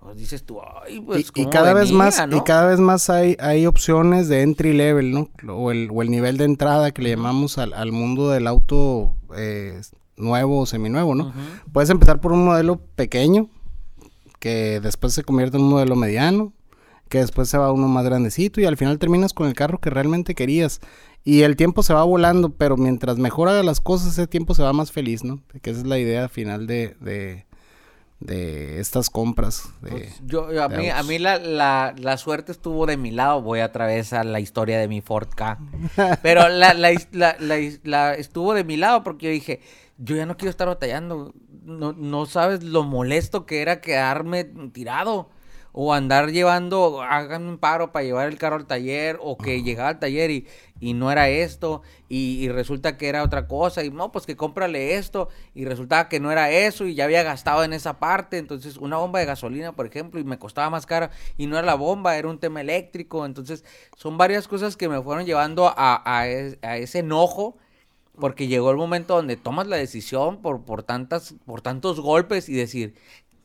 Pues 0.00 0.16
dices 0.16 0.44
tú, 0.44 0.60
ay, 0.82 1.00
pues 1.00 1.30
y, 1.34 1.42
y 1.42 1.46
cada 1.46 1.74
vez 1.74 1.90
venía, 1.90 1.98
más 1.98 2.24
y 2.30 2.40
cada 2.40 2.66
vez 2.66 2.80
más 2.80 3.10
hay, 3.10 3.36
hay 3.38 3.66
opciones 3.66 4.28
de 4.28 4.40
entry 4.40 4.72
level, 4.72 5.12
¿no? 5.12 5.28
O 5.54 5.70
el, 5.70 5.90
o 5.92 6.00
el 6.00 6.10
nivel 6.10 6.38
de 6.38 6.44
entrada 6.44 6.90
que 6.90 7.02
le 7.02 7.10
llamamos 7.10 7.58
al, 7.58 7.74
al 7.74 7.92
mundo 7.92 8.30
del 8.30 8.46
auto 8.46 9.14
eh, 9.36 9.78
nuevo 10.16 10.60
o 10.60 10.66
seminuevo, 10.66 11.14
¿no? 11.14 11.34
Puedes 11.72 11.90
empezar 11.90 12.18
por 12.20 12.32
un 12.32 12.46
modelo 12.46 12.80
pequeño, 12.94 13.50
que 14.38 14.80
después 14.80 15.12
se 15.12 15.22
convierte 15.22 15.58
en 15.58 15.64
un 15.64 15.70
modelo 15.70 15.96
mediano, 15.96 16.54
que 17.10 17.18
después 17.18 17.50
se 17.50 17.58
va 17.58 17.66
a 17.66 17.72
uno 17.72 17.88
más 17.88 18.04
grandecito 18.06 18.60
y 18.62 18.64
al 18.64 18.78
final 18.78 18.98
terminas 18.98 19.34
con 19.34 19.46
el 19.48 19.52
carro 19.54 19.78
que 19.78 19.90
realmente 19.90 20.34
querías. 20.34 20.80
Y 21.24 21.42
el 21.42 21.56
tiempo 21.56 21.82
se 21.82 21.92
va 21.92 22.02
volando, 22.04 22.48
pero 22.48 22.78
mientras 22.78 23.18
mejor 23.18 23.48
haga 23.50 23.62
las 23.62 23.80
cosas, 23.80 24.12
ese 24.12 24.26
tiempo 24.26 24.54
se 24.54 24.62
va 24.62 24.72
más 24.72 24.90
feliz, 24.90 25.22
¿no? 25.24 25.40
Que 25.60 25.70
esa 25.70 25.80
es 25.80 25.86
la 25.86 25.98
idea 25.98 26.28
final 26.30 26.66
de, 26.66 26.96
de, 27.00 27.44
de 28.20 28.80
estas 28.80 29.10
compras. 29.10 29.64
de- 29.82 29.90
Pues 29.90 30.20
yo, 30.24 30.50
yo- 30.52 30.62
a 30.64 30.68
de 30.68 30.78
mí, 30.78 30.88
a 30.88 31.02
mí 31.02 31.18
la, 31.18 31.38
la, 31.38 31.94
la 31.98 32.16
suerte 32.16 32.52
estuvo 32.52 32.86
de 32.86 32.96
mi 32.96 33.10
lado. 33.10 33.42
Voy 33.42 33.60
otra 33.60 33.86
vez 33.86 34.12
a 34.14 34.24
la 34.24 34.40
historia 34.40 34.78
de 34.78 34.88
mi 34.88 35.00
Ford 35.02 35.28
K. 35.34 35.58
Pero 36.22 36.48
la, 36.48 36.72
la- 36.74 38.14
estuvo 38.14 38.54
de 38.54 38.64
mi 38.64 38.76
lado 38.78 39.02
porque 39.02 39.26
yo 39.26 39.32
dije, 39.32 39.60
yo 39.98 40.16
ya 40.16 40.24
no 40.26 40.36
quiero 40.36 40.50
estar 40.50 40.68
batallando. 40.68 41.34
No, 41.64 41.92
no 41.92 42.24
sabes 42.26 42.62
lo 42.62 42.84
molesto 42.84 43.44
que 43.46 43.60
era 43.62 43.80
quedarme 43.80 44.44
tirado. 44.72 45.28
O 45.72 45.92
andar 45.94 46.30
llevando, 46.32 47.02
hagan 47.02 47.44
un 47.46 47.58
paro 47.58 47.92
para 47.92 48.04
llevar 48.04 48.28
el 48.28 48.38
carro 48.38 48.56
al 48.56 48.66
taller, 48.66 49.18
o 49.20 49.38
que 49.38 49.62
llegaba 49.62 49.88
al 49.90 49.98
taller 50.00 50.30
y, 50.30 50.46
y 50.80 50.94
no 50.94 51.12
era 51.12 51.28
esto, 51.28 51.82
y, 52.08 52.42
y 52.44 52.48
resulta 52.48 52.96
que 52.96 53.08
era 53.08 53.22
otra 53.22 53.46
cosa, 53.46 53.84
y 53.84 53.90
no, 53.90 54.10
pues 54.12 54.26
que 54.26 54.36
cómprale 54.36 54.96
esto, 54.96 55.28
y 55.54 55.64
resultaba 55.64 56.08
que 56.08 56.20
no 56.20 56.32
era 56.32 56.50
eso, 56.50 56.86
y 56.86 56.94
ya 56.94 57.04
había 57.04 57.22
gastado 57.22 57.62
en 57.64 57.72
esa 57.72 57.98
parte, 58.00 58.38
entonces 58.38 58.76
una 58.78 58.96
bomba 58.96 59.20
de 59.20 59.26
gasolina, 59.26 59.72
por 59.72 59.86
ejemplo, 59.86 60.18
y 60.20 60.24
me 60.24 60.38
costaba 60.38 60.70
más 60.70 60.86
cara, 60.86 61.10
y 61.36 61.46
no 61.46 61.56
era 61.56 61.66
la 61.66 61.74
bomba, 61.74 62.16
era 62.16 62.28
un 62.28 62.38
tema 62.38 62.60
eléctrico, 62.60 63.24
entonces 63.26 63.64
son 63.96 64.18
varias 64.18 64.48
cosas 64.48 64.76
que 64.76 64.88
me 64.88 65.00
fueron 65.02 65.24
llevando 65.26 65.68
a, 65.76 66.02
a 66.04 66.26
es- 66.28 66.58
a 66.62 66.76
ese 66.78 67.00
enojo, 67.00 67.56
porque 68.18 68.46
llegó 68.48 68.70
el 68.70 68.76
momento 68.76 69.16
donde 69.16 69.36
tomas 69.36 69.66
la 69.66 69.76
decisión 69.76 70.42
por, 70.42 70.62
por, 70.64 70.82
tantas, 70.82 71.34
por 71.46 71.62
tantos 71.62 72.00
golpes 72.00 72.48
y 72.48 72.54
decir, 72.54 72.94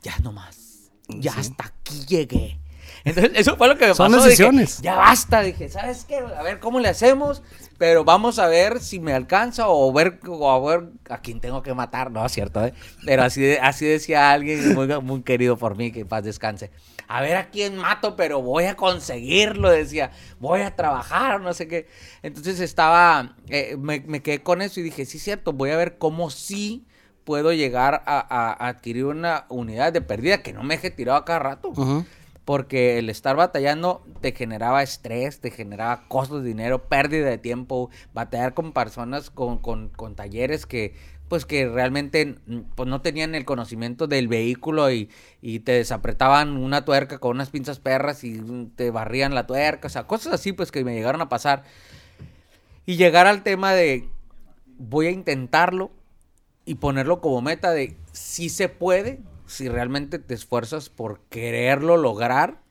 ya 0.02 0.18
no 0.20 0.32
más, 0.34 0.65
ya 1.08 1.34
Sí. 1.34 1.40
hasta 1.40 1.66
aquí 1.66 2.06
llegué. 2.08 2.60
Entonces, 3.04 3.34
eso 3.36 3.56
fue 3.56 3.68
lo 3.68 3.78
que 3.78 3.88
me 3.88 3.94
Son 3.94 4.08
pasó. 4.12 4.18
dije, 4.24 4.30
decisiones. 4.30 4.82
ya 4.82 4.96
basta, 4.96 5.42
dije, 5.42 5.70
¿sabes 5.70 6.06
qué? 6.06 6.18
A 6.18 6.42
ver 6.42 6.60
cómo 6.60 6.80
le 6.80 6.90
hacemos, 6.90 7.44
pero 7.78 8.04
vamos 8.04 8.40
a 8.40 8.48
ver 8.48 8.80
si 8.80 9.00
me 9.00 9.14
alcanza 9.14 9.68
o 9.68 9.94
ver, 9.94 10.20
o 10.28 10.50
a 10.52 10.60
ver 10.78 10.90
a 11.10 11.20
quién 11.20 11.40
tengo 11.40 11.62
que 11.62 11.76
matar, 11.76 12.10
¿no? 12.10 12.26
Es 12.26 12.32
cierto, 12.32 12.66
¿eh? 12.66 12.74
Pero 13.06 13.22
así, 13.22 13.58
así 13.62 13.86
decía 13.86 14.32
alguien 14.32 14.74
muy, 14.74 14.88
muy 15.02 15.22
querido 15.22 15.56
por 15.56 15.76
mí, 15.78 15.92
que 15.92 16.00
en 16.00 16.08
paz 16.08 16.24
descanse. 16.24 16.72
A 17.08 17.22
ver 17.22 17.38
a 17.38 17.52
quién 17.52 17.78
mato, 17.78 18.16
pero 18.16 18.42
voy 18.42 18.64
a 18.66 18.76
conseguirlo, 18.76 19.70
decía. 19.70 20.10
Voy 20.40 20.62
a 20.62 20.76
trabajar, 20.76 21.42
no 21.42 21.54
sé 21.54 21.68
qué. 21.68 21.88
Entonces 22.24 22.60
estaba, 22.60 23.36
eh, 23.50 23.76
me, 23.78 24.00
me 24.08 24.24
quedé 24.24 24.42
con 24.42 24.64
eso 24.64 24.80
y 24.80 24.84
dije, 24.84 25.06
sí, 25.06 25.20
cierto, 25.20 25.54
voy 25.54 25.70
a 25.70 25.78
ver 25.78 26.00
cómo 26.00 26.32
sí 26.32 26.88
puedo 27.26 27.52
llegar 27.52 28.04
a, 28.06 28.20
a- 28.20 28.54
a 28.54 28.68
adquirir 28.70 29.06
una 29.06 29.46
unidad 29.50 29.92
de 29.92 30.02
pérdida 30.02 30.42
que 30.42 30.54
no 30.54 30.64
me 30.64 30.76
deje 30.76 30.92
tirado 30.92 31.18
a 31.18 31.26
cada 31.26 31.40
rato. 31.40 31.70
Ujú. 31.70 32.06
Porque 32.46 33.00
el 33.00 33.10
estar 33.10 33.36
batallando 33.36 34.06
te 34.22 34.32
generaba 34.32 34.84
estrés, 34.84 35.40
te 35.42 35.50
generaba 35.50 36.08
costos 36.08 36.44
de 36.44 36.50
dinero, 36.50 36.84
pérdida 36.88 37.28
de 37.28 37.40
tiempo, 37.40 37.90
batallar 38.14 38.54
con 38.54 38.72
personas, 38.72 39.32
con, 39.32 39.58
con, 39.58 39.90
con 39.90 40.16
talleres 40.16 40.66
que 40.66 40.94
pues 41.28 41.44
que 41.48 41.68
realmente 41.68 42.36
mm, 42.46 42.60
pues 42.76 42.88
no 42.88 43.02
tenían 43.02 43.34
el 43.34 43.46
conocimiento 43.46 44.06
del 44.06 44.28
vehículo 44.28 44.92
y, 44.92 45.10
y 45.42 45.62
te 45.62 45.72
desapretaban 45.72 46.56
una 46.56 46.86
tuerca 46.86 47.18
con 47.18 47.32
unas 47.32 47.50
pinzas 47.50 47.80
perras 47.80 48.24
y 48.24 48.34
mm, 48.40 48.76
te 48.76 48.92
barrían 48.92 49.34
la 49.34 49.48
tuerca, 49.48 49.88
o 49.88 49.90
sea, 49.90 50.04
cosas 50.06 50.34
así 50.34 50.54
pues 50.54 50.72
que 50.72 50.84
me 50.84 50.94
llegaron 50.94 51.22
a 51.22 51.30
pasar. 51.30 51.64
Y 52.86 52.96
llegar 52.98 53.26
al 53.26 53.42
tema 53.42 53.74
de 53.74 54.08
voy 54.78 55.08
a 55.08 55.12
intentarlo 55.12 55.90
y 56.66 56.76
ponerlo 56.76 57.22
como 57.22 57.42
meta 57.42 57.72
de 57.72 57.96
si 58.12 58.50
se 58.50 58.70
puede, 58.70 59.20
si 59.46 59.70
realmente 59.70 60.20
te 60.20 60.34
esfuerzas 60.34 60.90
por 60.90 61.22
quererlo 61.30 61.98
lograr. 61.98 62.62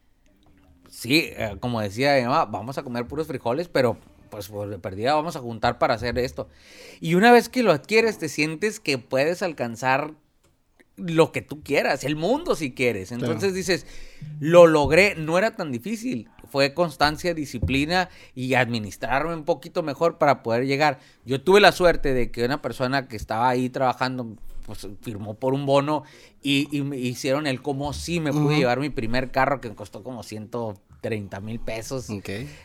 Sí, 0.88 1.30
eh, 1.30 1.56
como 1.60 1.80
decía 1.80 2.20
mamá, 2.22 2.44
vamos 2.44 2.78
a 2.78 2.82
comer 2.82 3.06
puros 3.06 3.26
frijoles, 3.26 3.68
pero 3.68 3.98
pues 4.30 4.48
por 4.48 4.68
de 4.68 4.78
perdida 4.78 5.14
vamos 5.14 5.36
a 5.36 5.40
juntar 5.40 5.78
para 5.78 5.94
hacer 5.94 6.18
esto. 6.18 6.48
Y 7.00 7.14
una 7.14 7.30
vez 7.30 7.48
que 7.48 7.62
lo 7.62 7.72
adquieres, 7.72 8.18
te 8.18 8.28
sientes 8.28 8.80
que 8.80 8.98
puedes 8.98 9.42
alcanzar 9.42 10.14
lo 10.96 11.32
que 11.32 11.42
tú 11.42 11.62
quieras, 11.62 12.04
el 12.04 12.16
mundo 12.16 12.56
si 12.56 12.72
quieres. 12.72 13.12
Entonces 13.12 13.54
dices, 13.54 13.86
lo 14.40 14.66
logré, 14.66 15.14
no 15.16 15.38
era 15.38 15.56
tan 15.56 15.72
difícil. 15.72 16.28
Fue 16.54 16.72
constancia, 16.72 17.34
disciplina 17.34 18.10
y 18.32 18.54
administrarme 18.54 19.34
un 19.34 19.44
poquito 19.44 19.82
mejor 19.82 20.18
para 20.18 20.44
poder 20.44 20.66
llegar. 20.66 21.00
Yo 21.24 21.42
tuve 21.42 21.60
la 21.60 21.72
suerte 21.72 22.14
de 22.14 22.30
que 22.30 22.44
una 22.44 22.62
persona 22.62 23.08
que 23.08 23.16
estaba 23.16 23.48
ahí 23.48 23.70
trabajando, 23.70 24.36
pues 24.64 24.86
firmó 25.02 25.34
por 25.34 25.52
un 25.52 25.66
bono 25.66 26.04
y, 26.42 26.68
y 26.70 26.82
me 26.82 26.96
hicieron 26.96 27.48
el 27.48 27.60
como 27.60 27.92
sí 27.92 28.20
me 28.20 28.32
pude 28.32 28.54
llevar 28.54 28.78
mi 28.78 28.88
primer 28.88 29.32
carro 29.32 29.60
que 29.60 29.68
me 29.68 29.74
costó 29.74 30.04
como 30.04 30.22
130 30.22 31.40
mil 31.40 31.58
pesos. 31.58 32.08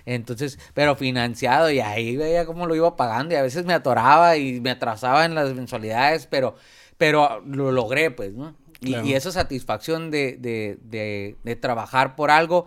Entonces, 0.06 0.60
pero 0.75 0.95
financiado 0.95 1.71
y 1.71 1.80
ahí 1.80 2.15
veía 2.15 2.45
cómo 2.45 2.67
lo 2.67 2.75
iba 2.75 2.95
pagando 2.95 3.34
y 3.34 3.38
a 3.38 3.41
veces 3.41 3.65
me 3.65 3.73
atoraba 3.73 4.38
y 4.38 4.62
me 4.62 4.69
atrasaba 4.69 5.25
en 5.25 5.34
las 5.34 5.56
mensualidades, 5.56 6.28
pero, 6.28 6.54
pero 6.99 7.41
lo 7.43 7.71
logré, 7.71 8.12
pues, 8.12 8.34
¿no? 8.34 8.54
Y, 8.81 8.87
Claro. 8.91 9.05
y 9.07 9.13
esa 9.13 9.31
satisfacción 9.31 10.09
de, 10.11 10.37
de, 10.39 10.77
de, 10.83 11.35
de 11.43 11.55
trabajar 11.55 12.15
por 12.15 12.31
algo 12.31 12.65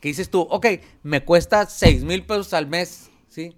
que 0.00 0.08
dices 0.08 0.28
tú, 0.30 0.42
ok, 0.42 0.66
me 1.02 1.24
cuesta 1.24 1.66
6 1.66 2.04
mil 2.04 2.24
pesos 2.26 2.52
al 2.52 2.66
mes, 2.66 3.10
¿sí? 3.28 3.56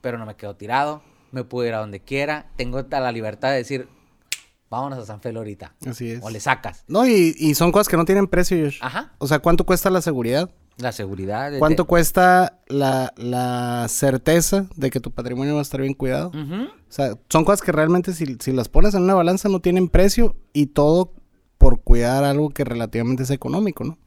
Pero 0.00 0.18
no 0.18 0.26
me 0.26 0.34
quedo 0.34 0.56
tirado, 0.56 1.02
me 1.30 1.44
puedo 1.44 1.68
ir 1.68 1.74
a 1.74 1.78
donde 1.78 2.00
quiera, 2.00 2.50
tengo 2.56 2.80
la 2.90 3.12
libertad 3.12 3.50
de 3.50 3.58
decir, 3.58 3.88
vámonos 4.70 4.98
a 4.98 5.06
San 5.06 5.20
Fel 5.20 5.36
ahorita. 5.36 5.74
Así 5.86 6.10
es. 6.10 6.20
O 6.22 6.30
le 6.30 6.40
sacas. 6.40 6.84
No, 6.88 7.06
y, 7.06 7.34
y 7.38 7.54
son 7.54 7.70
cosas 7.72 7.88
que 7.88 7.96
no 7.96 8.04
tienen 8.04 8.26
precio, 8.26 8.56
Josh. 8.64 8.78
Ajá. 8.80 9.12
O 9.18 9.26
sea, 9.28 9.38
¿cuánto 9.38 9.64
cuesta 9.64 9.88
la 9.90 10.02
seguridad? 10.02 10.50
La 10.78 10.92
seguridad. 10.92 11.50
de- 11.52 11.58
¿Cuánto 11.58 11.84
de- 11.84 11.86
cuesta 11.88 12.60
la, 12.68 13.12
la 13.16 13.86
certeza 13.88 14.66
de 14.76 14.90
que 14.90 15.00
tu 15.00 15.10
patrimonio 15.12 15.54
va 15.54 15.60
a 15.60 15.62
estar 15.62 15.80
bien 15.80 15.94
cuidado? 15.94 16.28
Ujú. 16.30 16.64
O 16.64 16.90
sea, 16.92 17.14
son 17.28 17.44
cosas 17.44 17.62
que 17.62 17.72
realmente 17.72 18.12
si, 18.12 18.36
si 18.40 18.52
las 18.52 18.68
pones 18.68 18.94
en 18.94 19.02
una 19.02 19.14
balanza 19.14 19.48
no 19.48 19.60
tienen 19.60 19.88
precio 19.88 20.36
y 20.52 20.66
todo 20.66 21.12
por 21.58 21.80
cuidar 21.82 22.24
algo 22.24 22.50
que 22.50 22.64
relativamente 22.64 23.24
es 23.24 23.30
económico, 23.30 23.84
¿no? 23.84 23.98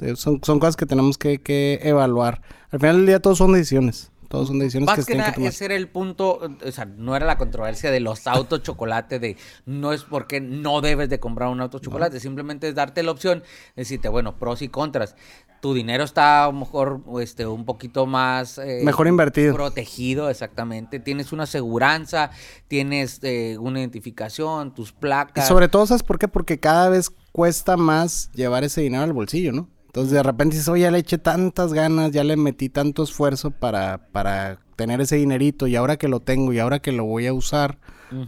Eh, 0.00 0.14
Son, 0.16 0.40
son 0.42 0.58
cosas 0.60 0.76
que 0.76 0.86
tenemos 0.86 1.18
que, 1.18 1.40
que 1.40 1.80
evaluar. 1.82 2.42
Al 2.70 2.78
final 2.80 2.96
del 2.98 3.06
día 3.06 3.20
todos 3.20 3.38
son 3.38 3.52
decisiones. 3.52 4.10
Todos 4.28 4.48
son 4.48 4.60
decisiones 4.60 4.86
Más 4.86 5.00
que 5.00 5.04
que 5.04 5.12
que 5.12 5.18
nada, 5.18 5.34
tomar. 5.34 5.50
ese 5.50 5.66
era 5.66 5.74
el 5.74 5.88
punto, 5.88 6.40
o 6.64 6.72
sea, 6.72 6.86
no 6.86 7.14
era 7.14 7.26
la 7.26 7.36
controversia 7.36 7.90
de 7.90 8.00
los 8.00 8.26
autos 8.26 8.62
chocolate, 8.62 9.18
de 9.18 9.36
no 9.66 9.92
es 9.92 10.04
porque 10.04 10.40
no 10.40 10.80
debes 10.80 11.10
de 11.10 11.20
comprar 11.20 11.50
un 11.50 11.60
auto 11.60 11.80
chocolate, 11.80 12.18
simplemente 12.18 12.66
es 12.68 12.74
darte 12.74 13.02
la 13.02 13.10
opción, 13.10 13.42
decirte, 13.76 14.08
bueno, 14.08 14.38
pros 14.38 14.62
y 14.62 14.68
contras. 14.68 15.16
Tu 15.62 15.74
dinero 15.74 16.02
está 16.02 16.42
a 16.42 16.46
lo 16.48 16.54
mejor 16.54 17.00
este, 17.20 17.46
un 17.46 17.64
poquito 17.64 18.04
más... 18.04 18.58
eh, 18.58 18.80
Mejor 18.84 19.06
invertido. 19.06 19.54
Protegido, 19.54 20.28
exactamente. 20.28 20.98
Tienes 20.98 21.30
una 21.32 21.44
aseguranza, 21.44 22.32
tienes 22.66 23.20
eh, 23.22 23.56
una 23.60 23.78
identificación, 23.78 24.74
tus 24.74 24.90
Y 24.90 24.94
placas. 24.94 25.46
sobre 25.46 25.68
todo, 25.68 25.86
¿sabes 25.86 26.02
por 26.02 26.18
qué? 26.18 26.26
Porque 26.26 26.58
cada 26.58 26.88
vez 26.88 27.10
cuesta 27.30 27.76
más 27.76 28.32
llevar 28.34 28.64
ese 28.64 28.80
dinero 28.80 29.04
al 29.04 29.12
bolsillo, 29.12 29.52
¿no? 29.52 29.68
Entonces 29.86 30.12
de 30.12 30.22
repente 30.24 30.56
dices, 30.56 30.68
oye, 30.68 30.82
ya 30.82 30.90
le 30.90 30.98
eché 30.98 31.18
tantas 31.18 31.72
ganas, 31.72 32.10
ya 32.10 32.24
le 32.24 32.36
metí 32.36 32.68
tanto 32.68 33.04
esfuerzo 33.04 33.52
para, 33.52 34.08
para 34.10 34.58
tener 34.74 35.00
ese 35.00 35.14
dinerito 35.14 35.68
y 35.68 35.76
ahora 35.76 35.96
que 35.96 36.08
lo 36.08 36.18
tengo 36.18 36.52
y 36.52 36.58
ahora 36.58 36.80
que 36.80 36.90
lo 36.90 37.04
voy 37.04 37.28
a 37.28 37.32
usar, 37.34 37.78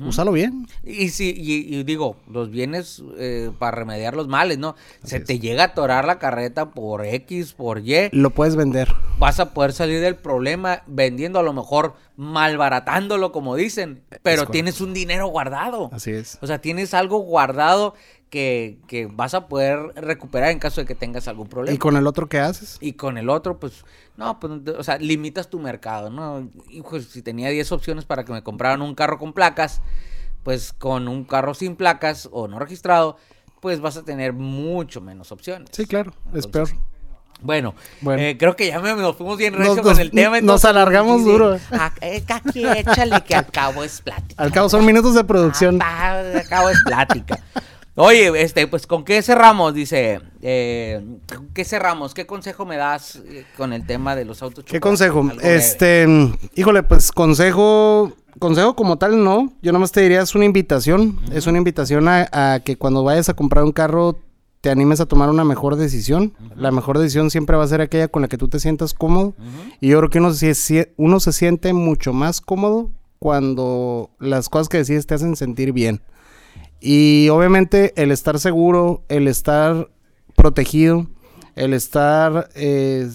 úsalo 0.06 0.32
bien. 0.32 0.66
Y 0.82 1.08
sí, 1.10 1.34
y, 1.36 1.76
y 1.76 1.82
digo, 1.84 2.16
los 2.30 2.50
bienes 2.50 3.02
eh, 3.18 3.50
para 3.58 3.76
remediar 3.78 4.14
los 4.16 4.28
males, 4.28 4.58
¿no? 4.58 4.76
Se 5.02 5.20
te 5.20 5.38
llega 5.38 5.62
a 5.62 5.66
atorar 5.66 6.04
la 6.04 6.18
carreta 6.18 6.70
por 6.70 7.04
X, 7.04 7.52
por 7.52 7.80
Y, 7.80 8.08
Lo 8.12 8.30
puedes 8.30 8.56
vender. 8.56 8.92
vas 9.18 9.40
a 9.40 9.52
poder 9.54 9.72
salir 9.72 10.00
del 10.00 10.16
problema 10.16 10.82
vendiendo 10.86 11.38
a 11.38 11.42
lo 11.42 11.52
mejor 11.52 11.94
malbaratándolo, 12.16 13.32
como 13.32 13.56
dicen, 13.56 14.02
pero 14.22 14.46
tienes 14.46 14.80
un 14.80 14.94
dinero 14.94 15.26
guardado. 15.28 15.90
Así 15.92 16.10
es. 16.12 16.38
O 16.40 16.46
sea, 16.46 16.60
tienes 16.60 16.94
algo 16.94 17.18
guardado 17.20 17.94
que, 18.34 18.78
que 18.88 19.06
vas 19.06 19.32
a 19.34 19.46
poder 19.46 19.78
recuperar 19.94 20.50
en 20.50 20.58
caso 20.58 20.80
de 20.80 20.88
que 20.88 20.96
tengas 20.96 21.28
algún 21.28 21.46
problema. 21.46 21.72
¿Y 21.72 21.78
con 21.78 21.96
el 21.96 22.04
otro 22.08 22.28
qué 22.28 22.40
haces? 22.40 22.78
Y 22.80 22.94
con 22.94 23.16
el 23.16 23.30
otro, 23.30 23.60
pues, 23.60 23.84
no, 24.16 24.40
pues, 24.40 24.52
o 24.76 24.82
sea, 24.82 24.98
limitas 24.98 25.48
tu 25.48 25.60
mercado, 25.60 26.10
¿no? 26.10 26.50
Hijo, 26.68 26.98
si 26.98 27.22
tenía 27.22 27.50
10 27.50 27.70
opciones 27.70 28.04
para 28.06 28.24
que 28.24 28.32
me 28.32 28.42
compraran 28.42 28.82
un 28.82 28.96
carro 28.96 29.20
con 29.20 29.32
placas, 29.34 29.82
pues 30.42 30.72
con 30.72 31.06
un 31.06 31.22
carro 31.22 31.54
sin 31.54 31.76
placas 31.76 32.28
o 32.32 32.48
no 32.48 32.58
registrado, 32.58 33.18
pues 33.60 33.80
vas 33.80 33.96
a 33.96 34.02
tener 34.04 34.32
mucho 34.32 35.00
menos 35.00 35.30
opciones. 35.30 35.68
Sí, 35.70 35.86
claro, 35.86 36.10
es 36.34 36.44
Entonces, 36.46 36.74
peor. 36.74 36.84
Bueno, 37.40 37.74
Bueno. 38.00 38.22
eh, 38.22 38.36
creo 38.38 38.56
que 38.56 38.68
ya 38.68 38.80
me, 38.80 38.94
nos 38.94 39.16
fuimos 39.16 39.36
bien 39.36 39.54
recio 39.54 39.80
con 39.82 39.98
el 40.00 40.10
tema. 40.10 40.40
nos 40.40 40.64
alargamos 40.64 41.22
sí, 41.22 41.28
duro. 41.28 41.58
Ah, 41.70 41.92
eh, 42.00 42.24
aquí 42.28 42.66
échale 42.66 43.20
que 43.22 43.34
al 43.34 43.46
cabo 43.46 43.84
es 43.84 44.00
plática. 44.00 44.42
Al 44.42 44.50
cabo 44.50 44.68
son 44.68 44.84
minutos 44.84 45.14
de 45.14 45.22
producción. 45.24 45.78
Ah, 45.82 46.18
al 46.18 46.48
cabo 46.48 46.70
es 46.70 46.82
plática. 46.84 47.38
Oye, 47.96 48.42
este, 48.42 48.66
pues, 48.66 48.86
¿con 48.86 49.04
qué 49.04 49.22
cerramos? 49.22 49.72
Dice, 49.72 50.20
eh, 50.42 51.04
¿con 51.34 51.48
¿qué 51.48 51.64
cerramos? 51.64 52.12
¿Qué 52.12 52.26
consejo 52.26 52.64
me 52.66 52.76
das 52.76 53.22
eh, 53.26 53.44
con 53.56 53.72
el 53.72 53.86
tema 53.86 54.16
de 54.16 54.24
los 54.24 54.42
autos 54.42 54.64
¿Qué 54.64 54.80
consejo? 54.80 55.22
Breve. 55.22 55.54
Este, 55.56 56.06
híjole, 56.56 56.82
pues 56.82 57.12
consejo, 57.12 58.12
consejo 58.40 58.74
como 58.74 58.98
tal 58.98 59.22
no. 59.22 59.52
Yo 59.62 59.72
nomás 59.72 59.92
te 59.92 60.00
diría 60.00 60.22
es 60.22 60.34
una 60.34 60.44
invitación, 60.44 61.20
es 61.32 61.46
una 61.46 61.58
invitación 61.58 62.08
a, 62.08 62.28
a 62.32 62.60
que 62.60 62.76
cuando 62.76 63.04
vayas 63.04 63.28
a 63.28 63.34
comprar 63.34 63.62
un 63.62 63.72
carro 63.72 64.18
te 64.64 64.70
animes 64.70 64.98
a 64.98 65.04
tomar 65.04 65.28
una 65.28 65.44
mejor 65.44 65.76
decisión. 65.76 66.32
La 66.56 66.70
mejor 66.70 66.98
decisión 66.98 67.30
siempre 67.30 67.54
va 67.54 67.64
a 67.64 67.68
ser 67.68 67.82
aquella 67.82 68.08
con 68.08 68.22
la 68.22 68.28
que 68.28 68.38
tú 68.38 68.48
te 68.48 68.58
sientas 68.58 68.94
cómodo. 68.94 69.34
Y 69.78 69.88
yo 69.88 69.98
creo 69.98 70.08
que 70.08 70.20
uno 70.20 70.32
se, 70.32 70.94
uno 70.96 71.20
se 71.20 71.32
siente 71.32 71.74
mucho 71.74 72.14
más 72.14 72.40
cómodo 72.40 72.90
cuando 73.18 74.08
las 74.18 74.48
cosas 74.48 74.70
que 74.70 74.78
decides 74.78 75.06
te 75.06 75.12
hacen 75.12 75.36
sentir 75.36 75.72
bien. 75.72 76.00
Y 76.86 77.30
obviamente 77.30 77.94
el 77.96 78.10
estar 78.10 78.38
seguro, 78.38 79.04
el 79.08 79.26
estar 79.26 79.88
protegido, 80.36 81.06
el 81.54 81.72
estar 81.72 82.50
eh, 82.54 83.08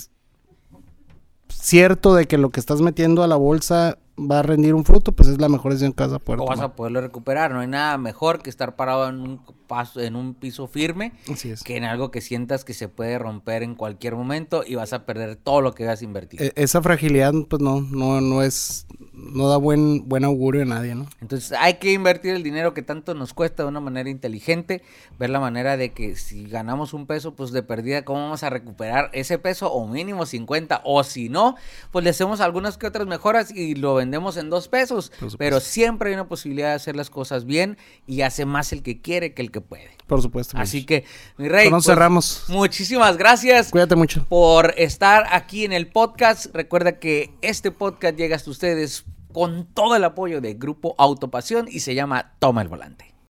cierto 1.49 2.15
de 2.15 2.25
que 2.25 2.39
lo 2.39 2.49
que 2.49 2.59
estás 2.59 2.81
metiendo 2.81 3.21
a 3.21 3.27
la 3.27 3.35
bolsa 3.35 3.99
va 4.29 4.39
a 4.39 4.41
rendir 4.43 4.73
un 4.73 4.83
fruto, 4.85 5.11
pues 5.11 5.29
es 5.29 5.39
la 5.39 5.49
mejor 5.49 5.71
decisión 5.71 5.93
que 5.93 6.03
vas 6.03 6.13
a 6.13 6.19
poder 6.19 6.41
o 6.41 6.45
vas 6.45 6.55
tomar. 6.57 6.71
a 6.71 6.75
poderlo 6.75 7.01
recuperar. 7.01 7.51
No 7.51 7.59
hay 7.59 7.67
nada 7.67 7.97
mejor 7.97 8.41
que 8.41 8.49
estar 8.49 8.75
parado 8.75 9.07
en 9.09 9.19
un 9.21 9.41
paso, 9.67 9.99
en 10.01 10.15
un 10.15 10.33
piso 10.33 10.67
firme, 10.67 11.13
Así 11.31 11.51
es. 11.51 11.63
que 11.63 11.77
en 11.77 11.83
algo 11.83 12.09
que 12.11 12.21
sientas 12.21 12.65
que 12.65 12.73
se 12.73 12.89
puede 12.89 13.19
romper 13.19 13.61
en 13.63 13.75
cualquier 13.75 14.15
momento 14.15 14.63
y 14.65 14.75
vas 14.75 14.93
a 14.93 15.05
perder 15.05 15.35
todo 15.35 15.61
lo 15.61 15.73
que 15.75 15.87
has 15.87 16.01
invertido. 16.01 16.43
E- 16.43 16.53
esa 16.55 16.81
fragilidad, 16.81 17.33
pues 17.47 17.61
no, 17.61 17.81
no, 17.81 18.19
no 18.19 18.41
es, 18.41 18.87
no 19.13 19.47
da 19.47 19.57
buen, 19.57 20.09
buen 20.09 20.23
augurio 20.25 20.63
a 20.63 20.65
nadie, 20.65 20.95
¿no? 20.95 21.05
Entonces 21.21 21.51
hay 21.59 21.75
que 21.75 21.93
invertir 21.93 22.33
el 22.33 22.41
dinero 22.41 22.73
que 22.73 22.81
tanto 22.81 23.13
nos 23.13 23.33
cuesta 23.35 23.61
de 23.61 23.69
una 23.69 23.79
manera 23.79 24.09
inteligente, 24.09 24.81
ver 25.19 25.29
la 25.29 25.39
manera 25.39 25.77
de 25.77 25.93
que 25.93 26.15
si 26.15 26.45
ganamos 26.45 26.93
un 26.95 27.05
peso, 27.05 27.35
pues 27.35 27.51
de 27.51 27.61
perdida, 27.61 28.03
¿cómo 28.03 28.21
vamos 28.23 28.41
a 28.41 28.49
recuperar 28.49 29.11
ese 29.13 29.37
peso 29.37 29.71
o 29.71 29.87
mínimo 29.87 30.25
50? 30.25 30.81
O 30.83 31.03
si 31.03 31.29
no, 31.29 31.55
pues 31.91 32.03
le 32.03 32.09
hacemos 32.09 32.41
algunas 32.41 32.79
que 32.79 32.87
otras 32.87 33.05
mejoras 33.05 33.51
y 33.55 33.75
lo 33.75 33.93
vendemos 33.93 34.08
en 34.13 34.49
dos 34.49 34.67
pesos. 34.67 35.11
Pero 35.37 35.59
siempre 35.59 36.09
hay 36.09 36.15
una 36.15 36.27
posibilidad 36.27 36.69
de 36.69 36.75
hacer 36.75 36.95
las 36.95 37.09
cosas 37.09 37.45
bien 37.45 37.77
y 38.07 38.21
hace 38.21 38.45
más 38.45 38.73
el 38.73 38.83
que 38.83 39.01
quiere 39.01 39.33
que 39.33 39.41
el 39.41 39.51
que 39.51 39.61
puede. 39.61 39.91
Por 40.07 40.21
supuesto. 40.21 40.57
Así 40.57 40.85
que, 40.85 41.05
mi 41.37 41.47
rey, 41.47 41.67
eso 41.67 41.75
pues, 41.75 41.85
cerramos. 41.85 42.45
muchísimas 42.47 43.17
gracias 43.17 43.69
Cuídate 43.71 43.95
mucho. 43.95 44.25
por 44.27 44.73
estar 44.77 45.25
aquí 45.31 45.65
en 45.65 45.73
el 45.73 45.87
podcast. 45.87 46.47
Recuerda 46.53 46.99
que 46.99 47.31
este 47.41 47.71
podcast 47.71 48.15
llega 48.17 48.35
hasta 48.35 48.49
ustedes 48.49 49.05
con 49.31 49.65
todo 49.67 49.95
el 49.95 50.03
apoyo 50.03 50.41
de 50.41 50.55
Grupo 50.55 50.95
Autopasión 50.97 51.67
y 51.69 51.81
se 51.81 51.93
llama 51.95 52.33
Toma 52.39 52.61
el 52.61 52.67
Volante. 52.67 53.08